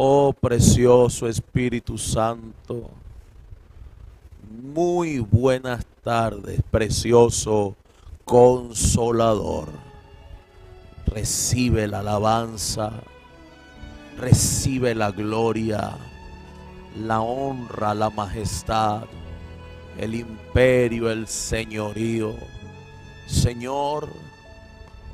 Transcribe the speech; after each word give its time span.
Oh 0.00 0.32
precioso 0.32 1.26
Espíritu 1.26 1.98
Santo. 1.98 2.88
Muy 4.62 5.18
buenas 5.18 5.84
tardes, 6.04 6.62
precioso 6.70 7.74
consolador. 8.24 9.70
Recibe 11.04 11.88
la 11.88 11.98
alabanza, 11.98 12.92
recibe 14.16 14.94
la 14.94 15.10
gloria, 15.10 15.98
la 16.96 17.20
honra, 17.20 17.92
la 17.92 18.10
majestad, 18.10 19.02
el 19.98 20.14
imperio, 20.14 21.10
el 21.10 21.26
señorío. 21.26 22.36
Señor, 23.26 24.08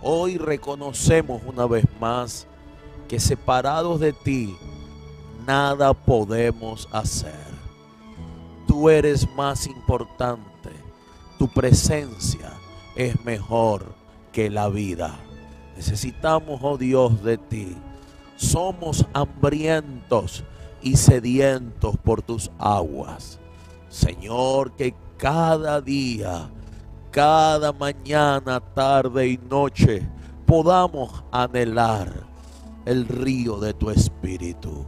hoy 0.03 0.37
reconocemos 0.37 1.41
una 1.47 1.65
vez 1.65 1.87
más 1.99 2.47
que 3.09 3.19
separados 3.19 3.99
de 3.99 4.13
ti 4.13 4.55
nada 5.47 5.93
podemos 5.95 6.89
hacer. 6.93 7.55
Tú 8.67 8.89
eres 8.89 9.29
más 9.37 9.67
importante. 9.67 10.71
Tu 11.39 11.49
presencia 11.49 12.53
es 12.97 13.23
mejor 13.25 13.95
que 14.33 14.51
la 14.51 14.69
vida. 14.69 15.15
Necesitamos, 15.77 16.61
oh 16.63 16.79
Dios, 16.79 17.23
de 17.23 17.39
ti. 17.39 17.77
Somos 18.37 19.07
hambrientos 19.13 20.45
y 20.83 20.97
sedientos 20.97 21.97
por 21.99 22.23
tus 22.23 22.51
aguas. 22.59 23.39
Señor, 23.89 24.73
que 24.73 24.95
cada 25.17 25.81
día, 25.81 26.51
cada 27.11 27.73
mañana, 27.73 28.61
tarde 28.61 29.29
y 29.29 29.39
noche 29.39 30.07
podamos 30.47 31.25
anhelar 31.31 32.13
el 32.85 33.07
río 33.07 33.59
de 33.59 33.73
tu 33.73 33.91
espíritu. 33.91 34.85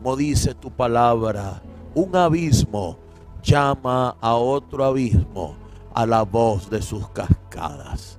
Como 0.00 0.14
dice 0.14 0.54
tu 0.54 0.70
palabra, 0.70 1.60
un 1.92 2.14
abismo 2.14 2.96
llama 3.42 4.16
a 4.20 4.34
otro 4.36 4.84
abismo 4.84 5.56
a 5.92 6.06
la 6.06 6.22
voz 6.22 6.70
de 6.70 6.80
sus 6.80 7.08
cascadas. 7.08 8.16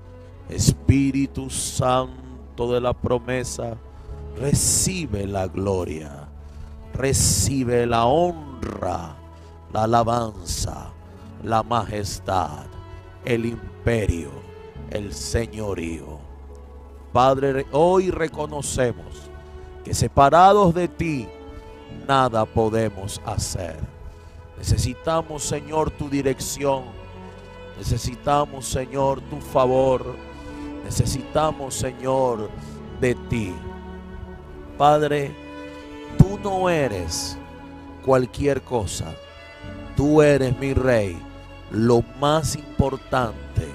Espíritu 0.50 1.50
Santo 1.50 2.74
de 2.74 2.82
la 2.82 2.92
promesa, 2.92 3.78
recibe 4.36 5.26
la 5.26 5.48
gloria, 5.48 6.28
recibe 6.94 7.86
la 7.86 8.04
honra, 8.04 9.16
la 9.72 9.84
alabanza, 9.84 10.92
la 11.44 11.64
majestad, 11.64 12.66
el 13.24 13.46
imperio, 13.46 14.32
el 14.90 15.14
señorío. 15.14 16.20
Padre, 17.14 17.66
hoy 17.72 18.12
reconocemos 18.12 19.32
que 19.86 19.94
separados 19.94 20.74
de 20.74 20.90
ti, 20.90 21.30
nada 22.10 22.44
podemos 22.44 23.22
hacer. 23.24 23.78
Necesitamos, 24.58 25.44
Señor, 25.44 25.92
tu 25.92 26.10
dirección. 26.10 26.86
Necesitamos, 27.78 28.68
Señor, 28.68 29.22
tu 29.22 29.40
favor. 29.40 30.16
Necesitamos, 30.84 31.76
Señor, 31.76 32.50
de 33.00 33.14
ti. 33.30 33.54
Padre, 34.76 35.32
tú 36.18 36.40
no 36.44 36.68
eres 36.68 37.38
cualquier 38.04 38.64
cosa. 38.64 39.14
Tú 39.96 40.24
eres 40.24 40.58
mi 40.58 40.74
rey, 40.74 41.16
lo 41.70 42.04
más 42.20 42.56
importante 42.56 43.68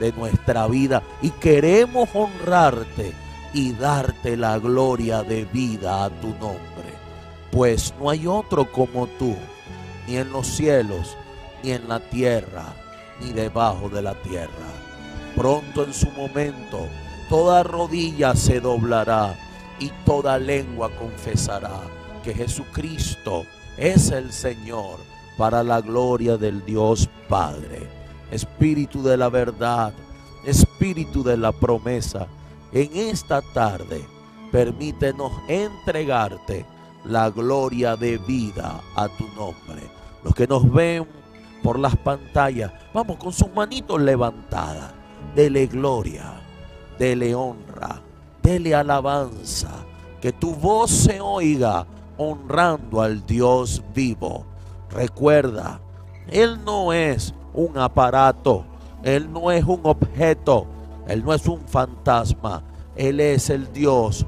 de 0.00 0.12
nuestra 0.12 0.66
vida. 0.66 1.04
Y 1.22 1.30
queremos 1.30 2.08
honrarte 2.12 3.12
y 3.54 3.72
darte 3.74 4.36
la 4.36 4.58
gloria 4.58 5.22
de 5.22 5.44
vida 5.44 6.04
a 6.04 6.10
tu 6.10 6.30
nombre. 6.30 6.85
Pues 7.56 7.94
no 7.98 8.10
hay 8.10 8.26
otro 8.26 8.70
como 8.70 9.06
tú 9.06 9.34
ni 10.06 10.18
en 10.18 10.30
los 10.30 10.46
cielos, 10.46 11.16
ni 11.62 11.70
en 11.70 11.88
la 11.88 12.00
tierra, 12.00 12.74
ni 13.18 13.32
debajo 13.32 13.88
de 13.88 14.02
la 14.02 14.14
tierra. 14.14 14.50
Pronto 15.34 15.82
en 15.82 15.94
su 15.94 16.10
momento, 16.10 16.86
toda 17.30 17.62
rodilla 17.62 18.36
se 18.36 18.60
doblará 18.60 19.34
y 19.78 19.90
toda 20.04 20.38
lengua 20.38 20.90
confesará 20.98 21.80
que 22.22 22.34
Jesucristo 22.34 23.46
es 23.78 24.10
el 24.10 24.34
Señor 24.34 24.98
para 25.38 25.62
la 25.62 25.80
gloria 25.80 26.36
del 26.36 26.62
Dios 26.62 27.08
Padre. 27.26 27.88
Espíritu 28.30 29.02
de 29.02 29.16
la 29.16 29.30
verdad, 29.30 29.94
Espíritu 30.44 31.24
de 31.24 31.38
la 31.38 31.52
promesa, 31.52 32.26
en 32.70 32.94
esta 32.94 33.40
tarde 33.40 34.04
permítenos 34.52 35.32
entregarte 35.48 36.75
la 37.06 37.30
gloria 37.30 37.96
de 37.96 38.18
vida 38.18 38.80
a 38.94 39.08
tu 39.08 39.26
nombre 39.36 39.96
los 40.26 40.34
que 40.34 40.48
nos 40.48 40.68
ven 40.72 41.06
por 41.62 41.78
las 41.78 41.94
pantallas, 41.94 42.72
vamos 42.92 43.16
con 43.16 43.32
sus 43.32 43.48
manitos 43.54 44.00
levantadas. 44.00 44.92
Dele 45.36 45.68
gloria, 45.68 46.40
dele 46.98 47.32
honra, 47.32 48.02
dele 48.42 48.74
alabanza. 48.74 49.70
Que 50.20 50.32
tu 50.32 50.52
voz 50.52 50.90
se 50.90 51.20
oiga 51.20 51.86
honrando 52.16 53.00
al 53.00 53.24
Dios 53.24 53.84
vivo. 53.94 54.44
Recuerda, 54.90 55.80
Él 56.26 56.64
no 56.64 56.92
es 56.92 57.32
un 57.54 57.78
aparato, 57.78 58.64
Él 59.04 59.32
no 59.32 59.52
es 59.52 59.62
un 59.62 59.82
objeto, 59.84 60.66
Él 61.06 61.24
no 61.24 61.32
es 61.32 61.46
un 61.46 61.60
fantasma, 61.68 62.64
Él 62.96 63.20
es 63.20 63.48
el 63.48 63.72
Dios 63.72 64.26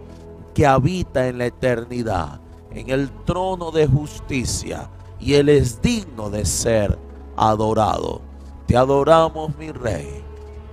que 0.55 0.65
habita 0.65 1.27
en 1.27 1.39
la 1.39 1.47
eternidad, 1.47 2.41
en 2.78 2.91
el 2.91 3.11
trono 3.25 3.71
de 3.71 3.87
justicia 3.87 4.89
y 5.19 5.34
Él 5.34 5.49
es 5.49 5.83
digno 5.83 6.31
de 6.31 6.44
ser 6.44 6.99
adorado. 7.37 8.21
Te 8.66 8.77
adoramos, 8.77 9.56
mi 9.56 9.72
Rey, 9.72 10.22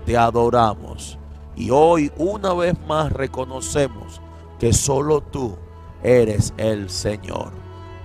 te 0.06 0.16
adoramos. 0.16 1.18
Y 1.56 1.70
hoy 1.72 2.12
una 2.18 2.54
vez 2.54 2.76
más 2.88 3.12
reconocemos 3.12 4.22
que 4.60 4.74
solo 4.74 5.22
tú 5.22 5.56
eres 6.04 6.54
el 6.58 6.90
Señor. 6.90 7.52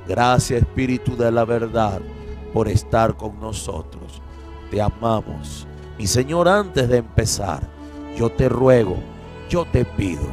Gracias 0.09 0.62
Espíritu 0.62 1.17
de 1.17 1.31
la 1.31 1.44
verdad 1.44 2.00
por 2.55 2.69
estar 2.69 3.17
con 3.17 3.38
nosotros. 3.41 4.22
Te 4.71 4.81
amamos. 4.81 5.67
Mi 5.99 6.06
Señor, 6.06 6.49
antes 6.49 6.88
de 6.88 6.99
empezar, 6.99 7.69
yo 8.17 8.31
te 8.31 8.49
ruego, 8.49 8.97
yo 9.49 9.67
te 9.67 9.84
pido 9.84 10.25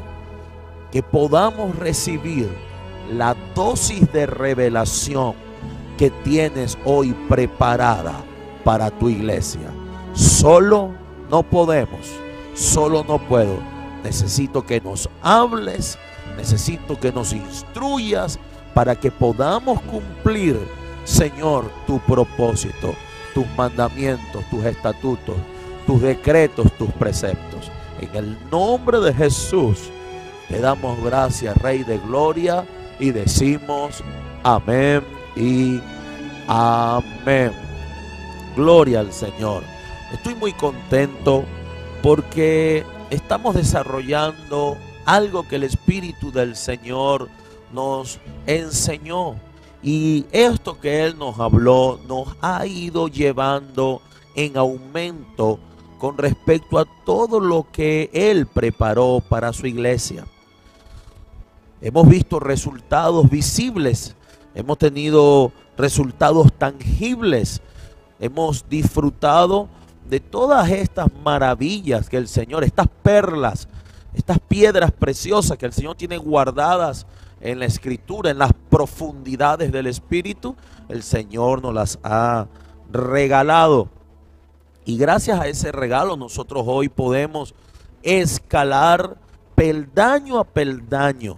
que 0.92 1.04
podamos 1.04 1.76
recibir 1.76 2.50
la 3.12 3.35
dosis 3.56 4.12
de 4.12 4.25
revelación 4.25 5.34
que 5.97 6.09
tienes 6.09 6.78
hoy 6.85 7.13
preparada 7.28 8.13
para 8.63 8.91
tu 8.91 9.09
iglesia. 9.09 9.72
Solo 10.13 10.91
no 11.29 11.44
podemos, 11.44 12.07
solo 12.53 13.03
no 13.07 13.18
puedo. 13.18 13.59
Necesito 14.03 14.66
que 14.66 14.79
nos 14.79 15.09
hables, 15.22 15.97
necesito 16.38 17.00
que 17.00 17.12
nos 17.12 17.34
instruyas 17.34 18.40
para 18.73 18.95
que 18.95 19.12
podamos 19.12 19.81
cumplir, 19.81 20.59
Señor, 21.03 21.72
tu 21.88 22.00
propósito, 22.00 22.94
tus 23.34 23.45
mandamientos, 23.57 24.44
tus 24.50 24.63
estatutos, 24.66 25.35
tus 25.85 26.01
decretos, 26.01 26.72
tus 26.78 26.91
preceptos. 26.91 27.72
En 28.00 28.16
el 28.16 28.38
nombre 28.51 29.00
de 29.00 29.13
Jesús 29.13 29.89
te 30.47 30.59
damos 30.59 31.03
gracias, 31.03 31.57
Rey 31.57 31.84
de 31.84 31.97
Gloria, 31.97 32.66
y 33.00 33.12
decimos 33.12 34.03
amén 34.44 35.03
y 35.35 35.80
amén. 36.47 37.52
Gloria 38.56 39.02
al 39.02 39.12
Señor. 39.12 39.63
Estoy 40.12 40.36
muy 40.36 40.54
contento 40.54 41.44
porque 42.01 42.83
estamos 43.10 43.56
desarrollando 43.56 44.77
algo 45.06 45.48
que 45.48 45.57
el 45.57 45.63
Espíritu 45.63 46.31
del 46.31 46.56
Señor 46.56 47.30
nos 47.72 48.19
enseñó. 48.45 49.36
Y 49.83 50.25
esto 50.31 50.80
que 50.80 51.06
Él 51.06 51.18
nos 51.18 51.39
habló 51.39 52.00
nos 52.07 52.36
ha 52.42 52.66
ido 52.66 53.07
llevando 53.07 54.01
en 54.36 54.57
aumento 54.57 55.60
con 55.98 56.18
respecto 56.18 56.80
a 56.80 56.86
todo 57.06 57.39
lo 57.39 57.68
que 57.72 58.10
Él 58.13 58.48
preparó 58.48 59.22
para 59.27 59.54
su 59.54 59.68
iglesia. 59.68 60.25
Hemos 61.81 62.07
visto 62.07 62.39
resultados 62.39 63.29
visibles 63.29 64.15
hemos 64.57 64.79
tenido 64.79 65.51
resultados 65.77 66.51
tangibles, 66.51 67.62
hemos 68.19 68.68
disfrutado 68.68 69.69
de 70.09 70.19
todas 70.19 70.68
estas 70.71 71.13
maravillas 71.24 72.09
que 72.09 72.18
el 72.18 72.27
Señor, 72.27 72.63
estas 72.63 72.88
perlas, 73.03 73.68
estas 74.15 74.39
piedras 74.39 74.91
preciosas 74.91 75.59
que 75.59 75.68
el 75.68 75.74
Señor 75.74 75.95
tiene 75.95 76.18
guardadas 76.18 77.06
en 77.39 77.59
la 77.59 77.65
escritura, 77.65 78.31
en 78.31 78.39
las 78.39 78.51
profundidades 78.68 79.71
del 79.71 79.85
Espíritu, 79.85 80.56
el 80.89 81.03
Señor 81.03 81.62
nos 81.62 81.75
las 81.75 82.00
ha 82.01 82.47
regalado. 82.91 83.89
Y 84.85 84.97
gracias 84.97 85.39
a 85.39 85.47
ese 85.47 85.71
regalo 85.71 86.18
nosotros 86.18 86.63
hoy 86.65 86.89
podemos 86.89 87.53
escalar 88.01 89.18
peldaño 89.53 90.39
a 90.39 90.45
peldaño. 90.45 91.38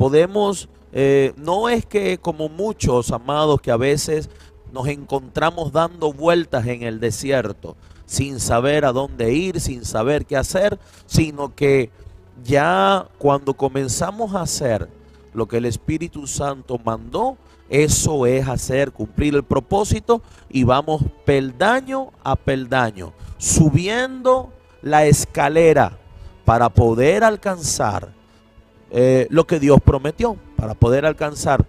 Podemos 0.00 0.70
eh, 0.92 1.34
no 1.36 1.68
es 1.68 1.84
que 1.84 2.16
como 2.16 2.48
muchos 2.48 3.10
amados 3.10 3.60
que 3.60 3.70
a 3.70 3.76
veces 3.76 4.30
nos 4.72 4.88
encontramos 4.88 5.72
dando 5.72 6.14
vueltas 6.14 6.66
en 6.66 6.84
el 6.84 7.00
desierto 7.00 7.76
sin 8.06 8.40
saber 8.40 8.86
a 8.86 8.92
dónde 8.92 9.34
ir, 9.34 9.60
sin 9.60 9.84
saber 9.84 10.24
qué 10.24 10.38
hacer, 10.38 10.78
sino 11.04 11.54
que 11.54 11.90
ya 12.42 13.08
cuando 13.18 13.52
comenzamos 13.52 14.34
a 14.34 14.40
hacer 14.40 14.88
lo 15.34 15.46
que 15.46 15.58
el 15.58 15.66
Espíritu 15.66 16.26
Santo 16.26 16.80
mandó, 16.82 17.36
eso 17.68 18.24
es 18.24 18.48
hacer, 18.48 18.92
cumplir 18.92 19.34
el 19.34 19.44
propósito 19.44 20.22
y 20.48 20.64
vamos 20.64 21.02
peldaño 21.26 22.10
a 22.24 22.36
peldaño, 22.36 23.12
subiendo 23.36 24.50
la 24.80 25.04
escalera 25.04 25.98
para 26.46 26.70
poder 26.70 27.22
alcanzar 27.22 28.18
eh, 28.90 29.26
lo 29.30 29.46
que 29.46 29.60
Dios 29.60 29.80
prometió, 29.84 30.36
para 30.56 30.74
poder 30.74 31.06
alcanzar 31.06 31.66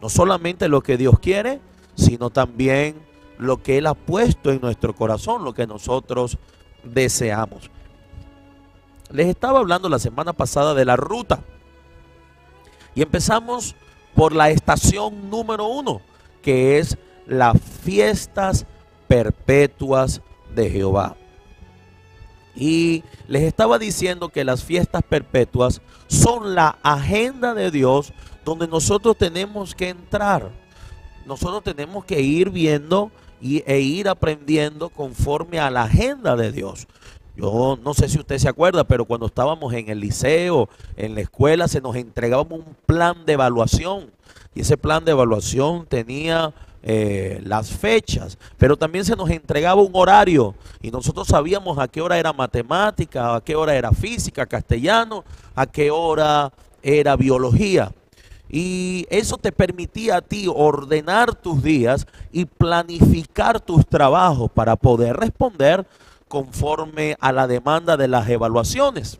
no 0.00 0.08
solamente 0.08 0.68
lo 0.68 0.82
que 0.82 0.96
Dios 0.96 1.18
quiere, 1.18 1.60
sino 1.94 2.30
también 2.30 2.96
lo 3.38 3.62
que 3.62 3.78
Él 3.78 3.86
ha 3.86 3.94
puesto 3.94 4.50
en 4.50 4.60
nuestro 4.60 4.94
corazón, 4.94 5.44
lo 5.44 5.54
que 5.54 5.66
nosotros 5.66 6.38
deseamos. 6.84 7.70
Les 9.10 9.26
estaba 9.26 9.58
hablando 9.58 9.88
la 9.88 9.98
semana 9.98 10.32
pasada 10.32 10.74
de 10.74 10.84
la 10.84 10.96
ruta 10.96 11.40
y 12.94 13.02
empezamos 13.02 13.74
por 14.14 14.34
la 14.34 14.50
estación 14.50 15.30
número 15.30 15.66
uno, 15.66 16.02
que 16.42 16.78
es 16.78 16.98
las 17.26 17.60
fiestas 17.60 18.66
perpetuas 19.06 20.20
de 20.54 20.70
Jehová. 20.70 21.16
Y 22.58 23.04
les 23.28 23.44
estaba 23.44 23.78
diciendo 23.78 24.30
que 24.30 24.44
las 24.44 24.64
fiestas 24.64 25.02
perpetuas 25.08 25.80
son 26.08 26.56
la 26.56 26.76
agenda 26.82 27.54
de 27.54 27.70
Dios 27.70 28.12
donde 28.44 28.66
nosotros 28.66 29.16
tenemos 29.16 29.76
que 29.76 29.90
entrar. 29.90 30.50
Nosotros 31.24 31.62
tenemos 31.62 32.04
que 32.04 32.20
ir 32.20 32.50
viendo 32.50 33.12
y, 33.40 33.62
e 33.64 33.78
ir 33.80 34.08
aprendiendo 34.08 34.88
conforme 34.88 35.60
a 35.60 35.70
la 35.70 35.84
agenda 35.84 36.34
de 36.34 36.50
Dios. 36.50 36.88
Yo 37.36 37.78
no 37.84 37.94
sé 37.94 38.08
si 38.08 38.18
usted 38.18 38.38
se 38.38 38.48
acuerda, 38.48 38.82
pero 38.82 39.04
cuando 39.04 39.26
estábamos 39.26 39.72
en 39.72 39.88
el 39.88 40.00
liceo, 40.00 40.68
en 40.96 41.14
la 41.14 41.20
escuela, 41.20 41.68
se 41.68 41.80
nos 41.80 41.94
entregaba 41.94 42.42
un 42.42 42.76
plan 42.86 43.24
de 43.24 43.34
evaluación. 43.34 44.10
Y 44.56 44.62
ese 44.62 44.76
plan 44.76 45.04
de 45.04 45.12
evaluación 45.12 45.86
tenía 45.86 46.52
eh, 46.82 47.40
las 47.44 47.70
fechas, 47.70 48.38
pero 48.56 48.76
también 48.76 49.04
se 49.04 49.16
nos 49.16 49.28
entregaba 49.30 49.82
un 49.82 49.90
horario 49.94 50.54
y 50.80 50.90
nosotros 50.90 51.26
sabíamos 51.26 51.78
a 51.78 51.88
qué 51.88 52.00
hora 52.00 52.18
era 52.18 52.32
matemática, 52.32 53.34
a 53.34 53.40
qué 53.40 53.56
hora 53.56 53.74
era 53.74 53.92
física, 53.92 54.46
castellano, 54.46 55.24
a 55.54 55.66
qué 55.66 55.90
hora 55.90 56.52
era 56.82 57.16
biología. 57.16 57.92
Y 58.48 59.06
eso 59.10 59.36
te 59.36 59.52
permitía 59.52 60.16
a 60.16 60.22
ti 60.22 60.46
ordenar 60.48 61.34
tus 61.34 61.62
días 61.62 62.06
y 62.32 62.46
planificar 62.46 63.60
tus 63.60 63.86
trabajos 63.86 64.50
para 64.50 64.76
poder 64.76 65.16
responder 65.16 65.86
conforme 66.28 67.16
a 67.20 67.32
la 67.32 67.46
demanda 67.46 67.96
de 67.96 68.08
las 68.08 68.28
evaluaciones. 68.28 69.18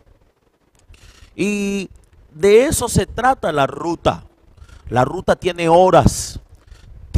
Y 1.37 1.91
de 2.35 2.65
eso 2.65 2.89
se 2.89 3.07
trata 3.07 3.53
la 3.53 3.67
ruta. 3.67 4.25
La 4.89 5.05
ruta 5.05 5.37
tiene 5.37 5.69
horas, 5.69 6.41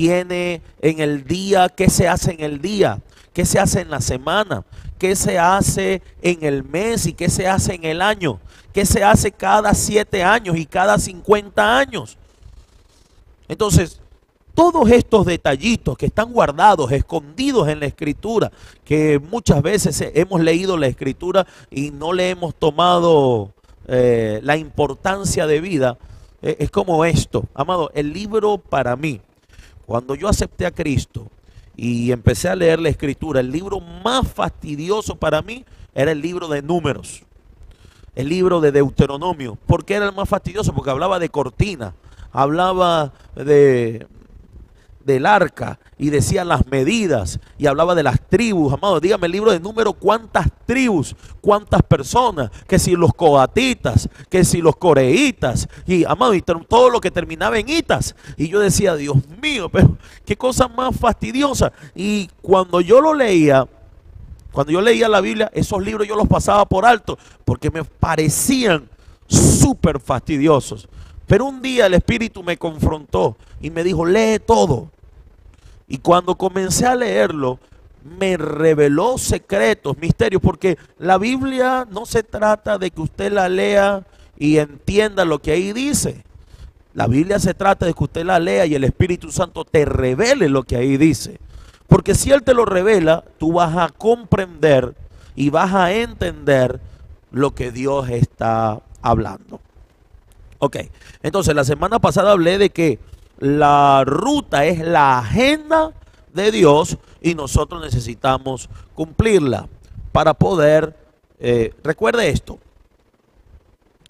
tiene 0.00 0.62
en 0.80 0.98
el 1.00 1.26
día, 1.26 1.68
qué 1.68 1.90
se 1.90 2.08
hace 2.08 2.30
en 2.30 2.40
el 2.40 2.62
día, 2.62 3.02
qué 3.34 3.44
se 3.44 3.58
hace 3.58 3.82
en 3.82 3.90
la 3.90 4.00
semana, 4.00 4.64
qué 4.98 5.14
se 5.14 5.38
hace 5.38 6.00
en 6.22 6.42
el 6.42 6.64
mes 6.64 7.04
y 7.04 7.12
qué 7.12 7.28
se 7.28 7.46
hace 7.46 7.74
en 7.74 7.84
el 7.84 8.00
año, 8.00 8.40
qué 8.72 8.86
se 8.86 9.04
hace 9.04 9.30
cada 9.30 9.74
siete 9.74 10.24
años 10.24 10.56
y 10.56 10.64
cada 10.64 10.98
50 10.98 11.76
años. 11.76 12.16
Entonces, 13.46 14.00
todos 14.54 14.90
estos 14.90 15.26
detallitos 15.26 15.98
que 15.98 16.06
están 16.06 16.32
guardados, 16.32 16.90
escondidos 16.92 17.68
en 17.68 17.80
la 17.80 17.86
escritura, 17.86 18.50
que 18.82 19.18
muchas 19.18 19.60
veces 19.60 20.02
hemos 20.14 20.40
leído 20.40 20.78
la 20.78 20.86
escritura 20.86 21.46
y 21.70 21.90
no 21.90 22.14
le 22.14 22.30
hemos 22.30 22.54
tomado 22.54 23.52
eh, 23.86 24.40
la 24.42 24.56
importancia 24.56 25.46
de 25.46 25.60
vida, 25.60 25.98
eh, 26.40 26.56
es 26.58 26.70
como 26.70 27.04
esto. 27.04 27.44
Amado, 27.52 27.90
el 27.92 28.14
libro 28.14 28.56
para 28.56 28.96
mí, 28.96 29.20
cuando 29.90 30.14
yo 30.14 30.28
acepté 30.28 30.66
a 30.66 30.70
Cristo 30.70 31.32
y 31.74 32.12
empecé 32.12 32.48
a 32.48 32.54
leer 32.54 32.78
la 32.78 32.90
escritura, 32.90 33.40
el 33.40 33.50
libro 33.50 33.80
más 33.80 34.24
fastidioso 34.30 35.16
para 35.16 35.42
mí 35.42 35.64
era 35.92 36.12
el 36.12 36.20
libro 36.20 36.46
de 36.46 36.62
números, 36.62 37.24
el 38.14 38.28
libro 38.28 38.60
de 38.60 38.70
Deuteronomio. 38.70 39.58
¿Por 39.66 39.84
qué 39.84 39.94
era 39.94 40.06
el 40.06 40.14
más 40.14 40.28
fastidioso? 40.28 40.72
Porque 40.72 40.90
hablaba 40.90 41.18
de 41.18 41.28
cortina, 41.28 41.92
hablaba 42.30 43.12
de, 43.34 44.06
del 45.04 45.26
arca 45.26 45.78
y 45.98 46.10
decía 46.10 46.44
las 46.44 46.66
medidas 46.66 47.40
y 47.58 47.66
hablaba 47.66 47.94
de 47.94 48.02
las 48.02 48.20
tribus. 48.28 48.72
Amado, 48.72 49.00
dígame 49.00 49.26
el 49.26 49.32
libro 49.32 49.52
de 49.52 49.60
número 49.60 49.92
cuántas 49.92 50.48
tribus, 50.66 51.14
cuántas 51.40 51.82
personas, 51.82 52.50
que 52.66 52.78
si 52.78 52.96
los 52.96 53.12
coatitas, 53.14 54.08
que 54.28 54.44
si 54.44 54.60
los 54.60 54.76
coreitas 54.76 55.68
y 55.86 56.04
amado, 56.04 56.34
y 56.34 56.42
todo 56.42 56.90
lo 56.90 57.00
que 57.00 57.10
terminaba 57.10 57.58
en 57.58 57.68
itas. 57.68 58.14
Y 58.36 58.48
yo 58.48 58.60
decía, 58.60 58.96
Dios 58.96 59.16
mío, 59.42 59.68
pero 59.68 59.96
qué 60.24 60.36
cosa 60.36 60.68
más 60.68 60.96
fastidiosa. 60.96 61.72
Y 61.94 62.28
cuando 62.42 62.80
yo 62.80 63.00
lo 63.00 63.14
leía, 63.14 63.66
cuando 64.52 64.72
yo 64.72 64.80
leía 64.80 65.08
la 65.08 65.20
Biblia, 65.20 65.50
esos 65.54 65.82
libros 65.82 66.06
yo 66.06 66.16
los 66.16 66.28
pasaba 66.28 66.66
por 66.66 66.84
alto 66.84 67.18
porque 67.44 67.70
me 67.70 67.84
parecían 67.84 68.88
súper 69.26 70.00
fastidiosos. 70.00 70.88
Pero 71.26 71.44
un 71.44 71.62
día 71.62 71.86
el 71.86 71.94
Espíritu 71.94 72.42
me 72.42 72.56
confrontó 72.56 73.36
y 73.60 73.70
me 73.70 73.84
dijo, 73.84 74.04
lee 74.04 74.38
todo. 74.44 74.90
Y 75.88 75.98
cuando 75.98 76.36
comencé 76.36 76.86
a 76.86 76.94
leerlo, 76.94 77.58
me 78.02 78.36
reveló 78.36 79.18
secretos, 79.18 79.98
misterios, 79.98 80.40
porque 80.40 80.78
la 80.98 81.18
Biblia 81.18 81.86
no 81.90 82.06
se 82.06 82.22
trata 82.22 82.78
de 82.78 82.90
que 82.90 83.00
usted 83.00 83.32
la 83.32 83.48
lea 83.48 84.06
y 84.38 84.58
entienda 84.58 85.24
lo 85.24 85.40
que 85.40 85.52
ahí 85.52 85.72
dice. 85.72 86.24
La 86.94 87.06
Biblia 87.06 87.38
se 87.38 87.54
trata 87.54 87.86
de 87.86 87.94
que 87.94 88.04
usted 88.04 88.24
la 88.24 88.40
lea 88.40 88.66
y 88.66 88.74
el 88.74 88.84
Espíritu 88.84 89.30
Santo 89.30 89.64
te 89.64 89.84
revele 89.84 90.48
lo 90.48 90.62
que 90.62 90.76
ahí 90.76 90.96
dice. 90.96 91.38
Porque 91.86 92.14
si 92.14 92.30
Él 92.30 92.42
te 92.42 92.54
lo 92.54 92.64
revela, 92.64 93.24
tú 93.38 93.52
vas 93.52 93.76
a 93.76 93.88
comprender 93.90 94.94
y 95.36 95.50
vas 95.50 95.74
a 95.74 95.92
entender 95.92 96.80
lo 97.30 97.54
que 97.54 97.70
Dios 97.70 98.08
está 98.08 98.80
hablando. 99.02 99.60
Ok, 100.58 100.76
entonces 101.22 101.54
la 101.54 101.64
semana 101.64 101.98
pasada 101.98 102.32
hablé 102.32 102.58
de 102.58 102.70
que 102.70 102.98
la 103.40 104.04
ruta 104.04 104.66
es 104.66 104.78
la 104.78 105.18
agenda 105.18 105.92
de 106.32 106.52
Dios 106.52 106.98
y 107.20 107.34
nosotros 107.34 107.82
necesitamos 107.82 108.68
cumplirla 108.94 109.68
para 110.12 110.34
poder, 110.34 110.96
eh, 111.38 111.74
recuerde 111.82 112.28
esto, 112.28 112.58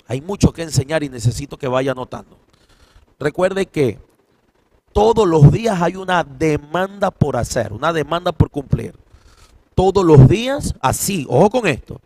hay 0.07 0.21
mucho 0.21 0.53
que 0.53 0.63
enseñar 0.63 1.05
y 1.05 1.09
necesito 1.09 1.57
que 1.57 1.69
vaya 1.69 1.93
anotando. 1.93 2.37
Recuerde 3.21 3.67
que 3.67 4.01
todos 4.93 5.29
los 5.29 5.53
días 5.53 5.81
hay 5.81 5.95
una 5.95 6.25
demanda 6.25 7.13
por 7.13 7.37
hacer, 7.37 7.73
una 7.73 7.93
demanda 7.93 8.33
por 8.33 8.51
cumplir. 8.51 8.95
Todos 9.77 10.05
los 10.05 10.29
días, 10.29 10.75
así, 10.81 11.25
ojo 11.29 11.51
con 11.51 11.67
esto, 11.69 12.01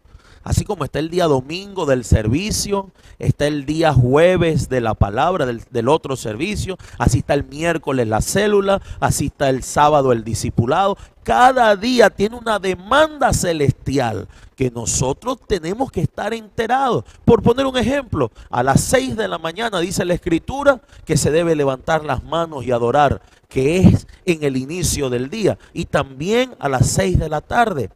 Así 0.44 0.64
como 0.64 0.84
está 0.84 0.98
el 0.98 1.08
día 1.08 1.24
domingo 1.24 1.86
del 1.86 2.04
servicio, 2.04 2.90
está 3.18 3.46
el 3.46 3.64
día 3.64 3.94
jueves 3.94 4.68
de 4.68 4.82
la 4.82 4.92
palabra 4.92 5.46
del, 5.46 5.88
otro 5.88 6.16
servicio, 6.16 6.76
así 6.98 7.18
está 7.18 7.32
el 7.32 7.44
miércoles 7.44 8.06
la 8.06 8.20
célula, 8.20 8.82
así 9.00 9.26
está 9.26 9.48
el 9.48 9.62
sábado 9.62 10.12
el 10.12 10.22
discipulado. 10.22 10.98
Cada 11.22 11.74
día 11.76 12.10
tiene 12.10 12.36
una 12.36 12.58
demanda 12.58 13.32
celestial 13.32 14.28
que 14.54 14.70
nosotros 14.70 15.38
tenemos 15.46 15.90
que 15.90 16.02
estar 16.02 16.34
enterados. 16.34 17.04
Por 17.24 17.42
poner 17.42 17.64
un 17.64 17.78
ejemplo, 17.78 18.30
a 18.50 18.62
las 18.62 18.82
6 18.82 19.16
de 19.16 19.28
la 19.28 19.38
mañana 19.38 19.80
dice 19.80 20.04
la 20.04 20.12
escritura 20.12 20.82
que 21.06 21.16
se 21.16 21.30
debe 21.30 21.56
levantar 21.56 22.04
las 22.04 22.22
manos 22.22 22.64
y 22.64 22.70
adorar, 22.70 23.22
que 23.48 23.78
es 23.78 24.06
en 24.26 24.42
el 24.44 24.58
inicio 24.58 25.08
del 25.08 25.30
día, 25.30 25.56
y 25.72 25.86
también 25.86 26.54
a 26.58 26.68
las 26.68 26.86
6 26.90 27.18
de 27.18 27.30
la 27.30 27.40
tarde. 27.40 27.88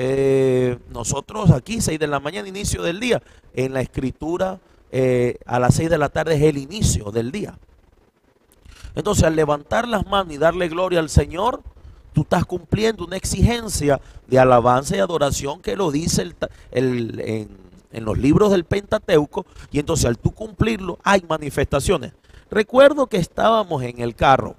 Eh, 0.00 0.78
nosotros 0.90 1.50
aquí, 1.50 1.80
6 1.80 1.98
de 1.98 2.06
la 2.06 2.20
mañana, 2.20 2.46
inicio 2.46 2.84
del 2.84 3.00
día. 3.00 3.20
En 3.52 3.74
la 3.74 3.80
escritura, 3.80 4.60
eh, 4.92 5.38
a 5.44 5.58
las 5.58 5.74
6 5.74 5.90
de 5.90 5.98
la 5.98 6.08
tarde 6.08 6.36
es 6.36 6.42
el 6.42 6.56
inicio 6.56 7.10
del 7.10 7.32
día. 7.32 7.58
Entonces, 8.94 9.24
al 9.24 9.34
levantar 9.34 9.88
las 9.88 10.06
manos 10.06 10.32
y 10.32 10.38
darle 10.38 10.68
gloria 10.68 11.00
al 11.00 11.08
Señor, 11.10 11.64
tú 12.12 12.20
estás 12.20 12.44
cumpliendo 12.44 13.04
una 13.04 13.16
exigencia 13.16 14.00
de 14.28 14.38
alabanza 14.38 14.96
y 14.96 15.00
adoración 15.00 15.60
que 15.60 15.74
lo 15.74 15.90
dice 15.90 16.22
el, 16.70 17.20
en, 17.20 17.48
en 17.90 18.04
los 18.04 18.16
libros 18.16 18.52
del 18.52 18.62
Pentateuco. 18.62 19.46
Y 19.72 19.80
entonces, 19.80 20.06
al 20.06 20.16
tú 20.16 20.30
cumplirlo, 20.30 21.00
hay 21.02 21.24
manifestaciones. 21.28 22.12
Recuerdo 22.52 23.08
que 23.08 23.16
estábamos 23.16 23.82
en 23.82 24.00
el 24.00 24.14
carro. 24.14 24.54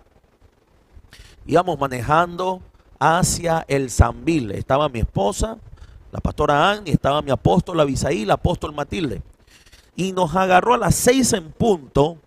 Íbamos 1.46 1.80
manejando 1.80 2.62
hacia 3.00 3.66
el 3.68 3.90
Zambil. 3.90 4.52
Estaba 4.52 4.90
mi 4.90 5.00
esposa, 5.00 5.58
la 6.12 6.20
pastora 6.20 6.72
Annie, 6.72 6.94
estaba 6.94 7.22
mi 7.22 7.32
apóstol 7.32 7.80
Abisaí, 7.80 8.24
el 8.24 8.32
apóstol 8.32 8.74
Matilde. 8.74 9.22
Y 9.96 10.12
nos 10.12 10.36
agarró 10.36 10.76
a 10.76 10.78
las 10.78 10.96
seis 10.96 11.34
en 11.34 11.52
punto 11.52 12.18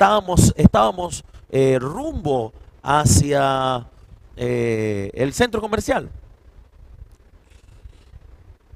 estábamos, 0.00 0.54
estábamos 0.56 1.24
eh, 1.50 1.78
rumbo 1.78 2.54
hacia 2.82 3.86
eh, 4.34 5.10
el 5.12 5.34
centro 5.34 5.60
comercial. 5.60 6.08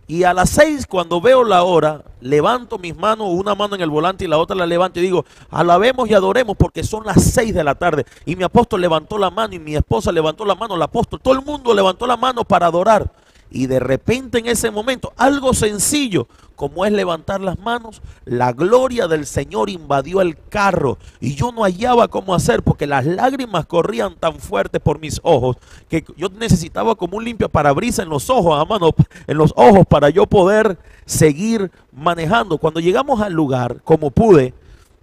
Y 0.06 0.25
a 0.25 0.34
las 0.34 0.50
seis, 0.50 0.87
cuando 0.87 1.20
veo 1.20 1.44
la 1.44 1.62
hora, 1.62 2.02
levanto 2.20 2.78
mis 2.78 2.94
manos, 2.94 3.28
una 3.30 3.54
mano 3.54 3.75
en 3.75 3.80
el 3.80 3.88
volante 3.88 4.25
y 4.25 4.28
la 4.28 4.37
otra 4.37 4.54
la 4.54 4.66
levanto 4.66 4.99
y 4.99 5.02
digo, 5.02 5.25
alabemos 5.50 6.11
y 6.11 6.14
adoremos 6.14 6.56
porque 6.58 6.84
son 6.84 7.06
las 7.06 7.23
seis 7.23 7.54
de 7.54 7.64
la 7.64 7.75
tarde. 7.75 8.04
Y 8.26 8.37
mi 8.37 8.44
apóstol 8.44 8.82
levantó 8.82 9.16
la 9.16 9.30
mano 9.30 9.54
y 9.54 9.58
mi 9.58 9.75
esposa 9.75 10.12
levantó 10.12 10.44
la 10.44 10.54
mano, 10.54 10.75
el 10.75 10.82
apóstol, 10.82 11.20
todo 11.23 11.34
el 11.34 11.42
mundo 11.42 11.73
levantó 11.73 12.06
la 12.06 12.18
mano 12.18 12.44
para 12.44 12.66
adorar. 12.66 13.11
Y 13.54 13.68
de 13.68 13.78
repente 13.78 14.40
en 14.40 14.46
ese 14.46 14.73
momento, 14.73 15.12
algo 15.16 15.54
sencillo 15.54 16.26
como 16.56 16.84
es 16.84 16.92
levantar 16.92 17.40
las 17.40 17.56
manos, 17.58 18.02
la 18.25 18.52
gloria 18.52 19.06
del 19.06 19.26
Señor 19.26 19.70
invadió 19.70 20.20
el 20.20 20.37
carro 20.49 20.99
y 21.20 21.37
yo 21.37 21.52
no 21.52 21.62
hallaba 21.62 22.08
cómo 22.08 22.34
hacer 22.34 22.64
porque 22.64 22.88
las 22.88 23.06
lágrimas 23.06 23.66
corrían 23.66 24.16
tan 24.16 24.40
fuertes 24.40 24.80
por 24.80 24.99
mis 24.99 25.20
ojos 25.23 25.56
que 25.88 26.04
yo 26.16 26.28
necesitaba 26.30 26.96
como 26.96 27.16
un 27.16 27.25
limpio 27.25 27.49
parabrisas 27.49 28.04
en 28.04 28.11
los 28.11 28.28
ojos, 28.28 28.61
a 28.61 28.64
mano, 28.64 28.90
en 29.28 29.37
los 29.37 29.52
ojos 29.56 29.87
para 29.88 30.11
yo 30.11 30.26
poder 30.26 30.76
seguir 31.06 31.70
manejando. 31.92 32.58
Cuando 32.58 32.80
llegamos 32.80 33.20
al 33.20 33.34
lugar, 33.34 33.82
como 33.84 34.11
pude, 34.11 34.52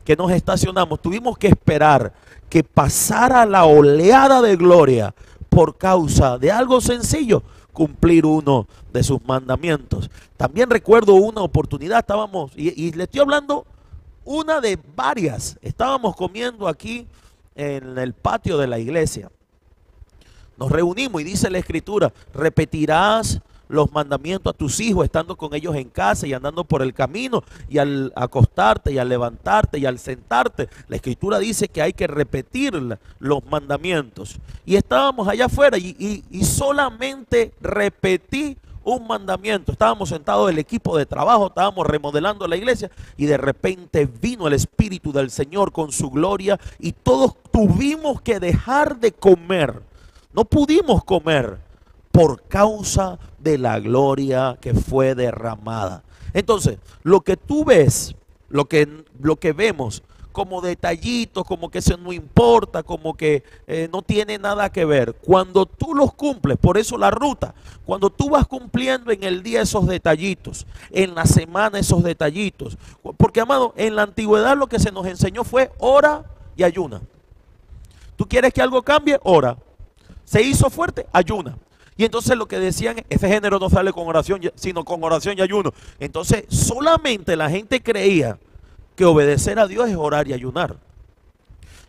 que 0.03 0.17
nos 0.17 0.29
estacionamos, 0.29 1.01
tuvimos 1.01 1.37
que 1.37 1.47
esperar 1.47 2.11
que 2.49 2.65
pasara 2.65 3.45
la 3.45 3.63
oleada 3.63 4.41
de 4.41 4.57
gloria 4.57 5.15
por 5.47 5.77
causa 5.77 6.37
de 6.37 6.51
algo 6.51 6.81
sencillo 6.81 7.43
cumplir 7.73 8.25
uno 8.25 8.67
de 8.91 9.03
sus 9.03 9.23
mandamientos. 9.25 10.09
También 10.37 10.69
recuerdo 10.69 11.13
una 11.15 11.41
oportunidad, 11.41 11.99
estábamos, 11.99 12.51
y, 12.55 12.91
le 12.93 13.03
estoy 13.03 13.21
hablando 13.21 13.65
una 14.23 14.61
de 14.61 14.77
varias, 14.95 15.57
estábamos 15.61 16.15
comiendo 16.15 16.67
aquí 16.67 17.07
en 17.55 17.97
el 17.97 18.13
patio 18.13 18.57
de 18.57 18.67
la 18.67 18.79
iglesia. 18.79 19.31
Nos 20.57 20.71
reunimos 20.71 21.21
y 21.21 21.25
dice 21.25 21.49
la 21.49 21.57
escritura, 21.57 22.13
repetirás 22.33 23.41
los 23.71 23.91
mandamientos 23.91 24.53
a 24.53 24.57
tus 24.57 24.79
hijos, 24.79 25.05
estando 25.05 25.37
con 25.37 25.55
ellos 25.55 25.75
en 25.75 25.89
casa 25.89 26.27
y 26.27 26.33
andando 26.33 26.63
por 26.65 26.81
el 26.81 26.93
camino, 26.93 27.43
y 27.69 27.77
al 27.77 28.11
acostarte 28.15 28.91
y 28.91 28.97
al 28.97 29.09
levantarte 29.09 29.79
y 29.79 29.85
al 29.85 29.97
sentarte. 29.97 30.69
La 30.87 30.97
escritura 30.97 31.39
dice 31.39 31.69
que 31.69 31.81
hay 31.81 31.93
que 31.93 32.07
repetir 32.07 32.73
los 33.19 33.45
mandamientos. 33.45 34.37
Y 34.65 34.75
estábamos 34.75 35.27
allá 35.27 35.45
afuera 35.45 35.77
y, 35.77 36.23
solamente 36.43 37.53
repetí 37.61 38.57
un 38.83 39.07
mandamiento. 39.07 39.71
Estábamos 39.71 40.09
sentados 40.09 40.49
el 40.49 40.59
equipo 40.59 40.97
de 40.97 41.05
trabajo, 41.05 41.47
estábamos 41.47 41.87
remodelando 41.87 42.47
la 42.47 42.57
iglesia 42.57 42.91
y 43.15 43.25
de 43.25 43.37
repente 43.37 44.05
vino 44.05 44.47
el 44.47 44.53
Espíritu 44.53 45.13
del 45.13 45.31
Señor 45.31 45.71
con 45.71 45.91
su 45.91 46.09
gloria 46.09 46.59
y 46.79 46.91
todos 46.91 47.35
tuvimos 47.51 48.21
que 48.21 48.39
dejar 48.39 48.99
de 48.99 49.13
comer. 49.13 49.81
No 50.33 50.43
pudimos 50.45 51.03
comer 51.03 51.70
por 52.11 52.43
causa 52.43 53.19
de 53.39 53.57
la 53.57 53.79
gloria 53.79 54.57
que 54.59 54.73
fue 54.73 55.15
derramada. 55.15 56.03
Entonces, 56.33 56.77
lo 57.03 57.21
que 57.21 57.37
tú 57.37 57.65
ves, 57.65 58.15
lo 58.49 58.65
que, 58.65 59.05
lo 59.19 59.37
que 59.37 59.53
vemos 59.53 60.03
como 60.31 60.61
detallitos, 60.61 61.45
como 61.45 61.69
que 61.69 61.79
eso 61.79 61.97
no 61.97 62.13
importa, 62.13 62.83
como 62.83 63.15
que 63.15 63.43
eh, 63.67 63.89
no 63.91 64.01
tiene 64.01 64.37
nada 64.37 64.71
que 64.71 64.85
ver. 64.85 65.13
Cuando 65.13 65.65
tú 65.65 65.93
los 65.93 66.13
cumples, 66.13 66.57
por 66.57 66.77
eso 66.77 66.97
la 66.97 67.11
ruta, 67.11 67.53
cuando 67.85 68.09
tú 68.09 68.29
vas 68.29 68.47
cumpliendo 68.47 69.11
en 69.11 69.23
el 69.23 69.43
día 69.43 69.61
esos 69.61 69.87
detallitos, 69.87 70.65
en 70.89 71.15
la 71.15 71.25
semana 71.25 71.79
esos 71.79 72.03
detallitos, 72.03 72.77
porque 73.17 73.41
amado, 73.41 73.73
en 73.75 73.95
la 73.95 74.03
antigüedad 74.03 74.57
lo 74.57 74.67
que 74.67 74.79
se 74.79 74.91
nos 74.91 75.05
enseñó 75.05 75.43
fue 75.43 75.71
hora 75.79 76.23
y 76.55 76.63
ayuna. 76.63 77.01
¿Tú 78.15 78.27
quieres 78.27 78.53
que 78.53 78.61
algo 78.61 78.81
cambie? 78.83 79.19
Ora. 79.23 79.57
Se 80.23 80.41
hizo 80.41 80.69
fuerte, 80.69 81.07
ayuna. 81.11 81.57
Y 81.97 82.05
entonces 82.05 82.37
lo 82.37 82.47
que 82.47 82.59
decían, 82.59 83.03
ese 83.09 83.27
género 83.27 83.59
no 83.59 83.69
sale 83.69 83.91
con 83.91 84.07
oración, 84.07 84.41
sino 84.55 84.83
con 84.83 85.03
oración 85.03 85.37
y 85.37 85.41
ayuno. 85.41 85.71
Entonces 85.99 86.45
solamente 86.49 87.35
la 87.35 87.49
gente 87.49 87.81
creía 87.81 88.39
que 88.95 89.05
obedecer 89.05 89.59
a 89.59 89.67
Dios 89.67 89.89
es 89.89 89.95
orar 89.95 90.27
y 90.27 90.33
ayunar. 90.33 90.77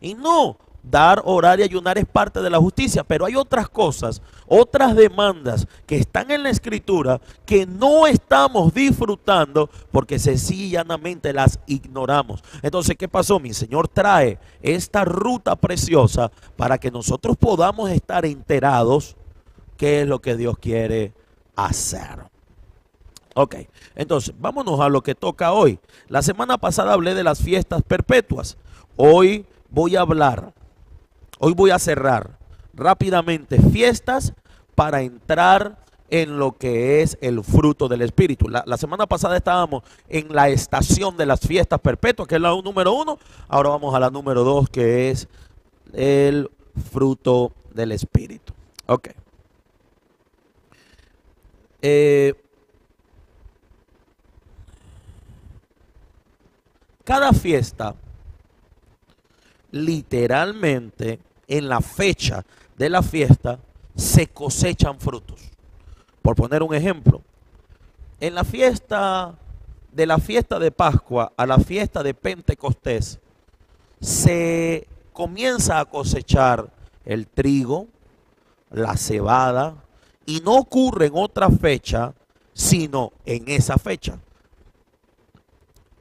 Y 0.00 0.14
no, 0.14 0.56
dar, 0.82 1.23
orar 1.25 1.61
y 1.61 1.62
ayunar 1.62 1.97
es 1.97 2.06
parte 2.06 2.40
de 2.42 2.50
la 2.50 2.59
justicia, 2.59 3.04
pero 3.04 3.25
hay 3.25 3.37
otras 3.37 3.68
cosas, 3.68 4.21
otras 4.47 4.97
demandas 4.97 5.66
que 5.87 5.97
están 5.97 6.30
en 6.30 6.42
la 6.42 6.50
escritura 6.50 7.21
que 7.47 7.66
no 7.66 8.06
estamos 8.06 8.75
disfrutando 8.75 9.71
porque 9.92 10.18
sencillamente 10.18 11.32
las 11.32 11.59
ignoramos. 11.66 12.42
Entonces, 12.62 12.97
¿qué 12.97 13.09
pasó? 13.09 13.38
Mi 13.38 13.52
Señor 13.52 13.88
trae 13.88 14.38
esta 14.61 15.04
ruta 15.04 15.54
preciosa 15.56 16.30
para 16.56 16.78
que 16.78 16.90
nosotros 16.90 17.37
podamos 17.37 17.90
estar 17.90 18.26
enterados 18.26 19.16
qué 19.82 20.02
es 20.02 20.06
lo 20.06 20.20
que 20.20 20.36
Dios 20.36 20.58
quiere 20.58 21.12
hacer. 21.56 22.30
Ok, 23.34 23.56
entonces 23.96 24.32
vámonos 24.38 24.78
a 24.78 24.88
lo 24.88 25.02
que 25.02 25.16
toca 25.16 25.50
hoy. 25.50 25.80
La 26.06 26.22
semana 26.22 26.56
pasada 26.56 26.92
hablé 26.92 27.14
de 27.14 27.24
las 27.24 27.42
fiestas 27.42 27.82
perpetuas. 27.82 28.56
Hoy 28.94 29.44
voy 29.70 29.96
a 29.96 30.02
hablar, 30.02 30.54
hoy 31.40 31.52
voy 31.52 31.72
a 31.72 31.80
cerrar 31.80 32.38
rápidamente 32.72 33.60
fiestas 33.60 34.34
para 34.76 35.02
entrar 35.02 35.78
en 36.10 36.38
lo 36.38 36.52
que 36.52 37.02
es 37.02 37.18
el 37.20 37.42
fruto 37.42 37.88
del 37.88 38.02
Espíritu. 38.02 38.48
La, 38.48 38.76
semana 38.76 39.08
pasada 39.08 39.36
estábamos 39.36 39.82
en 40.08 40.32
la 40.32 40.48
estación 40.48 41.16
de 41.16 41.26
las 41.26 41.40
fiestas 41.40 41.80
perpetuas, 41.80 42.28
que 42.28 42.36
es 42.36 42.40
la 42.40 42.50
número 42.50 42.92
uno. 42.92 43.18
Ahora 43.48 43.70
vamos 43.70 43.92
a 43.96 43.98
la 43.98 44.10
número 44.10 44.44
dos, 44.44 44.68
que 44.70 45.10
es 45.10 45.26
el 45.92 46.52
fruto 46.92 47.50
del 47.74 47.90
Espíritu. 47.90 48.52
Ok. 48.86 49.08
Eh, 51.82 52.34
cada 57.02 57.32
fiesta, 57.32 57.94
literalmente, 59.72 61.18
en 61.48 61.68
la 61.68 61.80
fecha 61.80 62.44
de 62.78 62.88
la 62.88 63.02
fiesta, 63.02 63.58
se 63.96 64.28
cosechan 64.28 65.00
frutos. 65.00 65.50
Por 66.22 66.36
poner 66.36 66.62
un 66.62 66.74
ejemplo, 66.74 67.20
en 68.20 68.36
la 68.36 68.44
fiesta 68.44 69.36
de 69.90 70.06
la 70.06 70.18
fiesta 70.18 70.58
de 70.58 70.70
Pascua 70.70 71.32
a 71.36 71.44
la 71.44 71.58
fiesta 71.58 72.02
de 72.02 72.14
Pentecostés, 72.14 73.18
se 74.00 74.86
comienza 75.12 75.80
a 75.80 75.84
cosechar 75.84 76.70
el 77.04 77.26
trigo, 77.26 77.88
la 78.70 78.96
cebada, 78.96 79.74
y 80.26 80.41
no 80.41 80.57
ocurre 80.57 81.07
en 81.07 81.12
otra 81.14 81.50
fecha, 81.50 82.14
sino 82.52 83.12
en 83.25 83.49
esa 83.49 83.76
fecha. 83.79 84.19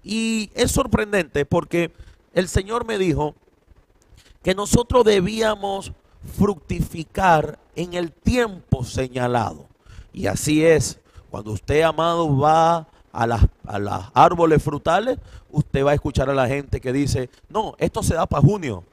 Y 0.04 0.50
es 0.54 0.72
sorprendente 0.72 1.46
porque 1.46 1.92
el 2.34 2.48
Señor 2.48 2.86
me 2.86 2.98
dijo 2.98 3.36
que 4.42 4.56
nosotros 4.56 5.06
debíamos 5.06 5.92
fructificar 6.38 7.60
en 7.76 7.94
el 7.94 8.12
tiempo 8.12 8.84
señalado. 8.84 9.68
Y 10.14 10.28
así 10.28 10.66
es, 10.66 11.00
cuando 11.30 11.52
usted, 11.52 11.82
amado, 11.82 12.38
va 12.38 12.88
a 13.12 13.28
las, 13.28 13.44
a 13.66 14.12
árboles 14.14 14.64
frutales, 14.64 15.18
usted 15.50 15.86
va 15.86 15.92
a 15.92 15.96
escuchar 15.96 16.30
a 16.30 16.34
la 16.34 16.48
gente 16.48 16.82
que 16.82 16.94
dice, 16.94 17.30
no, 17.50 17.76
esto 17.78 18.04
se 18.04 18.16
da 18.16 18.26
para 18.26 18.42
junio. 18.42 18.84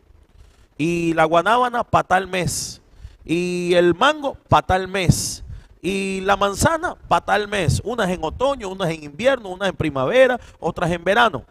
Y 0.77 1.13
la 1.15 1.25
guanábana 1.25 1.83
para 1.85 2.07
tal 2.07 2.29
mes. 2.29 2.81
Y 3.29 3.75
el 3.75 3.95
mango 3.95 4.39
para 4.49 4.67
tal 4.67 4.89
mes. 4.89 5.45
Y 5.83 6.23
la 6.23 6.37
manzana 6.37 6.97
para 7.07 7.25
tal 7.25 7.47
mes. 7.47 7.81
Unas 7.85 8.09
en 8.09 8.25
otoño, 8.25 8.71
unas 8.71 8.91
en 8.91 9.05
invierno, 9.05 9.51
unas 9.51 9.69
en 9.69 9.77
primavera, 9.77 10.41
otras 10.59 10.91
en 10.91 11.05
verano. 11.05 11.45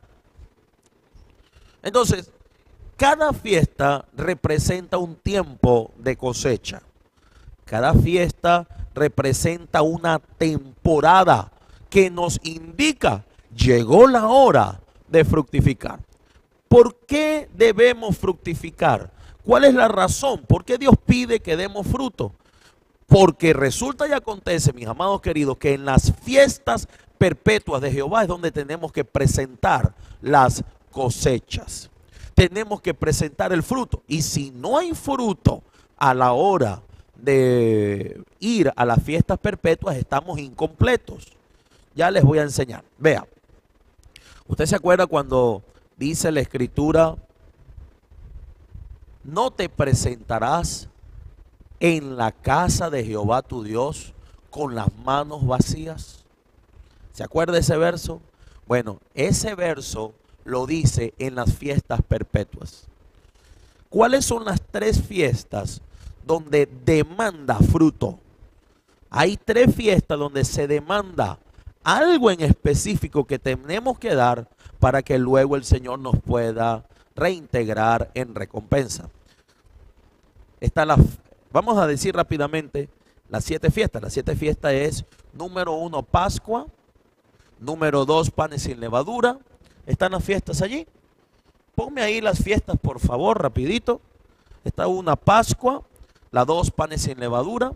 Entonces, 1.83 2.31
cada 2.97 3.31
fiesta 3.31 4.05
representa 4.15 4.97
un 4.97 5.15
tiempo 5.15 5.91
de 5.97 6.17
cosecha. 6.17 6.81
Cada 7.63 7.93
fiesta 7.93 8.67
representa 8.95 9.83
una 9.83 10.17
temporada 10.17 11.51
que 11.91 12.09
nos 12.09 12.39
indica, 12.43 13.23
llegó 13.55 14.07
la 14.07 14.27
hora 14.27 14.81
de 15.07 15.23
fructificar. 15.23 15.99
¿Por 16.67 16.95
qué 17.05 17.47
debemos 17.53 18.17
fructificar? 18.17 19.11
¿Cuál 19.47 19.63
es 19.63 19.73
la 19.73 19.87
razón? 19.87 20.41
¿Por 20.45 20.65
qué 20.65 20.77
Dios 20.77 20.95
pide 21.05 21.39
que 21.39 21.55
demos 21.55 21.87
fruto? 21.87 22.33
Porque 23.05 23.53
resulta 23.53 24.05
y 24.05 24.11
acontece, 24.11 24.73
mis 24.73 24.87
amados 24.87 25.21
queridos, 25.21 25.57
que 25.57 25.73
en 25.73 25.85
las 25.85 26.13
fiestas 26.21 26.89
perpetuas 27.17 27.81
de 27.81 27.89
Jehová 27.89 28.23
es 28.23 28.27
donde 28.27 28.51
tenemos 28.51 28.91
que 28.91 29.05
presentar 29.05 29.93
las 30.21 30.65
cosechas. 30.91 31.89
Tenemos 32.33 32.81
que 32.81 32.93
presentar 32.93 33.53
el 33.53 33.63
fruto. 33.63 34.03
Y 34.05 34.21
si 34.21 34.51
no 34.51 34.77
hay 34.77 34.93
fruto 34.93 35.63
a 35.95 36.13
la 36.13 36.33
hora 36.33 36.81
de 37.15 38.21
ir 38.41 38.73
a 38.75 38.83
las 38.83 39.01
fiestas 39.01 39.39
perpetuas, 39.39 39.95
estamos 39.95 40.39
incompletos. 40.39 41.25
Ya 41.95 42.11
les 42.11 42.25
voy 42.25 42.39
a 42.39 42.43
enseñar. 42.43 42.83
Vea, 42.97 43.25
usted 44.45 44.65
se 44.65 44.75
acuerda 44.75 45.07
cuando 45.07 45.63
dice 45.95 46.33
la 46.33 46.41
escritura 46.41 47.15
no 49.27 49.51
te 49.51 49.67
presentarás 49.67 50.87
en 51.81 52.15
la 52.15 52.31
casa 52.31 52.89
de 52.89 53.03
Jehová 53.03 53.41
tu 53.41 53.61
Dios 53.61 54.13
con 54.49 54.73
las 54.73 54.87
manos 55.03 55.45
vacías. 55.45 56.23
¿Se 57.11 57.23
acuerda 57.23 57.59
ese 57.59 57.75
verso? 57.75 58.21
Bueno, 58.67 58.99
ese 59.13 59.53
verso 59.53 60.13
lo 60.45 60.65
dice 60.65 61.13
en 61.19 61.35
las 61.35 61.53
fiestas 61.53 62.01
perpetuas. 62.01 62.87
¿Cuáles 63.89 64.23
son 64.23 64.45
las 64.45 64.61
tres 64.71 65.01
fiestas 65.03 65.81
donde 66.25 66.65
demanda 66.85 67.55
fruto? 67.55 68.17
Hay 69.09 69.35
tres 69.35 69.75
fiestas 69.75 70.17
donde 70.17 70.45
se 70.45 70.67
demanda 70.67 71.37
algo 71.83 72.31
en 72.31 72.41
específico 72.41 73.25
que 73.25 73.39
tenemos 73.39 73.99
que 73.99 74.15
dar 74.15 74.47
para 74.79 75.01
que 75.01 75.17
luego 75.17 75.57
el 75.57 75.65
Señor 75.65 75.99
nos 75.99 76.15
pueda 76.21 76.85
reintegrar 77.17 78.11
en 78.13 78.35
recompensa. 78.35 79.09
Está 80.61 80.85
la, 80.85 80.97
vamos 81.51 81.77
a 81.77 81.87
decir 81.87 82.15
rápidamente 82.15 82.89
las 83.27 83.43
siete 83.43 83.71
fiestas. 83.71 84.01
Las 84.01 84.13
siete 84.13 84.35
fiestas 84.35 84.71
es 84.71 85.05
número 85.33 85.73
uno 85.73 86.03
Pascua, 86.03 86.67
número 87.59 88.05
dos 88.05 88.31
panes 88.31 88.61
sin 88.61 88.79
levadura. 88.79 89.37
¿Están 89.85 90.13
las 90.13 90.23
fiestas 90.23 90.61
allí? 90.61 90.87
Ponme 91.75 92.01
ahí 92.01 92.21
las 92.21 92.41
fiestas, 92.41 92.77
por 92.81 92.99
favor, 92.99 93.41
rapidito. 93.41 93.99
Está 94.63 94.87
una 94.87 95.15
Pascua, 95.15 95.83
la 96.31 96.45
dos 96.45 96.71
panes 96.71 97.01
sin 97.01 97.19
levadura, 97.19 97.71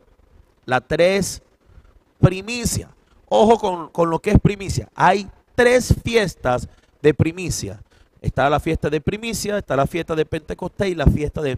la 0.66 0.82
tres 0.82 1.42
primicia. 2.20 2.90
Ojo 3.28 3.58
con, 3.58 3.90
con 3.90 4.10
lo 4.10 4.20
que 4.20 4.32
es 4.32 4.40
primicia. 4.40 4.90
Hay 4.94 5.30
tres 5.56 5.96
fiestas 6.04 6.68
de 7.02 7.14
primicia. 7.14 7.82
Está 8.22 8.50
la 8.50 8.60
fiesta 8.60 8.90
de 8.90 9.02
primicia, 9.02 9.58
está 9.58 9.76
la 9.76 9.88
fiesta 9.88 10.16
de 10.16 10.26
Pentecostés 10.26 10.90
y 10.90 10.96
la 10.96 11.08
fiesta 11.08 11.42
de 11.42 11.58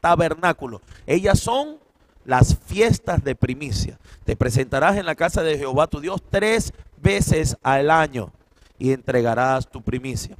tabernáculo. 0.00 0.82
Ellas 1.06 1.40
son 1.40 1.78
las 2.24 2.56
fiestas 2.56 3.24
de 3.24 3.34
primicia. 3.34 3.98
Te 4.24 4.36
presentarás 4.36 4.96
en 4.96 5.06
la 5.06 5.14
casa 5.14 5.42
de 5.42 5.58
Jehová 5.58 5.86
tu 5.86 6.00
Dios 6.00 6.22
tres 6.30 6.72
veces 6.98 7.56
al 7.62 7.90
año 7.90 8.30
y 8.78 8.92
entregarás 8.92 9.68
tu 9.68 9.80
primicia. 9.82 10.36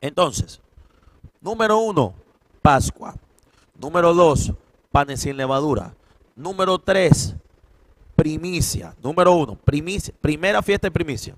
Entonces, 0.00 0.60
número 1.40 1.78
uno, 1.78 2.14
Pascua. 2.60 3.14
Número 3.78 4.14
dos, 4.14 4.52
panes 4.90 5.20
sin 5.20 5.36
levadura. 5.36 5.94
Número 6.36 6.78
tres, 6.78 7.34
primicia. 8.16 8.94
Número 9.02 9.32
uno, 9.32 9.56
primicia, 9.56 10.14
primera 10.20 10.62
fiesta 10.62 10.86
de 10.86 10.92
primicia. 10.92 11.34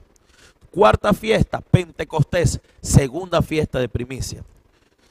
Cuarta 0.75 1.13
fiesta, 1.13 1.61
Pentecostés. 1.61 2.61
Segunda 2.81 3.43
fiesta 3.43 3.79
de 3.79 3.89
primicia. 3.89 4.43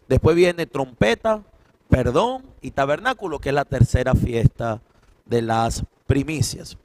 Después 0.09 0.35
viene 0.35 0.65
trompeta, 0.65 1.41
perdón 1.87 2.43
y 2.61 2.71
tabernáculo, 2.71 3.39
que 3.39 3.47
es 3.47 3.55
la 3.55 3.63
tercera 3.63 4.13
fiesta 4.13 4.81
de 5.25 5.41
las 5.41 5.85
primicias. 6.05 6.77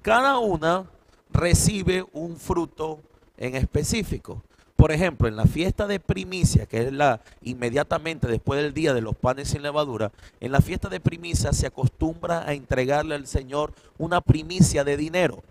Cada 0.00 0.38
una 0.38 0.86
recibe 1.34 2.06
un 2.14 2.38
fruto 2.38 2.98
en 3.36 3.56
específico. 3.56 4.42
Por 4.74 4.90
ejemplo, 4.90 5.28
en 5.28 5.36
la 5.36 5.44
fiesta 5.44 5.86
de 5.86 6.00
primicia, 6.00 6.64
que 6.64 6.86
es 6.86 6.92
la 6.94 7.20
inmediatamente 7.42 8.26
después 8.26 8.58
del 8.62 8.72
día 8.72 8.94
de 8.94 9.02
los 9.02 9.14
panes 9.14 9.48
sin 9.48 9.60
levadura, 9.60 10.12
en 10.40 10.50
la 10.50 10.62
fiesta 10.62 10.88
de 10.88 10.98
primicia 10.98 11.52
se 11.52 11.66
acostumbra 11.66 12.48
a 12.48 12.54
entregarle 12.54 13.16
al 13.16 13.26
Señor 13.26 13.74
una 13.98 14.22
primicia 14.22 14.82
de 14.82 14.96
dinero. 14.96 15.42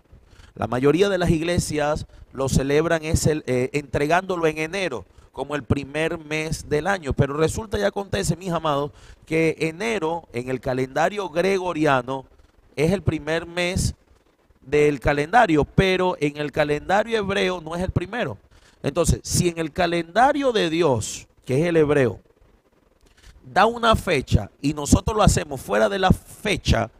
La 0.54 0.68
mayoría 0.68 1.08
de 1.08 1.18
las 1.18 1.30
iglesias 1.30 2.06
lo 2.32 2.48
celebran 2.48 3.02
eh, 3.02 3.70
entregándolo 3.72 4.46
en 4.46 4.58
enero, 4.58 5.04
como 5.32 5.56
el 5.56 5.64
primer 5.64 6.16
mes 6.16 6.68
del 6.68 6.86
año. 6.86 7.12
Pero 7.12 7.34
resulta 7.34 7.78
y 7.78 7.82
acontece, 7.82 8.36
mis 8.36 8.52
amados, 8.52 8.92
que 9.26 9.56
enero 9.58 10.28
en 10.32 10.48
el 10.48 10.60
calendario 10.60 11.28
gregoriano 11.28 12.24
es 12.76 12.92
el 12.92 13.02
primer 13.02 13.46
mes 13.46 13.94
del 14.60 15.00
calendario, 15.00 15.64
pero 15.64 16.16
en 16.20 16.36
el 16.36 16.52
calendario 16.52 17.18
hebreo 17.18 17.60
no 17.60 17.74
es 17.74 17.82
el 17.82 17.90
primero. 17.90 18.38
Entonces, 18.82 19.20
si 19.22 19.48
en 19.48 19.58
el 19.58 19.72
calendario 19.72 20.52
de 20.52 20.70
Dios, 20.70 21.26
que 21.44 21.60
es 21.60 21.66
el 21.66 21.76
hebreo, 21.76 22.20
da 23.44 23.66
una 23.66 23.94
fecha 23.96 24.50
y 24.60 24.72
nosotros 24.72 25.16
lo 25.16 25.22
hacemos 25.22 25.60
fuera 25.60 25.88
de 25.88 25.98
la 25.98 26.10
fecha, 26.10 26.90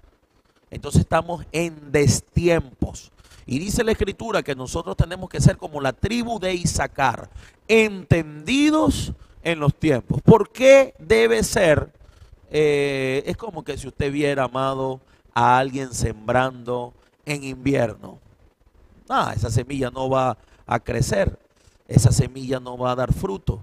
entonces 0.70 1.02
estamos 1.02 1.46
en 1.52 1.92
destiempos. 1.92 3.12
Y 3.46 3.58
dice 3.58 3.84
la 3.84 3.92
escritura 3.92 4.42
que 4.42 4.54
nosotros 4.54 4.96
tenemos 4.96 5.28
que 5.28 5.40
ser 5.40 5.56
como 5.56 5.80
la 5.80 5.92
tribu 5.92 6.38
de 6.38 6.54
Isaacar, 6.54 7.30
entendidos 7.68 9.12
en 9.42 9.60
los 9.60 9.74
tiempos. 9.74 10.22
¿Por 10.22 10.50
qué 10.50 10.94
debe 10.98 11.42
ser? 11.42 11.92
Eh, 12.50 13.22
es 13.26 13.36
como 13.36 13.64
que 13.64 13.76
si 13.76 13.88
usted 13.88 14.10
viera, 14.10 14.44
amado, 14.44 15.00
a 15.34 15.58
alguien 15.58 15.92
sembrando 15.92 16.94
en 17.26 17.44
invierno. 17.44 18.18
Ah, 19.08 19.32
esa 19.36 19.50
semilla 19.50 19.90
no 19.90 20.08
va 20.08 20.38
a 20.66 20.80
crecer, 20.80 21.38
esa 21.88 22.12
semilla 22.12 22.60
no 22.60 22.78
va 22.78 22.92
a 22.92 22.96
dar 22.96 23.12
fruto. 23.12 23.62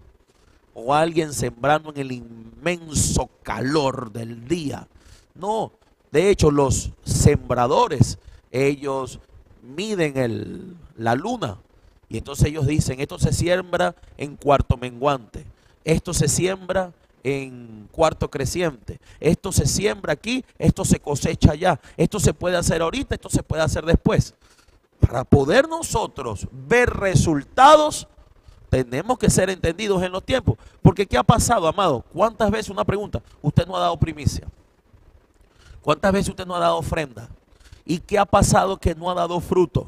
O 0.73 0.93
alguien 0.93 1.33
sembrando 1.33 1.89
en 1.89 1.97
el 1.97 2.11
inmenso 2.11 3.29
calor 3.43 4.11
del 4.11 4.47
día. 4.47 4.87
No, 5.33 5.71
de 6.11 6.29
hecho 6.29 6.51
los 6.51 6.91
sembradores, 7.03 8.19
ellos 8.51 9.19
miden 9.61 10.17
el, 10.17 10.75
la 10.97 11.15
luna. 11.15 11.57
Y 12.09 12.17
entonces 12.17 12.47
ellos 12.47 12.67
dicen, 12.67 12.99
esto 12.99 13.17
se 13.19 13.31
siembra 13.31 13.95
en 14.17 14.35
cuarto 14.35 14.75
menguante, 14.75 15.45
esto 15.85 16.13
se 16.13 16.27
siembra 16.27 16.91
en 17.23 17.87
cuarto 17.91 18.29
creciente, 18.29 18.99
esto 19.19 19.51
se 19.51 19.65
siembra 19.65 20.13
aquí, 20.13 20.43
esto 20.57 20.83
se 20.83 20.99
cosecha 20.99 21.51
allá, 21.51 21.79
esto 21.95 22.19
se 22.19 22.33
puede 22.33 22.57
hacer 22.57 22.81
ahorita, 22.81 23.15
esto 23.15 23.29
se 23.29 23.43
puede 23.43 23.61
hacer 23.61 23.85
después. 23.85 24.33
Para 24.99 25.23
poder 25.23 25.69
nosotros 25.69 26.47
ver 26.51 26.89
resultados, 26.89 28.07
tenemos 28.69 29.17
que 29.17 29.29
ser 29.29 29.49
entendidos 29.49 30.03
en 30.03 30.11
los 30.11 30.23
tiempos. 30.23 30.57
Porque 30.81 31.05
¿qué 31.05 31.17
ha 31.17 31.23
pasado, 31.23 31.67
amado? 31.67 32.03
¿Cuántas 32.13 32.51
veces, 32.51 32.69
una 32.69 32.85
pregunta, 32.85 33.21
usted 33.41 33.65
no 33.65 33.75
ha 33.75 33.81
dado 33.81 33.97
primicia? 33.97 34.47
¿Cuántas 35.81 36.11
veces 36.11 36.29
usted 36.29 36.45
no 36.45 36.55
ha 36.55 36.59
dado 36.59 36.77
ofrenda? 36.77 37.29
¿Y 37.85 37.99
qué 37.99 38.19
ha 38.19 38.25
pasado 38.25 38.77
que 38.77 38.95
no 38.95 39.09
ha 39.09 39.15
dado 39.15 39.39
fruto? 39.39 39.87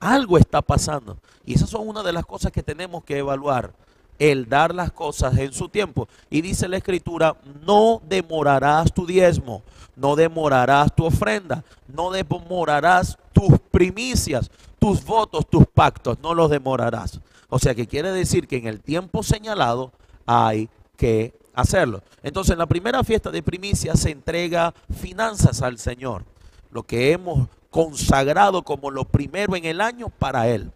Algo 0.00 0.38
está 0.38 0.62
pasando. 0.62 1.16
Y 1.44 1.54
esas 1.54 1.70
son 1.70 1.88
una 1.88 2.02
de 2.02 2.12
las 2.12 2.26
cosas 2.26 2.52
que 2.52 2.62
tenemos 2.62 3.04
que 3.04 3.18
evaluar. 3.18 3.72
El 4.18 4.48
dar 4.48 4.74
las 4.74 4.92
cosas 4.92 5.36
en 5.38 5.52
su 5.52 5.68
tiempo. 5.68 6.08
Y 6.30 6.42
dice 6.42 6.68
la 6.68 6.76
escritura, 6.76 7.36
no 7.64 8.00
demorarás 8.08 8.92
tu 8.92 9.06
diezmo, 9.06 9.62
no 9.96 10.14
demorarás 10.14 10.94
tu 10.94 11.04
ofrenda, 11.04 11.64
no 11.88 12.10
demorarás 12.10 13.18
tus 13.32 13.58
primicias, 13.70 14.50
tus 14.78 15.04
votos, 15.04 15.48
tus 15.48 15.66
pactos, 15.66 16.18
no 16.22 16.34
los 16.34 16.50
demorarás. 16.50 17.20
O 17.48 17.58
sea 17.58 17.74
que 17.74 17.86
quiere 17.86 18.12
decir 18.12 18.46
que 18.46 18.56
en 18.56 18.66
el 18.66 18.80
tiempo 18.80 19.22
señalado 19.22 19.92
hay 20.26 20.68
que 20.96 21.34
hacerlo. 21.54 22.02
Entonces 22.22 22.52
en 22.52 22.58
la 22.58 22.66
primera 22.66 23.02
fiesta 23.02 23.30
de 23.30 23.42
primicias 23.42 24.00
se 24.00 24.10
entrega 24.10 24.72
finanzas 24.90 25.62
al 25.62 25.78
Señor 25.78 26.24
lo 26.72 26.82
que 26.82 27.12
hemos 27.12 27.48
consagrado 27.70 28.62
como 28.62 28.90
lo 28.90 29.04
primero 29.04 29.56
en 29.56 29.64
el 29.64 29.80
año 29.80 30.08
para 30.08 30.48
Él. 30.48 30.70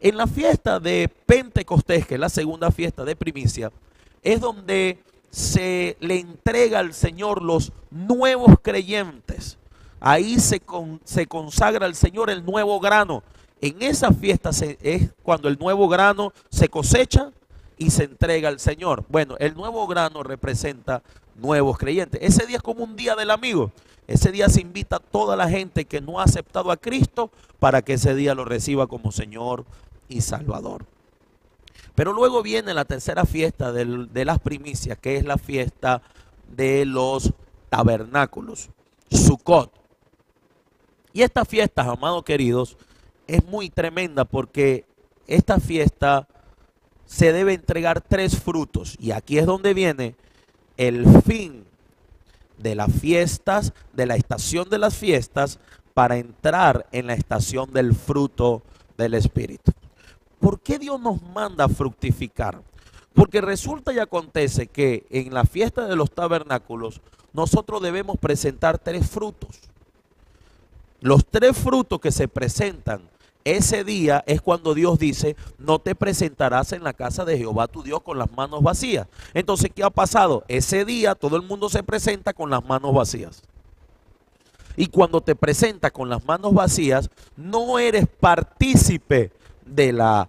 En 0.00 0.16
la 0.16 0.26
fiesta 0.26 0.78
de 0.78 1.10
Pentecostés, 1.26 2.06
que 2.06 2.14
es 2.14 2.20
la 2.20 2.28
segunda 2.28 2.70
fiesta 2.70 3.04
de 3.04 3.16
primicia, 3.16 3.72
es 4.22 4.40
donde 4.40 4.98
se 5.30 5.96
le 6.00 6.18
entrega 6.18 6.80
al 6.80 6.94
Señor 6.94 7.42
los 7.42 7.72
nuevos 7.90 8.56
creyentes. 8.62 9.58
Ahí 10.00 10.38
se, 10.38 10.60
se 11.04 11.26
consagra 11.26 11.86
al 11.86 11.94
Señor 11.94 12.30
el 12.30 12.44
nuevo 12.44 12.78
grano. 12.80 13.22
En 13.60 13.82
esa 13.82 14.12
fiesta 14.12 14.50
es 14.82 15.10
cuando 15.22 15.48
el 15.48 15.58
nuevo 15.58 15.88
grano 15.88 16.32
se 16.50 16.68
cosecha 16.68 17.32
y 17.78 17.90
se 17.90 18.04
entrega 18.04 18.48
al 18.48 18.60
Señor. 18.60 19.04
Bueno, 19.08 19.36
el 19.38 19.54
nuevo 19.54 19.86
grano 19.86 20.22
representa 20.22 21.02
nuevos 21.36 21.78
creyentes. 21.78 22.20
Ese 22.22 22.46
día 22.46 22.56
es 22.56 22.62
como 22.62 22.84
un 22.84 22.96
día 22.96 23.14
del 23.14 23.30
amigo. 23.30 23.72
Ese 24.06 24.30
día 24.30 24.48
se 24.48 24.60
invita 24.60 24.96
a 24.96 25.00
toda 25.00 25.36
la 25.36 25.48
gente 25.48 25.84
que 25.84 26.00
no 26.00 26.20
ha 26.20 26.24
aceptado 26.24 26.70
a 26.70 26.76
Cristo 26.76 27.30
para 27.58 27.82
que 27.82 27.94
ese 27.94 28.14
día 28.14 28.34
lo 28.34 28.44
reciba 28.44 28.86
como 28.86 29.10
Señor 29.10 29.64
y 30.08 30.20
Salvador. 30.20 30.86
Pero 31.94 32.12
luego 32.12 32.42
viene 32.42 32.74
la 32.74 32.84
tercera 32.84 33.24
fiesta 33.24 33.72
de 33.72 34.24
las 34.24 34.38
primicias, 34.38 34.98
que 34.98 35.16
es 35.16 35.24
la 35.24 35.38
fiesta 35.38 36.02
de 36.54 36.84
los 36.84 37.32
tabernáculos, 37.70 38.68
Sukkot. 39.10 39.72
Y 41.12 41.22
esta 41.22 41.44
fiesta, 41.44 41.82
amados 41.82 42.22
queridos, 42.24 42.76
es 43.26 43.44
muy 43.44 43.70
tremenda 43.70 44.24
porque 44.24 44.84
esta 45.26 45.58
fiesta 45.58 46.28
se 47.06 47.32
debe 47.32 47.54
entregar 47.54 48.02
tres 48.02 48.38
frutos. 48.38 48.96
Y 49.00 49.12
aquí 49.12 49.38
es 49.38 49.46
donde 49.46 49.72
viene 49.72 50.14
el 50.76 51.22
fin 51.22 51.64
de 52.58 52.74
las 52.74 52.92
fiestas, 52.92 53.72
de 53.92 54.06
la 54.06 54.16
estación 54.16 54.68
de 54.68 54.78
las 54.78 54.96
fiestas, 54.96 55.58
para 55.94 56.16
entrar 56.18 56.86
en 56.92 57.06
la 57.06 57.14
estación 57.14 57.72
del 57.72 57.94
fruto 57.94 58.62
del 58.96 59.14
Espíritu. 59.14 59.72
¿Por 60.40 60.60
qué 60.60 60.78
Dios 60.78 61.00
nos 61.00 61.22
manda 61.22 61.64
a 61.64 61.68
fructificar? 61.68 62.60
Porque 63.14 63.40
resulta 63.40 63.92
y 63.92 63.98
acontece 63.98 64.66
que 64.66 65.06
en 65.10 65.32
la 65.32 65.44
fiesta 65.44 65.86
de 65.86 65.96
los 65.96 66.10
tabernáculos 66.10 67.00
nosotros 67.32 67.82
debemos 67.82 68.18
presentar 68.18 68.78
tres 68.78 69.08
frutos. 69.08 69.58
Los 71.00 71.24
tres 71.26 71.56
frutos 71.56 72.00
que 72.00 72.12
se 72.12 72.28
presentan 72.28 73.02
ese 73.46 73.84
día 73.84 74.24
es 74.26 74.42
cuando 74.42 74.74
Dios 74.74 74.98
dice, 74.98 75.36
no 75.56 75.78
te 75.78 75.94
presentarás 75.94 76.72
en 76.72 76.82
la 76.82 76.92
casa 76.92 77.24
de 77.24 77.38
Jehová 77.38 77.68
tu 77.68 77.84
Dios 77.84 78.02
con 78.02 78.18
las 78.18 78.28
manos 78.32 78.60
vacías. 78.60 79.06
Entonces, 79.34 79.70
¿qué 79.72 79.84
ha 79.84 79.90
pasado? 79.90 80.44
Ese 80.48 80.84
día 80.84 81.14
todo 81.14 81.36
el 81.36 81.42
mundo 81.42 81.68
se 81.68 81.84
presenta 81.84 82.32
con 82.32 82.50
las 82.50 82.64
manos 82.64 82.92
vacías. 82.92 83.44
Y 84.76 84.88
cuando 84.88 85.20
te 85.20 85.36
presenta 85.36 85.92
con 85.92 86.08
las 86.08 86.24
manos 86.24 86.52
vacías, 86.54 87.08
no 87.36 87.78
eres 87.78 88.08
partícipe 88.18 89.30
de 89.64 89.92
la 89.92 90.28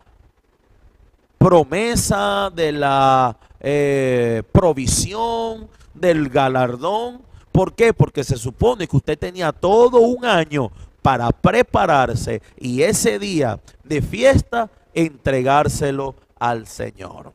promesa, 1.40 2.52
de 2.54 2.72
la 2.72 3.36
eh, 3.60 4.44
provisión, 4.52 5.68
del 5.96 6.30
galardón. 6.30 7.24
¿Por 7.52 7.74
qué? 7.74 7.94
Porque 7.94 8.24
se 8.24 8.38
supone 8.38 8.88
que 8.88 8.96
usted 8.96 9.18
tenía 9.18 9.52
todo 9.52 10.02
un 10.02 10.24
año 10.24 10.72
para 11.08 11.32
prepararse 11.32 12.41
y 12.58 12.82
ese 12.82 13.17
día 13.17 13.62
de 13.86 14.02
fiesta 14.02 14.70
entregárselo 14.93 16.15
al 16.38 16.67
Señor. 16.67 17.32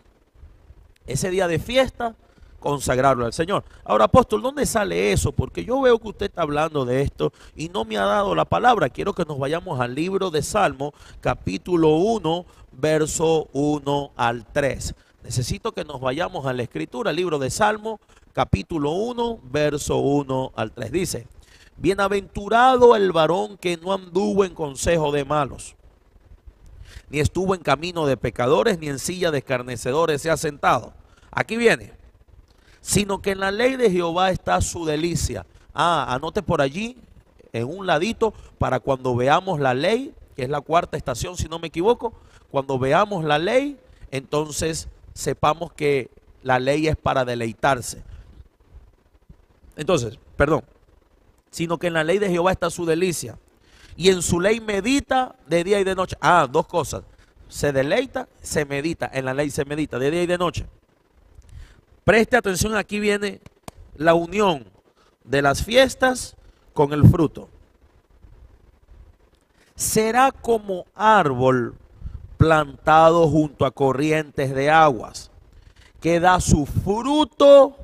Ese 1.06 1.30
día 1.30 1.48
de 1.48 1.58
fiesta, 1.58 2.14
consagrarlo 2.61 3.24
al 3.24 3.32
Señor. 3.32 3.64
Ahora, 3.82 4.04
apóstol, 4.04 4.42
¿dónde 4.42 4.66
sale 4.66 5.11
eso? 5.11 5.32
Porque 5.32 5.64
yo 5.64 5.80
veo 5.80 5.98
que 5.98 6.08
usted 6.08 6.26
está 6.26 6.42
hablando 6.42 6.85
de 6.85 7.00
esto 7.00 7.32
y 7.56 7.70
no 7.70 7.87
me 7.87 7.96
ha 7.96 8.04
dado 8.04 8.35
la 8.35 8.44
palabra. 8.44 8.90
Quiero 8.90 9.14
que 9.14 9.24
nos 9.24 9.38
vayamos 9.38 9.80
al 9.80 9.94
libro 9.94 10.30
de 10.30 10.42
Salmo, 10.42 10.92
capítulo 11.22 11.96
1, 11.96 12.44
verso 12.72 13.48
1 13.54 14.11
al 14.16 14.44
3. 14.52 14.94
Necesito 15.24 15.72
que 15.72 15.87
nos 15.87 15.98
vayamos 15.98 16.44
a 16.44 16.52
la 16.52 16.62
escritura, 16.62 17.11
libro 17.11 17.38
de 17.38 17.48
Salmo, 17.48 18.00
capítulo 18.35 18.90
1, 18.90 19.40
verso 19.44 19.96
1 19.96 20.52
al 20.56 20.72
3. 20.72 20.92
Dice, 20.92 21.26
Bienaventurado 21.83 22.95
el 22.95 23.11
varón 23.11 23.59
que 23.59 23.77
no 23.77 23.92
anduvo 23.92 24.45
en 24.45 24.55
consejo 24.55 25.11
de 25.11 25.25
malos, 25.25 25.75
ni 27.11 27.18
estuvo 27.18 27.57
en 27.57 27.61
camino 27.61 28.07
de 28.07 28.16
pecadores, 28.16 28.79
ni 28.79 28.88
en 28.88 29.01
silla 29.01 29.33
de 29.33 29.38
escarnecedores 29.38 30.23
se 30.23 30.31
ha 30.31 30.37
sentado. 30.37 30.92
Aquí 31.33 31.57
viene. 31.57 31.92
Sino 32.81 33.21
que 33.21 33.33
en 33.33 33.40
la 33.40 33.51
ley 33.51 33.75
de 33.75 33.90
Jehová 33.90 34.31
está 34.31 34.61
su 34.61 34.85
delicia. 34.85 35.45
Ah, 35.75 36.07
anote 36.09 36.40
por 36.40 36.61
allí, 36.61 36.97
en 37.53 37.64
un 37.64 37.85
ladito, 37.85 38.33
para 38.59 38.79
cuando 38.79 39.16
veamos 39.16 39.59
la 39.59 39.75
ley, 39.75 40.14
que 40.37 40.45
es 40.45 40.49
la 40.49 40.61
cuarta 40.61 40.97
estación, 40.97 41.37
si 41.37 41.49
no 41.49 41.59
me 41.59 41.66
equivoco, 41.66 42.12
cuando 42.53 42.79
veamos 42.79 43.25
la 43.25 43.40
ley, 43.40 43.77
entonces 44.12 44.87
sepamos 45.14 45.73
que 45.73 46.11
la 46.45 46.61
ley 46.61 46.87
es 46.87 46.97
para 46.97 47.25
deleitarse. 47.25 48.05
Entonces, 49.75 50.16
perdón, 50.37 50.62
sino 51.52 51.78
que 51.78 51.86
en 51.86 51.92
la 51.92 52.02
ley 52.02 52.18
de 52.18 52.28
Jehová 52.28 52.50
está 52.50 52.70
su 52.70 52.84
delicia. 52.84 53.38
Y 53.94 54.08
en 54.08 54.22
su 54.22 54.40
ley 54.40 54.58
medita 54.58 55.36
de 55.46 55.62
día 55.62 55.78
y 55.78 55.84
de 55.84 55.94
noche. 55.94 56.16
Ah, 56.20 56.48
dos 56.50 56.66
cosas. 56.66 57.04
Se 57.48 57.72
deleita, 57.72 58.26
se 58.40 58.64
medita. 58.64 59.08
En 59.12 59.26
la 59.26 59.34
ley 59.34 59.50
se 59.50 59.64
medita 59.66 59.98
de 59.98 60.10
día 60.10 60.22
y 60.22 60.26
de 60.26 60.38
noche. 60.38 60.66
Preste 62.04 62.36
atención, 62.36 62.74
aquí 62.74 62.98
viene 62.98 63.40
la 63.94 64.14
unión 64.14 64.64
de 65.24 65.42
las 65.42 65.62
fiestas 65.62 66.36
con 66.72 66.94
el 66.94 67.06
fruto. 67.06 67.48
Será 69.74 70.32
como 70.32 70.86
árbol 70.94 71.76
plantado 72.38 73.28
junto 73.28 73.66
a 73.66 73.70
corrientes 73.70 74.54
de 74.54 74.70
aguas, 74.70 75.30
que 76.00 76.18
da 76.18 76.40
su 76.40 76.64
fruto 76.64 77.76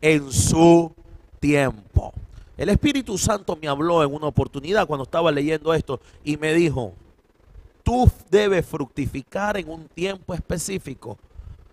en 0.00 0.32
su 0.32 0.92
tiempo. 1.38 2.14
El 2.60 2.68
Espíritu 2.68 3.16
Santo 3.16 3.56
me 3.56 3.68
habló 3.68 4.04
en 4.04 4.12
una 4.12 4.26
oportunidad 4.26 4.86
cuando 4.86 5.04
estaba 5.04 5.32
leyendo 5.32 5.72
esto 5.72 5.98
y 6.22 6.36
me 6.36 6.52
dijo, 6.52 6.92
tú 7.82 8.06
debes 8.30 8.66
fructificar 8.66 9.56
en 9.56 9.70
un 9.70 9.88
tiempo 9.88 10.34
específico. 10.34 11.16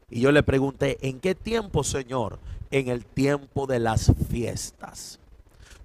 Y 0.09 0.21
yo 0.21 0.31
le 0.31 0.43
pregunté, 0.43 0.97
¿en 1.01 1.19
qué 1.19 1.35
tiempo, 1.35 1.83
Señor? 1.83 2.39
En 2.71 2.87
el 2.87 3.03
tiempo 3.03 3.67
de 3.67 3.79
las 3.81 4.13
fiestas. 4.29 5.19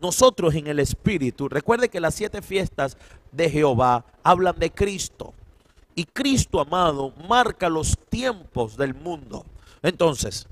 Nosotros 0.00 0.54
en 0.54 0.68
el 0.68 0.78
Espíritu, 0.78 1.48
recuerde 1.48 1.88
que 1.88 1.98
las 1.98 2.14
siete 2.14 2.40
fiestas 2.40 2.96
de 3.32 3.50
Jehová 3.50 4.04
hablan 4.22 4.56
de 4.56 4.70
Cristo. 4.70 5.34
Y 5.96 6.04
Cristo, 6.04 6.60
amado, 6.60 7.12
marca 7.28 7.68
los 7.68 7.98
tiempos 8.08 8.76
del 8.76 8.94
mundo. 8.94 9.44
Entonces, 9.82 10.46